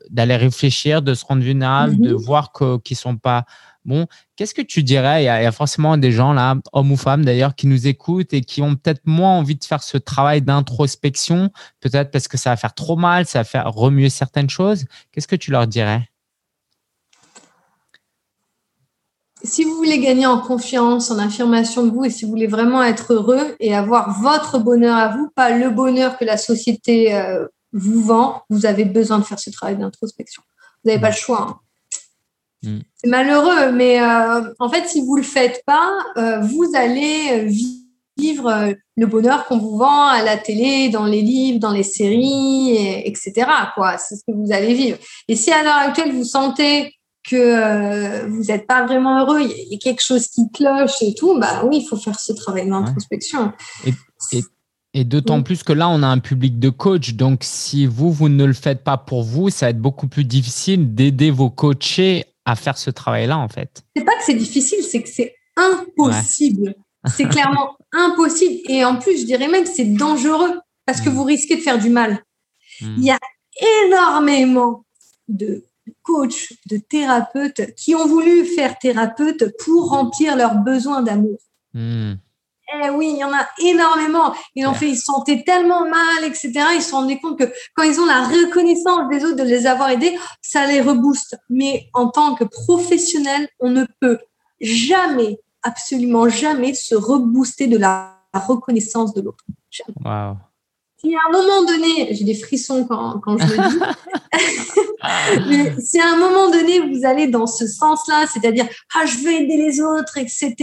d'aller 0.10 0.36
réfléchir, 0.36 1.02
de 1.02 1.14
se 1.14 1.26
rendre 1.26 1.44
vulnérable, 1.44 1.98
de 1.98 2.14
mhm. 2.14 2.18
voir 2.18 2.52
qu'ils 2.52 2.82
ne 2.92 2.96
sont 2.96 3.18
pas 3.18 3.46
Bon, 3.88 4.06
qu'est-ce 4.36 4.54
que 4.54 4.62
tu 4.62 4.84
dirais? 4.84 5.24
Il 5.24 5.26
y, 5.28 5.30
a, 5.30 5.52
forcément 5.54 5.96
des 5.96 6.12
gens 6.12 6.34
là, 6.34 6.58
hommes 6.74 6.92
ou 6.92 6.98
femmes 6.98 7.24
d'ailleurs, 7.24 7.56
qui 7.56 7.68
nous 7.68 7.88
écoutent 7.88 8.34
et 8.34 8.42
qui 8.42 8.62
ont 8.62 8.76
peut-être 8.76 9.02
moins 9.06 9.38
envie 9.38 9.56
de 9.56 9.64
faire 9.64 9.82
ce 9.82 9.98
travail 9.98 10.42
d'introspection, 10.42 11.52
peut-être 11.80 12.12
parce 12.12 12.28
que 12.28 12.36
ça 12.36 12.50
va 12.50 12.58
faire 12.58 12.74
trop 12.74 12.98
mal, 12.98 13.26
ça 13.26 13.40
va 13.40 13.44
faire 13.46 13.72
remuer 13.72 14.10
certaines 14.10 14.50
choses. 14.50 14.84
Qu'est-ce 15.14 15.28
que 15.28 15.38
tu 15.38 15.52
leur 15.52 15.68
dirais? 15.68 16.10
Si 19.48 19.64
vous 19.64 19.76
voulez 19.76 20.00
gagner 20.00 20.26
en 20.26 20.40
confiance, 20.40 21.10
en 21.10 21.18
affirmation 21.18 21.86
de 21.86 21.92
vous, 21.92 22.06
et 22.06 22.10
si 22.10 22.26
vous 22.26 22.32
voulez 22.32 22.48
vraiment 22.48 22.84
être 22.84 23.14
heureux 23.14 23.56
et 23.60 23.74
avoir 23.74 24.20
votre 24.22 24.60
bonheur 24.60 24.96
à 24.96 25.10
vous, 25.16 25.30
pas 25.36 25.52
le 25.52 25.70
bonheur 25.70 26.18
que 26.18 26.26
la 26.26 26.38
société 26.38 27.16
euh, 27.16 27.48
vous 27.74 28.02
vend, 28.02 28.44
vous 28.50 28.66
avez 28.66 28.86
besoin 28.86 29.20
de 29.20 29.24
faire 29.24 29.40
ce 29.40 29.50
travail 29.50 29.78
d'introspection. 29.78 30.44
Vous 30.84 30.90
n'avez 30.90 31.02
pas 31.02 31.10
le 31.10 31.16
choix. 31.16 31.48
Hein. 31.50 31.60
Mm. 32.64 32.80
C'est 32.96 33.10
malheureux, 33.10 33.72
mais 33.72 34.02
euh, 34.02 34.54
en 34.60 34.70
fait, 34.70 34.88
si 34.88 35.02
vous 35.02 35.16
ne 35.16 35.22
le 35.22 35.28
faites 35.28 35.64
pas, 35.66 35.92
euh, 36.18 36.40
vous 36.42 36.72
allez 36.76 37.46
vivre 38.18 38.74
le 38.96 39.06
bonheur 39.06 39.46
qu'on 39.46 39.60
vous 39.60 39.78
vend 39.78 40.08
à 40.08 40.24
la 40.24 40.38
télé, 40.38 40.90
dans 40.90 41.06
les 41.06 41.22
livres, 41.22 41.60
dans 41.60 41.72
les 41.72 41.84
séries, 41.84 42.76
etc. 43.06 43.46
C'est 44.00 44.16
ce 44.16 44.24
que 44.28 44.34
vous 44.34 44.52
allez 44.52 44.74
vivre. 44.74 44.98
Et 45.28 45.36
si 45.36 45.52
à 45.52 45.64
l'heure 45.64 45.76
actuelle, 45.76 46.14
vous 46.14 46.26
sentez 46.26 46.97
que 47.30 47.36
euh, 47.36 48.28
vous 48.28 48.44
n'êtes 48.44 48.68
pas 48.68 48.86
vraiment 48.86 49.20
heureux, 49.20 49.42
il 49.42 49.72
y, 49.72 49.76
a 49.76 49.78
quelque 49.78 50.04
chose 50.04 50.28
qui 50.28 50.50
cloche 50.52 51.02
et 51.02 51.14
tout, 51.14 51.38
bah 51.40 51.64
oui, 51.66 51.82
il 51.84 51.88
faut 51.88 51.98
faire 51.98 52.20
ce 52.20 52.34
travail 52.34 52.70
d'introspection. 52.70 53.52
Et, 54.94 55.04
d'autant 55.04 55.44
plus 55.44 55.62
que 55.62 55.74
là, 55.74 55.90
on 55.90 56.02
a 56.02 56.08
un 56.08 56.18
public 56.18 56.58
de 56.58 56.70
coach. 56.70 57.14
Donc, 57.14 57.42
si 57.44 57.86
vous, 57.86 58.12
vous 58.12 58.30
ne 58.30 58.46
le 58.46 58.54
faites 58.54 58.84
pas 58.84 58.98
pour 58.98 59.24
vous, 59.24 59.50
ça 59.50 59.68
va 59.68 59.70
être 59.70 59.82
beaucoup 59.82 60.08
plus 60.08 60.24
difficile 60.24 60.96
d'aider 60.96 61.30
vos 61.30 61.52
coachés 61.52 62.26
à 62.46 62.56
faire 62.56 62.78
ce 62.78 62.90
travail-là, 62.90 63.38
en 63.38 63.48
fait. 63.48 63.84
C'est 63.96 64.04
pas 64.04 64.16
que 64.18 64.24
c'est 64.26 64.34
difficile, 64.34 64.80
c'est 64.82 65.04
que 65.04 65.10
c'est 65.10 65.36
impossible. 65.56 66.74
C'est 67.06 67.28
clairement 67.28 67.78
impossible. 67.92 68.60
Et 68.70 68.84
en 68.86 68.96
plus, 68.96 69.22
je 69.22 69.26
dirais 69.26 69.48
même 69.48 69.64
que 69.64 69.70
c'est 69.70 69.94
dangereux 69.94 70.60
parce 70.86 71.02
que 71.02 71.10
mm. 71.10 71.14
vous 71.14 71.24
risquez 71.24 71.58
de 71.58 71.62
faire 71.62 71.78
du 71.78 71.90
mal. 71.90 72.24
Mm. 72.82 72.96
Il 72.98 73.04
y 73.04 73.12
a 73.12 73.20
énormément 73.86 74.84
de 75.28 75.64
coachs, 76.04 76.54
de 76.68 76.78
thérapeutes 76.78 77.76
qui 77.76 77.96
ont 77.96 78.08
voulu 78.08 78.46
faire 78.46 78.78
thérapeute 78.78 79.56
pour 79.64 79.90
remplir 79.90 80.36
leurs 80.36 80.56
besoins 80.56 81.02
d'amour. 81.02 81.40
Hmm. 81.74 82.16
Eh 82.74 82.90
oui, 82.90 83.12
il 83.14 83.18
y 83.20 83.24
en 83.24 83.32
a 83.32 83.48
énormément. 83.60 84.34
Ils 84.56 84.68
ont 84.68 84.74
fait, 84.74 84.90
ils 84.90 84.98
se 84.98 85.06
sentaient 85.06 85.44
tellement 85.46 85.88
mal, 85.88 86.26
etc. 86.26 86.52
Ils 86.76 86.82
se 86.82 86.92
rendaient 86.92 87.18
compte 87.18 87.40
que 87.40 87.46
quand 87.76 87.84
ils 87.84 88.00
ont 88.00 88.06
la 88.06 88.24
reconnaissance 88.24 89.08
des 89.10 89.24
autres 89.24 89.38
de 89.38 89.44
les 89.44 89.66
avoir 89.68 89.90
aidés, 89.90 90.18
ça 90.42 90.66
les 90.66 90.82
rebooste. 90.82 91.38
Mais 91.50 91.90
en 91.94 92.10
tant 92.10 92.36
que 92.36 92.44
professionnel, 92.44 93.48
on 93.60 93.70
ne 93.70 93.86
peut 94.02 94.20
jamais, 94.60 95.40
absolument 95.64 96.28
jamais 96.28 96.74
se 96.74 96.94
rebooster 96.94 97.68
de 97.68 97.78
la 97.78 98.18
reconnaissance 98.34 99.14
de 99.14 99.22
l'autre. 99.22 99.46
Wow 100.04 100.38
si 101.00 101.16
à 101.16 101.20
un 101.28 101.32
moment 101.32 101.64
donné, 101.64 102.14
j'ai 102.14 102.24
des 102.24 102.34
frissons 102.34 102.86
quand, 102.86 103.20
quand 103.20 103.38
je 103.38 103.46
le 103.46 103.70
dis, 103.70 103.80
mais 105.48 105.80
si 105.80 106.00
à 106.00 106.14
un 106.14 106.16
moment 106.18 106.50
donné, 106.50 106.80
vous 106.80 107.06
allez 107.06 107.28
dans 107.28 107.46
ce 107.46 107.68
sens-là, 107.68 108.26
c'est-à-dire, 108.28 108.68
ah, 108.96 109.06
je 109.06 109.18
veux 109.20 109.32
aider 109.32 109.58
les 109.58 109.80
autres, 109.80 110.18
etc., 110.18 110.56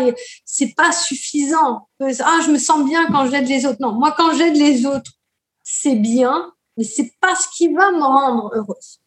et 0.00 0.14
c'est 0.44 0.74
pas 0.76 0.92
suffisant. 0.92 1.88
Ah, 2.00 2.38
je 2.44 2.50
me 2.50 2.58
sens 2.58 2.84
bien 2.84 3.06
quand 3.06 3.28
j'aide 3.28 3.48
les 3.48 3.66
autres. 3.66 3.78
Non, 3.80 3.92
moi, 3.92 4.14
quand 4.16 4.32
j'aide 4.34 4.56
les 4.56 4.86
autres, 4.86 5.10
c'est 5.64 5.96
bien, 5.96 6.52
mais 6.76 6.84
c'est 6.84 7.12
pas 7.20 7.34
ce 7.34 7.48
qui 7.56 7.72
va 7.72 7.90
me 7.90 8.02
rendre 8.02 8.52
heureuse. 8.54 9.00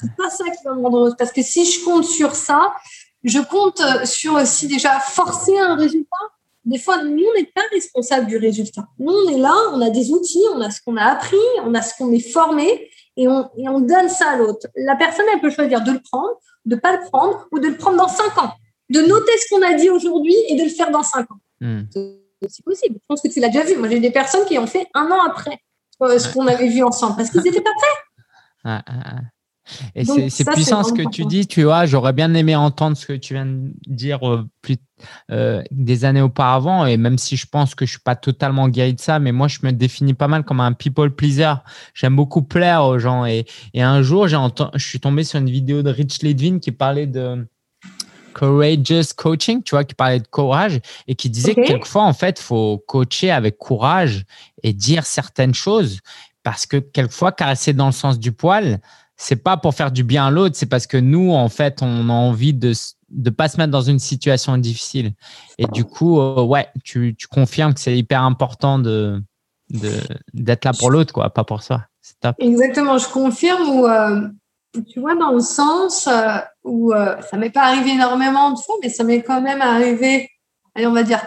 C'est 0.00 0.16
pas 0.16 0.30
ça 0.30 0.44
qui 0.44 0.64
va 0.64 0.74
me 0.74 0.82
rendre 0.82 0.98
heureuse. 0.98 1.14
Parce 1.18 1.32
que 1.32 1.42
si 1.42 1.64
je 1.64 1.82
compte 1.82 2.04
sur 2.04 2.34
ça, 2.34 2.74
je 3.24 3.38
compte 3.38 3.82
sur 4.04 4.34
aussi 4.34 4.68
déjà 4.68 5.00
forcer 5.00 5.58
un 5.58 5.76
résultat 5.76 6.16
des 6.68 6.78
fois, 6.78 7.02
nous, 7.02 7.24
on 7.24 7.40
n'est 7.40 7.50
pas 7.54 7.62
responsable 7.72 8.26
du 8.26 8.36
résultat. 8.36 8.86
Nous, 8.98 9.10
on 9.10 9.30
est 9.30 9.38
là, 9.38 9.54
on 9.72 9.80
a 9.80 9.88
des 9.88 10.10
outils, 10.10 10.44
on 10.54 10.60
a 10.60 10.70
ce 10.70 10.82
qu'on 10.82 10.98
a 10.98 11.04
appris, 11.04 11.36
on 11.64 11.74
a 11.74 11.80
ce 11.80 11.96
qu'on 11.96 12.12
est 12.12 12.20
formé 12.20 12.90
et 13.16 13.26
on, 13.26 13.48
et 13.56 13.68
on 13.70 13.80
donne 13.80 14.10
ça 14.10 14.32
à 14.32 14.36
l'autre. 14.36 14.66
La 14.76 14.94
personne, 14.94 15.24
elle 15.32 15.40
peut 15.40 15.48
choisir 15.48 15.82
de 15.82 15.92
le 15.92 16.00
prendre, 16.00 16.36
de 16.66 16.74
ne 16.74 16.80
pas 16.80 16.92
le 16.92 17.00
prendre 17.10 17.48
ou 17.52 17.58
de 17.58 17.68
le 17.68 17.76
prendre 17.76 17.96
dans 17.96 18.08
cinq 18.08 18.36
ans. 18.36 18.52
De 18.90 19.00
noter 19.00 19.32
ce 19.38 19.54
qu'on 19.54 19.62
a 19.62 19.72
dit 19.74 19.88
aujourd'hui 19.88 20.34
et 20.48 20.56
de 20.56 20.64
le 20.64 20.68
faire 20.68 20.90
dans 20.90 21.02
cinq 21.02 21.30
ans. 21.30 21.40
Hmm. 21.60 21.84
C'est 22.46 22.64
possible. 22.64 22.96
Je 22.96 23.06
pense 23.08 23.22
que 23.22 23.28
tu 23.28 23.40
l'as 23.40 23.48
déjà 23.48 23.64
vu. 23.64 23.76
Moi, 23.76 23.88
j'ai 23.88 23.98
des 23.98 24.10
personnes 24.10 24.44
qui 24.44 24.58
ont 24.58 24.66
fait 24.66 24.86
un 24.92 25.10
an 25.10 25.22
après 25.26 25.58
euh, 26.02 26.18
ce 26.18 26.32
qu'on 26.32 26.46
avait 26.46 26.68
vu 26.68 26.82
ensemble 26.84 27.16
parce 27.16 27.30
qu'ils 27.30 27.42
n'étaient 27.42 27.62
pas 27.62 27.70
prêts. 27.78 28.78
Et 29.94 30.04
c'est 30.04 30.44
puissant 30.50 30.82
ce 30.82 30.92
que 30.92 31.08
tu 31.08 31.24
dis, 31.24 31.46
tu 31.46 31.64
vois. 31.64 31.86
J'aurais 31.86 32.12
bien 32.12 32.32
aimé 32.34 32.56
entendre 32.56 32.96
ce 32.96 33.06
que 33.06 33.12
tu 33.12 33.34
viens 33.34 33.46
de 33.46 33.72
dire 33.86 34.28
euh, 34.28 34.48
plus, 34.62 34.76
euh, 35.30 35.62
des 35.70 36.04
années 36.04 36.20
auparavant. 36.20 36.86
Et 36.86 36.96
même 36.96 37.18
si 37.18 37.36
je 37.36 37.46
pense 37.46 37.74
que 37.74 37.86
je 37.86 37.92
suis 37.92 38.00
pas 38.00 38.16
totalement 38.16 38.68
guéri 38.68 38.94
de 38.94 39.00
ça, 39.00 39.18
mais 39.18 39.32
moi, 39.32 39.48
je 39.48 39.58
me 39.62 39.72
définis 39.72 40.14
pas 40.14 40.28
mal 40.28 40.44
comme 40.44 40.60
un 40.60 40.72
people 40.72 41.10
pleaser. 41.10 41.54
J'aime 41.94 42.16
beaucoup 42.16 42.42
plaire 42.42 42.84
aux 42.84 42.98
gens. 42.98 43.26
Et, 43.26 43.46
et 43.74 43.82
un 43.82 44.02
jour, 44.02 44.28
je 44.28 44.38
suis 44.78 45.00
tombé 45.00 45.24
sur 45.24 45.38
une 45.38 45.50
vidéo 45.50 45.82
de 45.82 45.90
Rich 45.90 46.22
Ledvin 46.22 46.58
qui 46.58 46.72
parlait 46.72 47.06
de 47.06 47.46
Courageous 48.38 49.14
Coaching, 49.16 49.62
tu 49.62 49.74
vois, 49.74 49.84
qui 49.84 49.94
parlait 49.94 50.20
de 50.20 50.28
courage 50.28 50.80
et 51.08 51.14
qui 51.14 51.28
disait 51.28 51.54
que 51.54 51.66
quelquefois, 51.66 52.04
en 52.04 52.12
fait, 52.12 52.38
faut 52.38 52.78
coacher 52.86 53.30
avec 53.30 53.58
courage 53.58 54.24
et 54.62 54.72
dire 54.72 55.04
certaines 55.04 55.54
choses 55.54 55.98
parce 56.44 56.66
que 56.66 56.76
quelquefois, 56.76 57.32
caresser 57.32 57.72
dans 57.72 57.86
le 57.86 57.92
sens 57.92 58.18
du 58.18 58.32
poil, 58.32 58.80
c'est 59.18 59.42
pas 59.42 59.56
pour 59.56 59.74
faire 59.74 59.90
du 59.90 60.04
bien 60.04 60.28
à 60.28 60.30
l'autre, 60.30 60.54
c'est 60.56 60.66
parce 60.66 60.86
que 60.86 60.96
nous, 60.96 61.32
en 61.32 61.48
fait, 61.48 61.82
on 61.82 62.08
a 62.08 62.12
envie 62.12 62.54
de 62.54 62.72
de 63.10 63.30
pas 63.30 63.48
se 63.48 63.56
mettre 63.56 63.70
dans 63.70 63.82
une 63.82 63.98
situation 63.98 64.56
difficile. 64.58 65.12
Et 65.56 65.66
du 65.66 65.84
coup, 65.84 66.20
euh, 66.20 66.42
ouais, 66.42 66.68
tu, 66.84 67.16
tu 67.16 67.26
confirmes 67.26 67.72
que 67.72 67.80
c'est 67.80 67.96
hyper 67.96 68.22
important 68.22 68.78
de 68.78 69.22
d'être 70.32 70.64
là 70.64 70.72
pour 70.72 70.90
l'autre, 70.90 71.12
quoi, 71.12 71.28
pas 71.28 71.44
pour 71.44 71.62
soi. 71.62 71.82
C'est 72.00 72.18
top. 72.20 72.36
Exactement, 72.38 72.96
je 72.96 73.08
confirme 73.08 73.68
où, 73.68 73.86
euh, 73.86 74.28
tu 74.90 75.00
vois, 75.00 75.14
dans 75.14 75.32
le 75.32 75.40
sens 75.40 76.06
euh, 76.06 76.38
où 76.64 76.92
ça 76.92 77.36
m'est 77.36 77.50
pas 77.50 77.64
arrivé 77.64 77.90
énormément 77.90 78.52
de 78.52 78.58
fois, 78.58 78.76
mais 78.82 78.88
ça 78.88 79.04
m'est 79.04 79.22
quand 79.22 79.42
même 79.42 79.60
arrivé, 79.60 80.30
allez, 80.74 80.86
on 80.86 80.92
va 80.92 81.02
dire, 81.02 81.20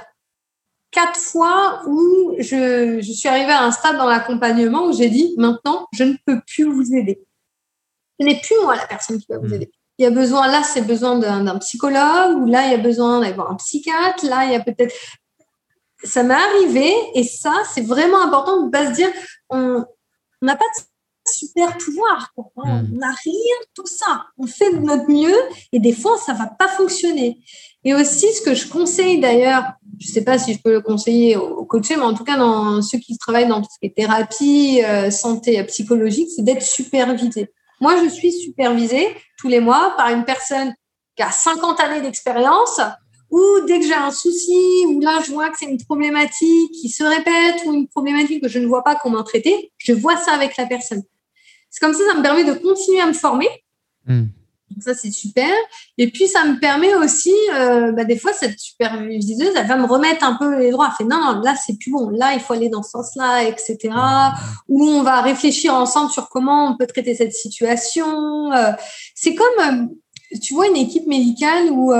quatre 0.90 1.20
fois 1.20 1.84
où 1.88 2.36
je, 2.40 3.00
je 3.00 3.12
suis 3.12 3.30
arrivée 3.30 3.52
à 3.52 3.64
un 3.64 3.72
stade 3.72 3.98
dans 3.98 4.08
l'accompagnement 4.08 4.86
où 4.86 4.94
j'ai 4.94 5.10
dit, 5.10 5.36
maintenant, 5.38 5.88
je 5.94 6.04
ne 6.04 6.14
peux 6.26 6.42
plus 6.48 6.64
vous 6.64 6.96
aider 6.96 7.22
ce 8.22 8.26
n'est 8.26 8.40
plus 8.40 8.56
moi 8.62 8.76
la 8.76 8.86
personne 8.86 9.20
qui 9.20 9.26
va 9.30 9.40
vous 9.40 9.48
hmm. 9.48 9.54
aider. 9.54 9.72
Il 9.98 10.04
y 10.04 10.08
a 10.08 10.12
besoin, 10.12 10.48
là, 10.48 10.64
c'est 10.64 10.82
besoin 10.82 11.18
d'un 11.20 11.58
psychologue, 11.60 12.38
ou 12.38 12.46
là, 12.46 12.66
il 12.66 12.72
y 12.72 12.76
a 12.76 12.78
besoin 12.78 13.22
d'avoir 13.22 13.52
un 13.52 13.56
psychiatre, 13.56 14.26
là, 14.26 14.46
il 14.46 14.52
y 14.52 14.56
a 14.56 14.60
peut-être. 14.60 14.96
Ça 16.04 16.24
m'est 16.24 16.34
arrivé, 16.34 16.92
et 17.14 17.24
ça, 17.24 17.54
c'est 17.74 17.86
vraiment 17.86 18.22
important 18.22 18.62
de 18.62 18.66
ne 18.66 18.72
pas 18.72 18.88
se 18.88 18.94
dire, 18.94 19.10
on 19.50 19.86
n'a 20.42 20.56
pas 20.56 20.66
de 20.66 20.84
super 21.32 21.78
pouvoir. 21.78 22.34
Hmm. 22.36 22.46
On 22.66 22.98
n'a 22.98 23.14
rien 23.24 23.56
tout 23.76 23.86
ça. 23.86 24.26
On 24.40 24.48
fait 24.48 24.74
de 24.74 24.80
notre 24.80 25.10
mieux, 25.10 25.38
et 25.72 25.80
des 25.80 25.94
fois, 25.94 26.18
ça 26.18 26.34
ne 26.34 26.40
va 26.40 26.48
pas 26.48 26.68
fonctionner. 26.68 27.40
Et 27.84 27.94
aussi, 27.94 28.34
ce 28.34 28.42
que 28.42 28.56
je 28.56 28.68
conseille 28.68 29.20
d'ailleurs, 29.20 29.74
je 30.00 30.08
ne 30.08 30.14
sais 30.14 30.24
pas 30.24 30.40
si 30.40 30.54
je 30.54 30.60
peux 30.64 30.72
le 30.72 30.82
conseiller 30.82 31.36
aux 31.36 31.66
coachés, 31.66 31.96
mais 31.96 32.04
en 32.04 32.16
tout 32.16 32.24
cas, 32.24 32.38
dans 32.38 32.82
ceux 32.82 32.98
qui 32.98 33.18
travaillent 33.20 33.48
dans 33.48 33.62
tout 33.62 33.70
ce 33.72 33.78
qui 33.80 33.88
est 33.88 33.96
thérapie, 33.96 34.82
euh, 34.84 35.12
santé 35.12 35.62
psychologique, 35.66 36.30
c'est 36.36 36.44
d'être 36.44 36.64
supervisé. 36.64 37.52
Moi, 37.82 38.02
je 38.04 38.10
suis 38.10 38.32
supervisée 38.32 39.08
tous 39.38 39.48
les 39.48 39.60
mois 39.60 39.94
par 39.98 40.10
une 40.10 40.24
personne 40.24 40.74
qui 41.16 41.24
a 41.24 41.32
50 41.32 41.80
années 41.80 42.02
d'expérience 42.02 42.80
ou 43.32 43.42
dès 43.66 43.80
que 43.80 43.86
j'ai 43.86 43.94
un 43.94 44.12
souci, 44.12 44.86
ou 44.88 45.00
là 45.00 45.20
je 45.26 45.32
vois 45.32 45.50
que 45.50 45.58
c'est 45.58 45.66
une 45.66 45.82
problématique 45.84 46.72
qui 46.74 46.90
se 46.90 47.04
répète 47.04 47.66
ou 47.66 47.74
une 47.74 47.88
problématique 47.88 48.44
que 48.44 48.50
je 48.50 48.60
ne 48.60 48.68
vois 48.68 48.84
pas 48.84 48.96
comment 48.96 49.24
traiter, 49.24 49.72
je 49.78 49.94
vois 49.94 50.18
ça 50.18 50.34
avec 50.34 50.58
la 50.58 50.66
personne. 50.66 51.02
C'est 51.70 51.80
comme 51.80 51.94
ça, 51.94 52.06
ça 52.06 52.18
me 52.18 52.22
permet 52.22 52.44
de 52.44 52.54
continuer 52.54 53.00
à 53.00 53.08
me 53.08 53.14
former. 53.14 53.48
Hmm 54.76 54.82
ça, 54.82 54.94
c'est 54.94 55.12
super. 55.12 55.50
Et 55.98 56.10
puis, 56.10 56.28
ça 56.28 56.44
me 56.46 56.60
permet 56.60 56.94
aussi, 56.96 57.34
euh, 57.54 57.92
bah, 57.92 58.04
des 58.04 58.18
fois, 58.18 58.34
cette 58.34 58.60
superviseuse, 58.60 59.54
elle 59.56 59.68
va 59.68 59.78
me 59.78 59.86
remettre 59.86 60.24
un 60.24 60.36
peu 60.36 60.60
les 60.60 60.72
droits. 60.72 60.90
Elle 60.90 61.06
fait 61.06 61.10
non, 61.10 61.20
non, 61.20 61.42
là, 61.42 61.56
c'est 61.56 61.78
plus 61.78 61.92
bon. 61.92 62.10
Là, 62.10 62.34
il 62.34 62.40
faut 62.40 62.54
aller 62.54 62.70
dans 62.70 62.84
ce 62.84 62.92
sens-là, 62.92 63.44
etc. 63.44 63.78
Ou 64.68 64.84
on 64.84 65.04
va 65.04 65.22
réfléchir 65.22 65.74
ensemble 65.76 66.12
sur 66.12 66.30
comment 66.30 66.72
on 66.72 66.78
peut 66.78 66.88
traiter 66.88 67.16
cette 67.16 67.34
situation. 67.34 68.52
Euh, 68.54 68.72
c'est 69.16 69.36
comme, 69.36 69.48
euh, 69.60 70.38
tu 70.42 70.54
vois, 70.54 70.68
une 70.68 70.78
équipe 70.78 71.08
médicale 71.08 71.70
où 71.72 71.94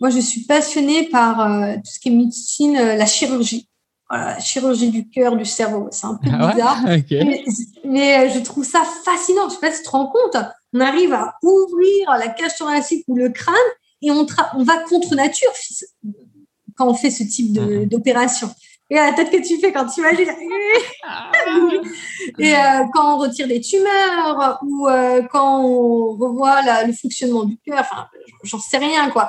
moi, 0.00 0.10
je 0.10 0.20
suis 0.20 0.42
passionnée 0.44 1.08
par 1.08 1.38
tout 1.76 1.90
ce 1.90 1.98
qui 1.98 2.08
est 2.08 2.12
médecine, 2.12 2.74
la 2.74 3.06
chirurgie. 3.06 3.68
Voilà, 4.08 4.38
chirurgie 4.38 4.90
du 4.90 5.08
cœur, 5.10 5.36
du 5.36 5.44
cerveau. 5.44 5.88
C'est 5.90 6.06
un 6.06 6.14
peu 6.14 6.30
ah 6.32 6.52
bizarre. 6.52 6.82
mais, 7.84 8.30
je 8.30 8.38
trouve 8.38 8.64
ça 8.64 8.82
fascinant. 9.04 9.48
Je 9.48 9.54
sais 9.54 9.60
pas 9.60 9.70
si 9.70 9.78
tu 9.78 9.84
te 9.84 9.90
rends 9.90 10.06
compte 10.06 10.36
on 10.72 10.80
arrive 10.80 11.12
à 11.12 11.34
ouvrir 11.42 12.10
la 12.18 12.28
cage 12.28 12.56
thoracique 12.56 13.04
ou 13.08 13.16
le 13.16 13.30
crâne 13.30 13.54
et 14.02 14.10
on, 14.10 14.26
on 14.54 14.62
va 14.64 14.78
contre 14.82 15.14
nature 15.14 15.50
quand 16.76 16.88
on 16.88 16.94
fait 16.94 17.10
ce 17.10 17.24
type 17.24 17.58
mhm. 17.58 17.86
d'opération. 17.86 18.50
Et 18.90 18.94
la 18.94 19.12
tête 19.12 19.30
que 19.30 19.46
tu 19.46 19.60
fais 19.60 19.70
quand 19.70 19.86
tu 19.86 20.00
imagines. 20.00 20.30
Ah. 21.04 21.30
et 22.38 22.54
euh, 22.54 22.84
quand 22.94 23.16
on 23.16 23.18
retire 23.18 23.46
des 23.46 23.60
tumeurs 23.60 24.58
ou 24.62 24.88
euh, 24.88 25.22
quand 25.30 25.62
on 25.62 26.16
revoit 26.16 26.62
le 26.86 26.92
fonctionnement 26.92 27.44
du 27.44 27.58
cœur, 27.58 27.80
enfin, 27.80 28.06
j'en 28.44 28.58
sais 28.58 28.78
rien, 28.78 29.10
quoi. 29.10 29.28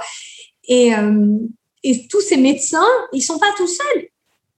Et, 0.65 0.95
euh, 0.95 1.37
et 1.83 2.07
tous 2.07 2.21
ces 2.21 2.37
médecins, 2.37 2.87
ils 3.11 3.21
sont 3.21 3.37
pas 3.37 3.51
tout 3.57 3.67
seuls 3.67 4.07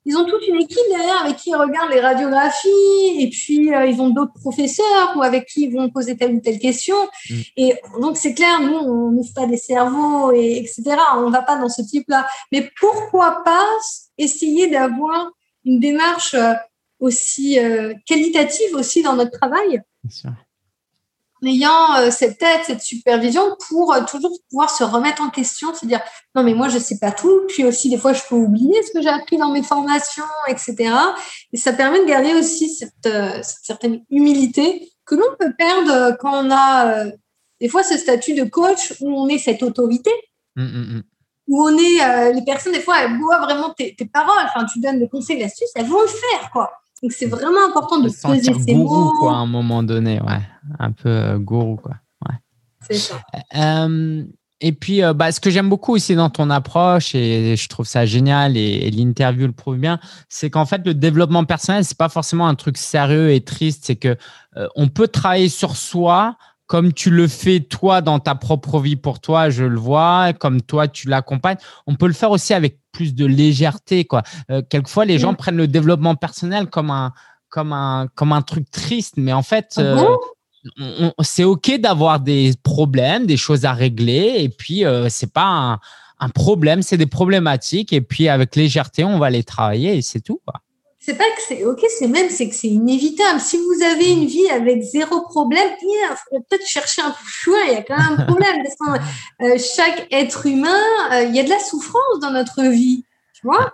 ils 0.06 0.18
ont 0.18 0.26
toute 0.26 0.48
une 0.48 0.56
équipe 0.56 0.80
derrière 0.90 1.22
avec 1.24 1.38
qui 1.38 1.52
ils 1.52 1.56
regardent 1.56 1.92
les 1.92 2.00
radiographies 2.00 3.20
et 3.20 3.30
puis 3.30 3.74
euh, 3.74 3.86
ils 3.86 4.02
ont 4.02 4.10
d'autres 4.10 4.34
professeurs 4.34 5.14
ou 5.16 5.22
avec 5.22 5.46
qui 5.46 5.66
ils 5.66 5.74
vont 5.74 5.90
poser 5.90 6.18
telle 6.18 6.36
ou 6.36 6.40
telle 6.40 6.60
question. 6.60 6.96
Mm. 7.30 7.36
Et 7.58 7.76
donc 8.00 8.18
c'est 8.18 8.34
clair, 8.34 8.62
nous 8.62 8.74
on 8.74 9.12
n'ouvre 9.12 9.34
pas 9.34 9.46
des 9.46 9.58
cerveaux 9.58 10.32
et 10.32 10.58
etc. 10.58 10.98
On 11.18 11.30
va 11.30 11.44
pas 11.44 11.58
dans 11.58 11.70
ce 11.70 11.84
type-là. 11.84 12.28
Mais 12.52 12.70
pourquoi 12.80 13.44
pas 13.44 13.68
essayer 14.18 14.68
d'avoir 14.70 15.32
une 15.66 15.80
démarche 15.80 16.34
euh, 16.34 16.54
aussi 17.00 17.60
euh, 17.60 17.94
qualitative 18.08 18.74
aussi 18.74 19.04
dans 19.04 19.16
notre 19.16 19.38
travail? 19.38 19.82
Ayant 21.46 21.96
euh, 21.96 22.12
cette 22.12 22.38
tête, 22.38 22.62
cette 22.66 22.82
supervision 22.82 23.56
pour 23.68 23.94
euh, 23.94 24.04
toujours 24.04 24.32
pouvoir 24.50 24.70
se 24.70 24.84
remettre 24.84 25.22
en 25.22 25.30
question, 25.30 25.74
se 25.74 25.86
dire 25.86 26.02
non 26.36 26.44
mais 26.44 26.54
moi 26.54 26.70
je 26.70 26.78
sais 26.78 27.00
pas 27.00 27.12
tout, 27.12 27.42
puis 27.48 27.64
aussi 27.64 27.90
des 27.90 27.98
fois 27.98 28.14
je 28.14 28.22
peux 28.28 28.36
oublier 28.36 28.82
ce 28.84 28.92
que 28.92 29.02
j'ai 29.02 29.10
appris 29.10 29.38
dans 29.38 29.52
mes 29.52 29.64
formations, 29.64 30.24
etc. 30.48 30.94
Et 31.52 31.58
ça 31.58 31.74
permet 31.74 32.00
de 32.00 32.06
garder 32.06 32.34
aussi 32.34 32.70
cette, 32.70 33.06
euh, 33.08 33.40
certaine 33.44 34.04
humilité 34.10 34.92
que 35.06 35.16
l'on 35.16 35.36
peut 35.40 35.54
perdre 35.58 36.16
quand 36.20 36.46
on 36.46 36.52
a 36.52 37.06
des 37.60 37.68
fois 37.68 37.84
ce 37.84 37.98
statut 37.98 38.34
de 38.34 38.44
coach 38.44 38.94
où 39.02 39.10
on 39.10 39.28
est 39.28 39.40
cette 39.40 39.64
autorité. 39.64 40.12
Mmh, 40.56 40.64
mmh, 40.64 40.96
mmh. 40.96 41.04
Où 41.48 41.64
on 41.68 41.78
est, 41.78 42.34
les 42.34 42.44
personnes, 42.44 42.72
des 42.72 42.80
fois, 42.80 43.02
elles 43.02 43.18
boivent 43.18 43.42
vraiment 43.42 43.74
tes, 43.74 43.94
tes 43.94 44.06
paroles. 44.06 44.46
Enfin, 44.46 44.66
tu 44.72 44.80
donnes 44.80 45.00
des 45.00 45.10
conseils, 45.10 45.40
l'astuce, 45.40 45.70
elles 45.76 45.88
vont 45.88 46.02
le 46.02 46.08
faire, 46.08 46.50
quoi. 46.54 46.81
Donc, 47.02 47.12
c'est 47.14 47.26
vraiment 47.26 47.66
important 47.68 48.00
de, 48.00 48.10
poser 48.10 48.54
ces 48.54 48.76
mots. 48.76 49.12
quoi, 49.20 49.34
à 49.34 49.38
un 49.38 49.48
moment 49.48 49.82
donné, 49.82 50.22
ouais. 50.22 50.42
Un 50.80 50.92
peu 50.92 51.10
euh, 51.10 51.38
gourou, 51.40 51.78
quoi. 51.78 51.96
Ouais. 52.28 52.36
C'est 52.88 52.98
ça. 52.98 53.22
Euh, 53.56 54.24
et 54.60 54.72
puis, 54.72 55.04
euh, 55.04 55.14
bah, 55.14 55.32
ce 55.32 55.40
que 55.40 55.50
j'aime 55.50 55.68
beaucoup 55.68 55.96
aussi 55.96 56.14
dans 56.14 56.30
ton 56.30 56.52
approche, 56.52 57.16
et 57.16 57.56
je 57.56 57.68
trouve 57.70 57.88
ça 57.88 58.06
génial, 58.06 58.56
et, 58.56 58.92
l'interview 58.92 59.48
le 59.48 59.54
prouve 59.54 59.78
bien, 59.78 60.00
c'est 60.30 60.52
qu'en 60.52 60.68
fait, 60.68 60.86
le 60.86 60.94
développement 60.94 61.44
personnel, 61.44 61.84
c'est 61.86 61.98
pas 61.98 62.10
forcément 62.10 62.48
un 62.48 62.56
truc 62.56 62.78
sérieux 62.78 63.32
et 63.32 63.42
triste. 63.42 63.86
C'est 63.86 63.96
que 63.96 64.16
on 64.76 64.90
peut 64.90 65.08
travailler 65.08 65.50
sur 65.50 65.76
soi 65.78 66.36
comme 66.72 66.94
tu 66.94 67.10
le 67.10 67.28
fais 67.28 67.60
toi 67.60 68.00
dans 68.00 68.20
ta 68.20 68.34
propre 68.34 68.80
vie 68.80 68.96
pour 68.96 69.20
toi, 69.20 69.50
je 69.50 69.66
le 69.66 69.78
vois, 69.78 70.32
comme 70.32 70.62
toi 70.62 70.88
tu 70.88 71.10
l'accompagnes, 71.10 71.58
on 71.86 71.96
peut 71.96 72.08
le 72.08 72.14
faire 72.14 72.32
aussi 72.32 72.54
avec 72.54 72.80
plus 72.94 73.14
de 73.14 73.26
légèreté. 73.26 74.06
Quoi. 74.06 74.24
Euh, 74.50 74.62
quelquefois, 74.70 75.04
les 75.04 75.20
gens 75.20 75.34
prennent 75.34 75.58
le 75.58 75.68
développement 75.68 76.16
personnel 76.16 76.68
comme 76.68 76.90
un, 76.90 77.12
comme 77.50 77.74
un, 77.74 78.08
comme 78.16 78.32
un 78.32 78.42
truc 78.42 78.72
triste, 78.72 79.16
mais 79.18 79.34
en 79.34 79.42
fait, 79.44 79.74
ah 79.76 79.82
euh, 80.80 81.12
c'est 81.22 81.44
OK 81.44 81.78
d'avoir 81.78 82.22
des 82.22 82.54
problèmes, 82.64 83.26
des 83.26 83.36
choses 83.36 83.66
à 83.66 83.74
régler, 83.74 84.36
et 84.38 84.48
puis 84.48 84.86
euh, 84.86 85.10
c'est 85.10 85.34
pas 85.34 85.48
un, 85.48 85.80
un 86.22 86.30
problème, 86.30 86.84
c'est 86.84 86.96
des 86.96 87.06
problématiques, 87.06 87.92
et 87.92 88.00
puis 88.00 88.30
avec 88.30 88.56
légèreté, 88.56 89.04
on 89.04 89.20
va 89.20 89.30
les 89.30 89.44
travailler, 89.44 89.98
et 89.98 90.02
c'est 90.02 90.22
tout. 90.22 90.40
Quoi 90.46 90.62
c'est 91.04 91.18
pas 91.18 91.24
que 91.36 91.42
c'est 91.48 91.66
ok, 91.66 91.84
c'est 91.98 92.08
même 92.08 92.30
c'est 92.30 92.48
que 92.48 92.54
c'est 92.54 92.68
inévitable. 92.68 93.40
Si 93.40 93.58
vous 93.58 93.84
avez 93.84 94.12
une 94.12 94.28
vie 94.28 94.48
avec 94.50 94.84
zéro 94.84 95.22
problème, 95.22 95.70
il 95.82 96.16
faut 96.30 96.40
peut-être 96.48 96.66
chercher 96.66 97.02
un 97.02 97.14
peu. 97.44 97.56
Il 97.68 97.74
y 97.74 97.76
a 97.76 97.82
quand 97.82 97.98
même 97.98 98.20
un 98.20 98.26
problème 98.26 98.64
euh, 99.42 99.58
chaque 99.58 100.08
être 100.12 100.46
humain, 100.46 100.84
euh, 101.12 101.24
il 101.24 101.36
y 101.36 101.40
a 101.40 101.44
de 101.44 101.50
la 101.50 101.60
souffrance 101.60 102.20
dans 102.22 102.30
notre 102.30 102.62
vie, 102.66 103.04
tu 103.34 103.48
vois. 103.48 103.72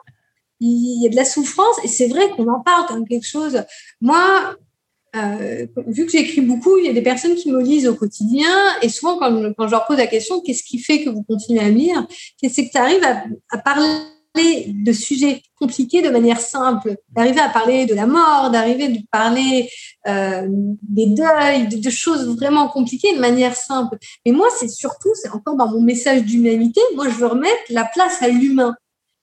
Il 0.62 1.04
y 1.04 1.08
a 1.08 1.10
de 1.10 1.18
la 1.18 1.26
souffrance 1.26 1.76
et 1.84 1.90
c'est 1.90 2.08
vrai 2.08 2.30
qu'on 2.30 2.48
en 2.48 2.62
parle 2.62 2.88
comme 2.88 3.06
quelque 3.06 3.28
chose. 3.28 3.62
Moi, 4.00 4.56
euh, 5.18 5.68
vu 5.86 6.06
que 6.06 6.12
j'écris 6.14 6.42
beaucoup, 6.42 6.78
il 6.78 6.86
y 6.86 6.90
a 6.90 6.94
des 6.94 7.02
personnes 7.02 7.36
qui 7.36 7.52
me 7.52 7.62
lisent 7.62 7.90
au 7.90 7.96
quotidien 7.96 8.48
et 8.82 8.88
souvent 8.88 9.18
quand, 9.20 9.68
je 9.68 9.72
leur 9.72 9.86
pose 9.86 9.98
la 9.98 10.08
question, 10.08 10.40
qu'est-ce 10.40 10.64
qui 10.64 10.80
fait 10.80 11.04
que 11.04 11.10
vous 11.10 11.24
continuez 11.24 11.60
à 11.60 11.70
lire, 11.70 12.08
c'est 12.42 12.66
que 12.66 12.72
tu 12.72 12.78
arrives 12.78 13.04
à 13.04 13.58
parler 13.58 13.90
de 14.68 14.92
sujets 14.92 15.42
compliqués 15.60 16.02
de 16.02 16.10
manière 16.10 16.40
simple, 16.40 16.96
d'arriver 17.10 17.40
à 17.40 17.50
parler 17.50 17.86
de 17.86 17.96
la 17.96 18.06
mort, 18.06 18.52
d'arriver 18.52 18.86
à 18.86 19.18
parler 19.18 19.70
euh, 20.08 20.48
des 20.50 21.08
deuils, 21.08 21.68
de, 21.68 21.90
choses 21.90 22.28
vraiment 22.36 22.68
compliquées 22.68 23.16
de 23.16 23.20
manière 23.20 23.56
simple. 23.56 23.98
Mais 24.26 24.32
moi, 24.32 24.48
c'est 24.58 24.70
surtout, 24.70 25.10
c'est 25.16 25.30
encore 25.30 25.56
dans 25.56 25.70
mon 25.70 25.82
message 25.82 26.24
d'humanité, 26.24 26.82
moi, 26.96 27.10
je 27.10 27.16
veux 27.16 27.28
remettre 27.28 27.62
la 27.70 27.86
place 27.86 28.22
à 28.22 28.28
l'humain. 28.28 28.76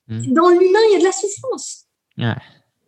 Mmh. 0.09 0.33
Dans 0.33 0.49
l'humain, 0.49 0.81
il 0.89 0.93
y 0.93 0.97
a 0.97 0.99
de 0.99 1.05
la 1.05 1.13
souffrance. 1.13 1.87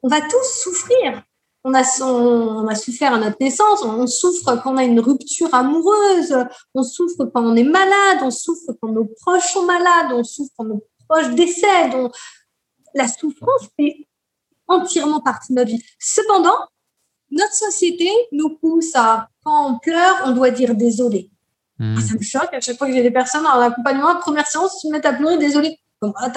On 0.02 0.08
va 0.08 0.20
tous 0.20 0.62
souffrir. 0.62 1.22
On 1.68 1.74
a, 1.74 1.82
on, 2.00 2.68
a 2.68 2.76
souffert 2.76 3.14
à 3.14 3.18
notre 3.18 3.38
naissance, 3.40 3.82
on 3.82 4.06
souffre 4.06 4.54
quand 4.62 4.74
on 4.74 4.76
a 4.76 4.84
une 4.84 5.00
rupture 5.00 5.52
amoureuse, 5.52 6.32
on 6.74 6.84
souffre 6.84 7.24
quand 7.24 7.44
on 7.44 7.56
est 7.56 7.64
malade, 7.64 8.18
on 8.22 8.30
souffre 8.30 8.72
quand 8.80 8.92
nos 8.92 9.06
proches 9.20 9.52
sont 9.52 9.64
malades, 9.64 10.12
on 10.12 10.22
souffre 10.22 10.52
quand 10.56 10.64
nos 10.64 10.84
proche 11.08 11.34
décès, 11.34 11.88
dont 11.90 12.10
la 12.94 13.08
souffrance 13.08 13.68
fait 13.78 14.06
entièrement 14.68 15.20
partie 15.20 15.52
de 15.52 15.58
notre 15.58 15.70
vie. 15.70 15.84
Cependant, 15.98 16.58
notre 17.30 17.54
société 17.54 18.10
nous 18.32 18.56
pousse 18.56 18.94
à, 18.94 19.28
quand 19.44 19.70
on 19.70 19.78
pleure, 19.78 20.22
on 20.24 20.32
doit 20.32 20.50
dire 20.50 20.74
désolé. 20.74 21.30
Hmm. 21.78 21.98
Ça 22.00 22.14
me 22.14 22.22
choque 22.22 22.52
à 22.52 22.60
chaque 22.60 22.78
fois 22.78 22.86
que 22.86 22.94
j'ai 22.94 23.02
des 23.02 23.10
personnes 23.10 23.46
en 23.46 23.60
accompagnement, 23.60 24.18
première 24.20 24.46
séance, 24.46 24.80
se 24.80 24.88
mettent 24.88 25.06
à 25.06 25.12
pleurer, 25.12 25.38
désolé. 25.38 25.78
Ah, 26.02 26.30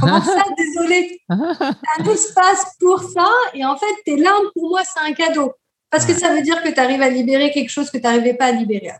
comment 0.00 0.22
ça, 0.22 0.44
désolé? 0.56 1.20
Un 1.28 2.04
espace 2.04 2.64
pour 2.78 3.02
ça, 3.02 3.28
et 3.54 3.64
en 3.64 3.76
fait, 3.76 3.94
tes 4.04 4.16
larmes, 4.16 4.50
pour 4.54 4.68
moi, 4.68 4.82
c'est 4.84 5.00
un 5.00 5.12
cadeau. 5.12 5.52
Parce 5.90 6.06
que 6.06 6.14
ça 6.14 6.32
veut 6.32 6.42
dire 6.42 6.62
que 6.62 6.68
tu 6.68 6.78
arrives 6.78 7.02
à 7.02 7.08
libérer 7.08 7.50
quelque 7.50 7.70
chose 7.70 7.90
que 7.90 7.98
tu 7.98 8.04
n'arrivais 8.04 8.34
pas 8.34 8.46
à 8.46 8.52
libérer. 8.52 8.92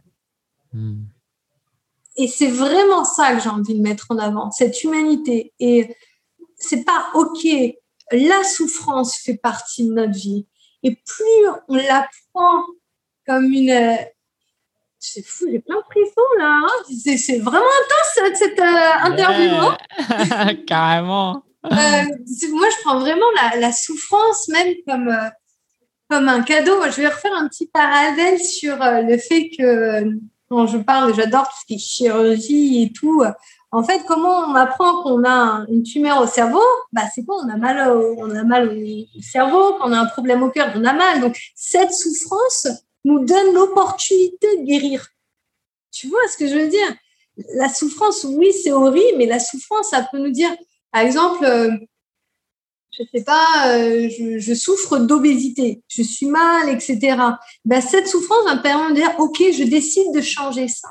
Hmm. 0.73 1.05
Et 2.17 2.29
c'est 2.29 2.49
vraiment 2.51 3.05
ça 3.05 3.35
que 3.35 3.41
j'ai 3.41 3.49
envie 3.49 3.75
de 3.75 3.83
mettre 3.83 4.07
en 4.11 4.19
avant, 4.19 4.51
cette 4.51 4.83
humanité. 4.83 5.53
Et 5.61 5.97
c'est 6.57 6.85
pas 6.85 7.11
OK. 7.15 7.47
La 8.13 8.45
souffrance 8.45 9.17
fait 9.17 9.37
partie 9.37 9.87
de 9.87 9.93
notre 9.93 10.15
vie. 10.15 10.47
Et 10.83 10.97
plus 10.97 11.49
on 11.69 11.77
la 11.77 12.09
prend 12.33 12.65
comme 13.27 13.53
une. 13.53 13.97
C'est 14.99 15.25
fou, 15.25 15.47
j'ai 15.51 15.61
plein 15.61 15.77
de 15.77 15.85
frissons 15.91 16.21
là. 16.39 16.61
Hein. 16.63 17.17
c'est, 17.17 17.39
vraiment 17.39 17.65
intense 17.65 18.37
cette 18.39 18.61
euh, 18.61 18.93
interview. 19.05 20.65
Carrément. 20.67 21.43
Euh, 21.65 21.71
moi, 21.71 22.67
je 22.71 22.83
prends 22.83 22.99
vraiment 22.99 23.27
la, 23.59 23.73
souffrance 23.73 24.49
même 24.49 24.75
comme, 24.87 25.09
euh, 25.09 25.29
comme 26.11 26.29
un 26.29 26.43
cadeau. 26.43 26.83
Je 26.85 27.01
vais 27.01 27.09
refaire 27.09 27.35
un 27.35 27.49
petit 27.49 27.67
parallèle 27.67 28.41
sur 28.41 28.77
le 28.79 29.17
fait 29.17 29.51
que 29.57 30.05
quand 30.51 30.67
je 30.67 30.79
parle, 30.79 31.15
j'adore 31.15 31.45
tout 31.45 31.57
ce 31.61 31.67
qui 31.67 31.75
est 31.75 31.79
chirurgie 31.79 32.83
et 32.83 32.93
tout. 32.93 33.23
En 33.71 33.85
fait, 33.85 34.03
comment 34.07 34.39
on 34.41 34.55
apprend 34.57 35.03
qu'on 35.03 35.25
a 35.25 35.65
une 35.69 35.85
tumeur 35.85 36.21
au 36.21 36.27
cerveau? 36.27 36.63
Bah, 36.93 37.03
C'est 37.15 37.25
quoi? 37.25 37.37
On 37.45 37.49
a 37.49 37.57
mal, 37.57 37.93
au, 37.93 38.17
on 38.19 38.31
a 38.35 38.43
mal 38.43 38.69
au 38.69 39.23
cerveau, 39.23 39.75
quand 39.79 39.89
on 39.89 39.93
a 39.93 40.01
un 40.01 40.07
problème 40.07 40.43
au 40.43 40.51
cœur, 40.51 40.73
on 40.75 40.85
a 40.85 40.93
mal. 40.93 41.21
Donc, 41.21 41.39
cette 41.55 41.93
souffrance 41.93 42.67
nous 43.05 43.25
donne 43.25 43.55
l'opportunité 43.55 44.59
de 44.59 44.65
guérir. 44.65 45.07
Tu 45.93 46.09
vois 46.09 46.27
ce 46.31 46.37
que 46.37 46.49
je 46.49 46.55
veux 46.57 46.69
dire? 46.69 46.97
La 47.55 47.69
souffrance, 47.69 48.25
oui, 48.25 48.53
c'est 48.53 48.73
horrible, 48.73 49.19
mais 49.19 49.27
la 49.27 49.39
souffrance, 49.39 49.91
ça 49.91 50.07
peut 50.11 50.19
nous 50.19 50.31
dire, 50.31 50.51
par 50.91 51.03
exemple, 51.03 51.45
euh, 51.45 51.71
je 53.01 53.19
sais 53.19 53.25
pas, 53.25 53.77
euh, 53.77 54.09
je, 54.39 54.55
souffre 54.55 54.99
d'obésité, 54.99 55.83
je 55.89 56.03
suis 56.03 56.27
mal, 56.27 56.69
etc. 56.69 57.17
Ben, 57.65 57.81
cette 57.81 58.09
souffrance 58.09 58.45
va 58.45 58.57
me 58.57 58.63
permettre 58.63 58.91
de 58.91 58.97
dire, 58.97 59.15
OK, 59.19 59.39
je 59.39 59.65
décide 59.65 60.13
de 60.13 60.21
changer 60.21 60.69
ça. 60.69 60.89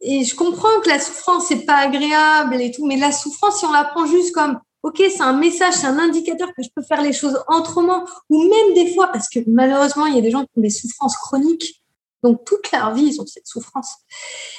Et 0.00 0.24
je 0.24 0.34
comprends 0.34 0.80
que 0.82 0.88
la 0.88 1.00
souffrance, 1.00 1.46
c'est 1.48 1.64
pas 1.64 1.76
agréable 1.76 2.60
et 2.60 2.70
tout, 2.70 2.86
mais 2.86 2.96
la 2.96 3.12
souffrance, 3.12 3.60
si 3.60 3.64
on 3.64 3.72
la 3.72 3.84
prend 3.84 4.06
juste 4.06 4.34
comme, 4.34 4.60
OK, 4.82 4.98
c'est 4.98 5.22
un 5.22 5.32
message, 5.32 5.74
c'est 5.74 5.86
un 5.86 5.98
indicateur 5.98 6.48
que 6.54 6.62
je 6.62 6.68
peux 6.74 6.82
faire 6.82 7.02
les 7.02 7.12
choses 7.12 7.42
autrement, 7.48 8.04
ou 8.28 8.42
même 8.42 8.74
des 8.74 8.94
fois, 8.94 9.08
parce 9.08 9.28
que 9.28 9.40
malheureusement, 9.46 10.06
il 10.06 10.14
y 10.14 10.18
a 10.18 10.20
des 10.20 10.30
gens 10.30 10.42
qui 10.42 10.50
ont 10.56 10.60
des 10.60 10.70
souffrances 10.70 11.16
chroniques. 11.16 11.82
Donc, 12.22 12.44
toute 12.44 12.70
leur 12.72 12.94
vie, 12.94 13.06
ils 13.06 13.20
ont 13.20 13.26
cette 13.26 13.46
souffrance. 13.46 13.94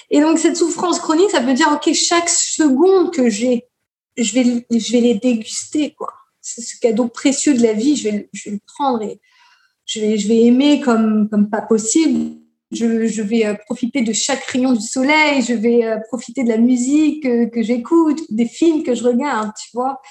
Et 0.09 0.22
donc, 0.22 0.39
cette 0.39 0.57
souffrance 0.57 0.99
chronique, 0.99 1.32
ça 1.32 1.39
veut 1.39 1.53
dire, 1.53 1.70
OK, 1.72 1.93
chaque 1.93 2.30
seconde 2.30 3.13
que 3.13 3.30
j'ai, 3.30 3.68
je 4.18 4.34
vais, 4.34 4.65
je 4.70 4.91
vais 4.91 5.01
les 5.01 5.15
déguster, 5.15 5.93
quoi. 5.93 6.13
C'est 6.41 6.61
ce 6.61 6.80
cadeau 6.80 7.07
précieux 7.07 7.53
de 7.53 7.61
la 7.61 7.74
vie, 7.74 7.95
je 7.95 8.09
vais, 8.09 8.30
je 8.34 8.49
vais 8.49 8.55
le 8.55 8.61
prendre 8.65 9.01
et 9.03 9.20
je 9.86 9.99
vais, 9.99 10.18
je 10.18 10.28
vais 10.28 10.43
aimer 10.43 10.80
comme, 10.80 11.30
comme 11.30 11.49
pas 11.49 11.61
possible. 11.61 12.38
Je, 12.72 13.07
je, 13.07 13.22
vais 13.22 13.45
euh, 13.45 13.55
profiter 13.65 14.01
de 14.01 14.11
chaque 14.11 14.43
rayon 14.43 14.74
du 14.74 14.86
soleil, 14.86 15.41
je 15.41 15.53
vais 15.53 15.86
euh, 15.86 15.99
profiter 16.09 16.43
de 16.43 16.49
la 16.49 16.57
musique 16.57 17.24
que, 17.24 17.45
que 17.45 17.63
j'écoute, 17.63 18.22
des 18.30 18.45
films 18.45 18.84
que 18.84 18.93
je 18.93 19.05
regarde, 19.05 19.51
tu 19.57 19.70
vois. 19.74 20.01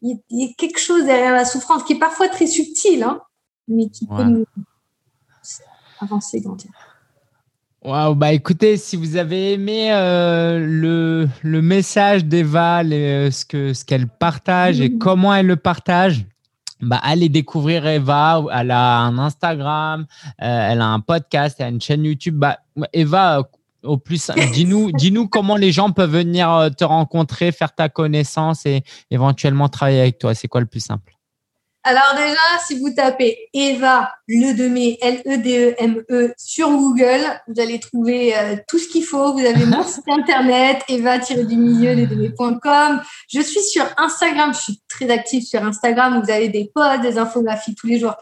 Il 0.00 0.20
y, 0.30 0.44
a, 0.44 0.48
quelque 0.56 0.78
chose 0.78 1.04
derrière 1.06 1.32
la 1.32 1.44
souffrance 1.44 1.82
qui 1.82 1.94
est 1.94 1.98
parfois 1.98 2.28
très 2.28 2.46
subtil, 2.46 3.02
hein, 3.02 3.20
mais 3.66 3.88
qui 3.88 4.06
peut 4.06 4.22
nous 4.22 4.44
avancer, 6.00 6.40
grandir. 6.40 6.70
Waouh, 7.84 8.14
bah 8.14 8.32
écoutez, 8.32 8.78
si 8.78 8.96
vous 8.96 9.16
avez 9.16 9.52
aimé 9.52 9.92
euh, 9.92 10.58
le, 10.58 11.28
le, 11.42 11.60
message 11.60 12.24
d'Eva, 12.24 12.82
euh, 12.82 13.30
ce 13.30 13.44
qu'elle 13.44 13.74
ce 13.74 13.84
qu'elle 13.84 14.08
partage 14.08 14.80
et 14.80 14.88
mmh. 14.88 14.98
comment 14.98 15.34
elle 15.34 15.46
le 15.46 15.56
partage, 15.56 16.24
bah, 16.80 16.98
allez 17.02 17.28
découvrir 17.28 17.86
Eva. 17.86 18.42
Elle 18.54 18.70
a 18.70 19.00
un 19.00 19.18
Instagram, 19.18 20.06
euh, 20.40 20.68
elle 20.70 20.80
a 20.80 20.86
un 20.86 21.00
podcast, 21.00 21.56
elle 21.58 21.66
a 21.66 21.68
une 21.68 21.80
chaîne 21.82 22.06
YouTube. 22.06 22.36
Bah, 22.38 22.58
Eva, 22.94 23.42
au 23.82 23.98
plus, 23.98 24.30
dis-nous 24.54 24.90
dis 24.92 25.10
-nous 25.10 25.28
comment 25.28 25.56
les 25.56 25.70
gens 25.70 25.90
peuvent 25.90 26.10
venir 26.10 26.70
te 26.78 26.84
rencontrer, 26.84 27.52
faire 27.52 27.74
ta 27.74 27.90
connaissance 27.90 28.64
et 28.64 28.82
éventuellement 29.10 29.68
travailler 29.68 30.00
avec 30.00 30.18
toi. 30.18 30.34
C'est 30.34 30.48
quoi 30.48 30.62
le 30.62 30.66
plus 30.66 30.80
simple? 30.80 31.13
Alors 31.86 32.14
déjà, 32.16 32.64
si 32.66 32.78
vous 32.78 32.90
tapez 32.94 33.50
Eva 33.52 34.10
Ledemé, 34.26 34.96
L-E-D-E-M-E 35.02 36.04
e, 36.10 36.32
sur 36.38 36.70
Google, 36.70 37.20
vous 37.46 37.60
allez 37.60 37.78
trouver 37.78 38.34
euh, 38.34 38.56
tout 38.66 38.78
ce 38.78 38.88
qu'il 38.88 39.04
faut. 39.04 39.34
Vous 39.34 39.44
avez 39.44 39.66
mon 39.66 39.82
site 39.86 40.08
internet, 40.08 40.82
eva-du-milieu, 40.88 41.94
ledemé.com. 41.94 43.02
Je 43.28 43.40
suis 43.40 43.62
sur 43.62 43.84
Instagram, 43.98 44.54
je 44.54 44.60
suis 44.60 44.80
très 44.88 45.10
active 45.10 45.42
sur 45.42 45.62
Instagram. 45.62 46.22
Vous 46.24 46.30
avez 46.30 46.48
des 46.48 46.70
posts, 46.74 47.02
des 47.02 47.18
infographies 47.18 47.74
tous 47.74 47.86
les 47.86 47.98
jours. 47.98 48.14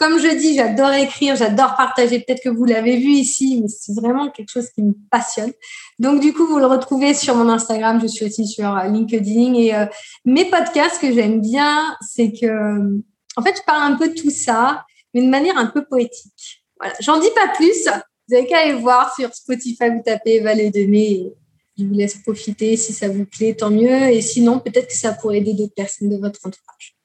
Comme 0.00 0.18
je 0.18 0.34
dis, 0.34 0.54
j'adore 0.54 0.94
écrire, 0.94 1.36
j'adore 1.36 1.76
partager. 1.76 2.20
Peut-être 2.20 2.42
que 2.42 2.48
vous 2.48 2.64
l'avez 2.64 2.96
vu 2.96 3.10
ici, 3.10 3.60
mais 3.60 3.68
c'est 3.68 3.92
vraiment 3.92 4.30
quelque 4.30 4.48
chose 4.48 4.70
qui 4.70 4.82
me 4.82 4.94
passionne. 5.10 5.52
Donc, 5.98 6.22
du 6.22 6.32
coup, 6.32 6.46
vous 6.46 6.58
le 6.58 6.64
retrouvez 6.64 7.12
sur 7.12 7.34
mon 7.34 7.50
Instagram. 7.50 8.00
Je 8.00 8.06
suis 8.06 8.24
aussi 8.24 8.46
sur 8.46 8.74
euh, 8.74 8.84
LinkedIn. 8.84 9.52
Et 9.52 9.74
euh, 9.74 9.84
mes 10.24 10.46
podcasts 10.46 11.02
que 11.02 11.12
j'aime 11.12 11.42
bien, 11.42 11.98
c'est 12.00 12.32
que, 12.32 13.02
en 13.40 13.42
fait, 13.42 13.56
je 13.56 13.62
parle 13.62 13.92
un 13.92 13.96
peu 13.96 14.08
de 14.08 14.14
tout 14.14 14.30
ça, 14.30 14.84
mais 15.14 15.22
de 15.22 15.28
manière 15.28 15.56
un 15.56 15.66
peu 15.66 15.84
poétique. 15.84 16.64
Voilà. 16.78 16.94
J'en 17.00 17.18
dis 17.18 17.30
pas 17.34 17.48
plus. 17.56 17.88
Vous 18.28 18.36
avez 18.36 18.46
qu'à 18.46 18.60
aller 18.60 18.74
voir 18.74 19.14
sur 19.14 19.34
Spotify, 19.34 19.88
vous 19.90 20.02
tapez 20.04 20.40
Valet 20.40 20.70
de 20.70 20.84
Mai. 20.84 21.32
Je 21.78 21.84
vous 21.84 21.94
laisse 21.94 22.16
profiter. 22.16 22.76
Si 22.76 22.92
ça 22.92 23.08
vous 23.08 23.24
plaît, 23.24 23.54
tant 23.54 23.70
mieux. 23.70 24.10
Et 24.10 24.20
sinon, 24.20 24.60
peut-être 24.60 24.88
que 24.88 24.96
ça 24.96 25.12
pourrait 25.12 25.38
aider 25.38 25.54
d'autres 25.54 25.74
personnes 25.74 26.10
de 26.10 26.16
votre 26.16 26.38
entourage 26.44 26.99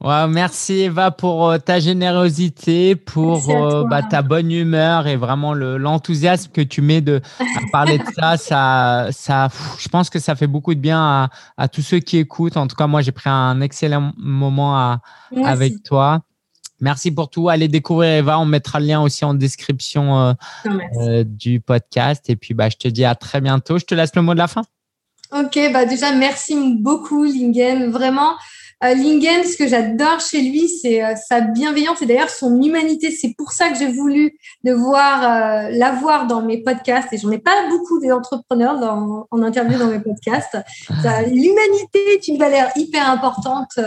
merci 0.00 0.74
Eva 0.80 1.10
pour 1.10 1.48
euh, 1.48 1.58
ta 1.58 1.80
générosité, 1.80 2.94
pour 2.96 3.50
euh, 3.50 3.84
bah, 3.84 4.02
ta 4.02 4.22
bonne 4.22 4.52
humeur 4.52 5.06
et 5.06 5.16
vraiment 5.16 5.54
l'enthousiasme 5.54 6.50
que 6.52 6.60
tu 6.60 6.82
mets 6.82 7.00
de 7.00 7.20
à 7.40 7.44
parler 7.72 7.98
de 7.98 8.04
ça. 8.14 8.36
Ça, 8.48 9.08
ça, 9.10 9.48
je 9.78 9.88
pense 9.88 10.10
que 10.10 10.18
ça 10.18 10.34
fait 10.36 10.46
beaucoup 10.46 10.74
de 10.74 10.80
bien 10.80 11.00
à, 11.00 11.30
à 11.56 11.68
tous 11.68 11.82
ceux 11.82 11.98
qui 11.98 12.18
écoutent. 12.18 12.56
En 12.56 12.66
tout 12.66 12.76
cas, 12.76 12.86
moi, 12.86 13.02
j'ai 13.02 13.12
pris 13.12 13.28
un 13.28 13.60
excellent 13.60 14.12
moment 14.16 14.76
à, 14.76 15.00
avec 15.44 15.82
toi. 15.82 16.20
Merci 16.80 17.10
pour 17.10 17.28
tout. 17.28 17.48
Allez 17.48 17.68
découvrir 17.68 18.10
Eva. 18.10 18.38
On 18.38 18.44
mettra 18.44 18.78
le 18.80 18.86
lien 18.86 19.00
aussi 19.02 19.24
en 19.24 19.34
description 19.34 20.36
euh, 20.66 21.24
du 21.26 21.60
podcast. 21.60 22.30
Et 22.30 22.36
puis, 22.36 22.54
bah, 22.54 22.68
je 22.68 22.76
te 22.76 22.88
dis 22.88 23.04
à 23.04 23.14
très 23.14 23.40
bientôt. 23.40 23.78
Je 23.78 23.84
te 23.84 23.94
laisse 23.94 24.14
le 24.14 24.22
mot 24.22 24.34
de 24.34 24.38
la 24.38 24.48
fin. 24.48 24.62
Ok, 25.32 25.58
bah 25.72 25.84
déjà, 25.84 26.12
merci 26.12 26.56
beaucoup, 26.78 27.24
Lingen. 27.24 27.90
Vraiment, 27.90 28.32
euh, 28.84 28.94
Lingen, 28.94 29.44
ce 29.44 29.56
que 29.56 29.66
j'adore 29.66 30.20
chez 30.20 30.40
lui, 30.40 30.68
c'est 30.68 31.04
euh, 31.04 31.14
sa 31.16 31.40
bienveillance 31.40 32.00
et 32.00 32.06
d'ailleurs 32.06 32.30
son 32.30 32.62
humanité. 32.62 33.10
C'est 33.10 33.34
pour 33.36 33.50
ça 33.52 33.70
que 33.70 33.78
j'ai 33.78 33.90
voulu 33.90 34.38
de 34.62 34.72
voir, 34.72 35.22
euh, 35.22 35.70
l'avoir 35.72 36.26
dans 36.26 36.42
mes 36.42 36.58
podcasts. 36.58 37.12
Et 37.12 37.18
j'en 37.18 37.30
ai 37.32 37.38
pas 37.38 37.68
beaucoup 37.68 38.00
d'entrepreneurs 38.00 38.80
en 39.30 39.42
interview 39.42 39.78
dans 39.78 39.88
mes 39.88 40.00
podcasts. 40.00 40.56
L'humanité 41.26 42.14
est 42.14 42.28
une 42.28 42.38
valeur 42.38 42.68
hyper 42.76 43.10
importante 43.10 43.78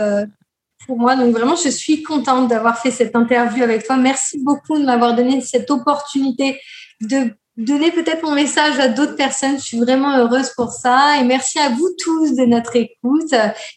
pour 0.86 0.98
moi. 0.98 1.16
Donc 1.16 1.34
vraiment, 1.34 1.56
je 1.56 1.70
suis 1.70 2.02
contente 2.02 2.48
d'avoir 2.48 2.78
fait 2.78 2.90
cette 2.90 3.16
interview 3.16 3.64
avec 3.64 3.86
toi. 3.86 3.96
Merci 3.96 4.40
beaucoup 4.40 4.78
de 4.78 4.84
m'avoir 4.84 5.14
donné 5.14 5.40
cette 5.40 5.70
opportunité 5.70 6.60
de 7.00 7.32
donner 7.56 7.90
peut-être 7.90 8.22
mon 8.22 8.32
message 8.32 8.78
à 8.78 8.88
d'autres 8.88 9.16
personnes. 9.16 9.58
Je 9.58 9.64
suis 9.64 9.78
vraiment 9.78 10.16
heureuse 10.16 10.50
pour 10.56 10.72
ça. 10.72 11.18
Et 11.20 11.24
merci 11.24 11.58
à 11.58 11.68
vous 11.70 11.88
tous 11.98 12.36
de 12.36 12.44
notre 12.44 12.76
écoute. 12.76 13.32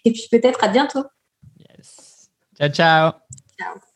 Et 0.06 0.12
puis 0.12 0.28
peut-être 0.32 0.64
à 0.64 0.68
bientôt. 0.68 1.04
Ciao, 2.58 2.70
ciao. 2.70 3.12
Ciao. 3.60 3.95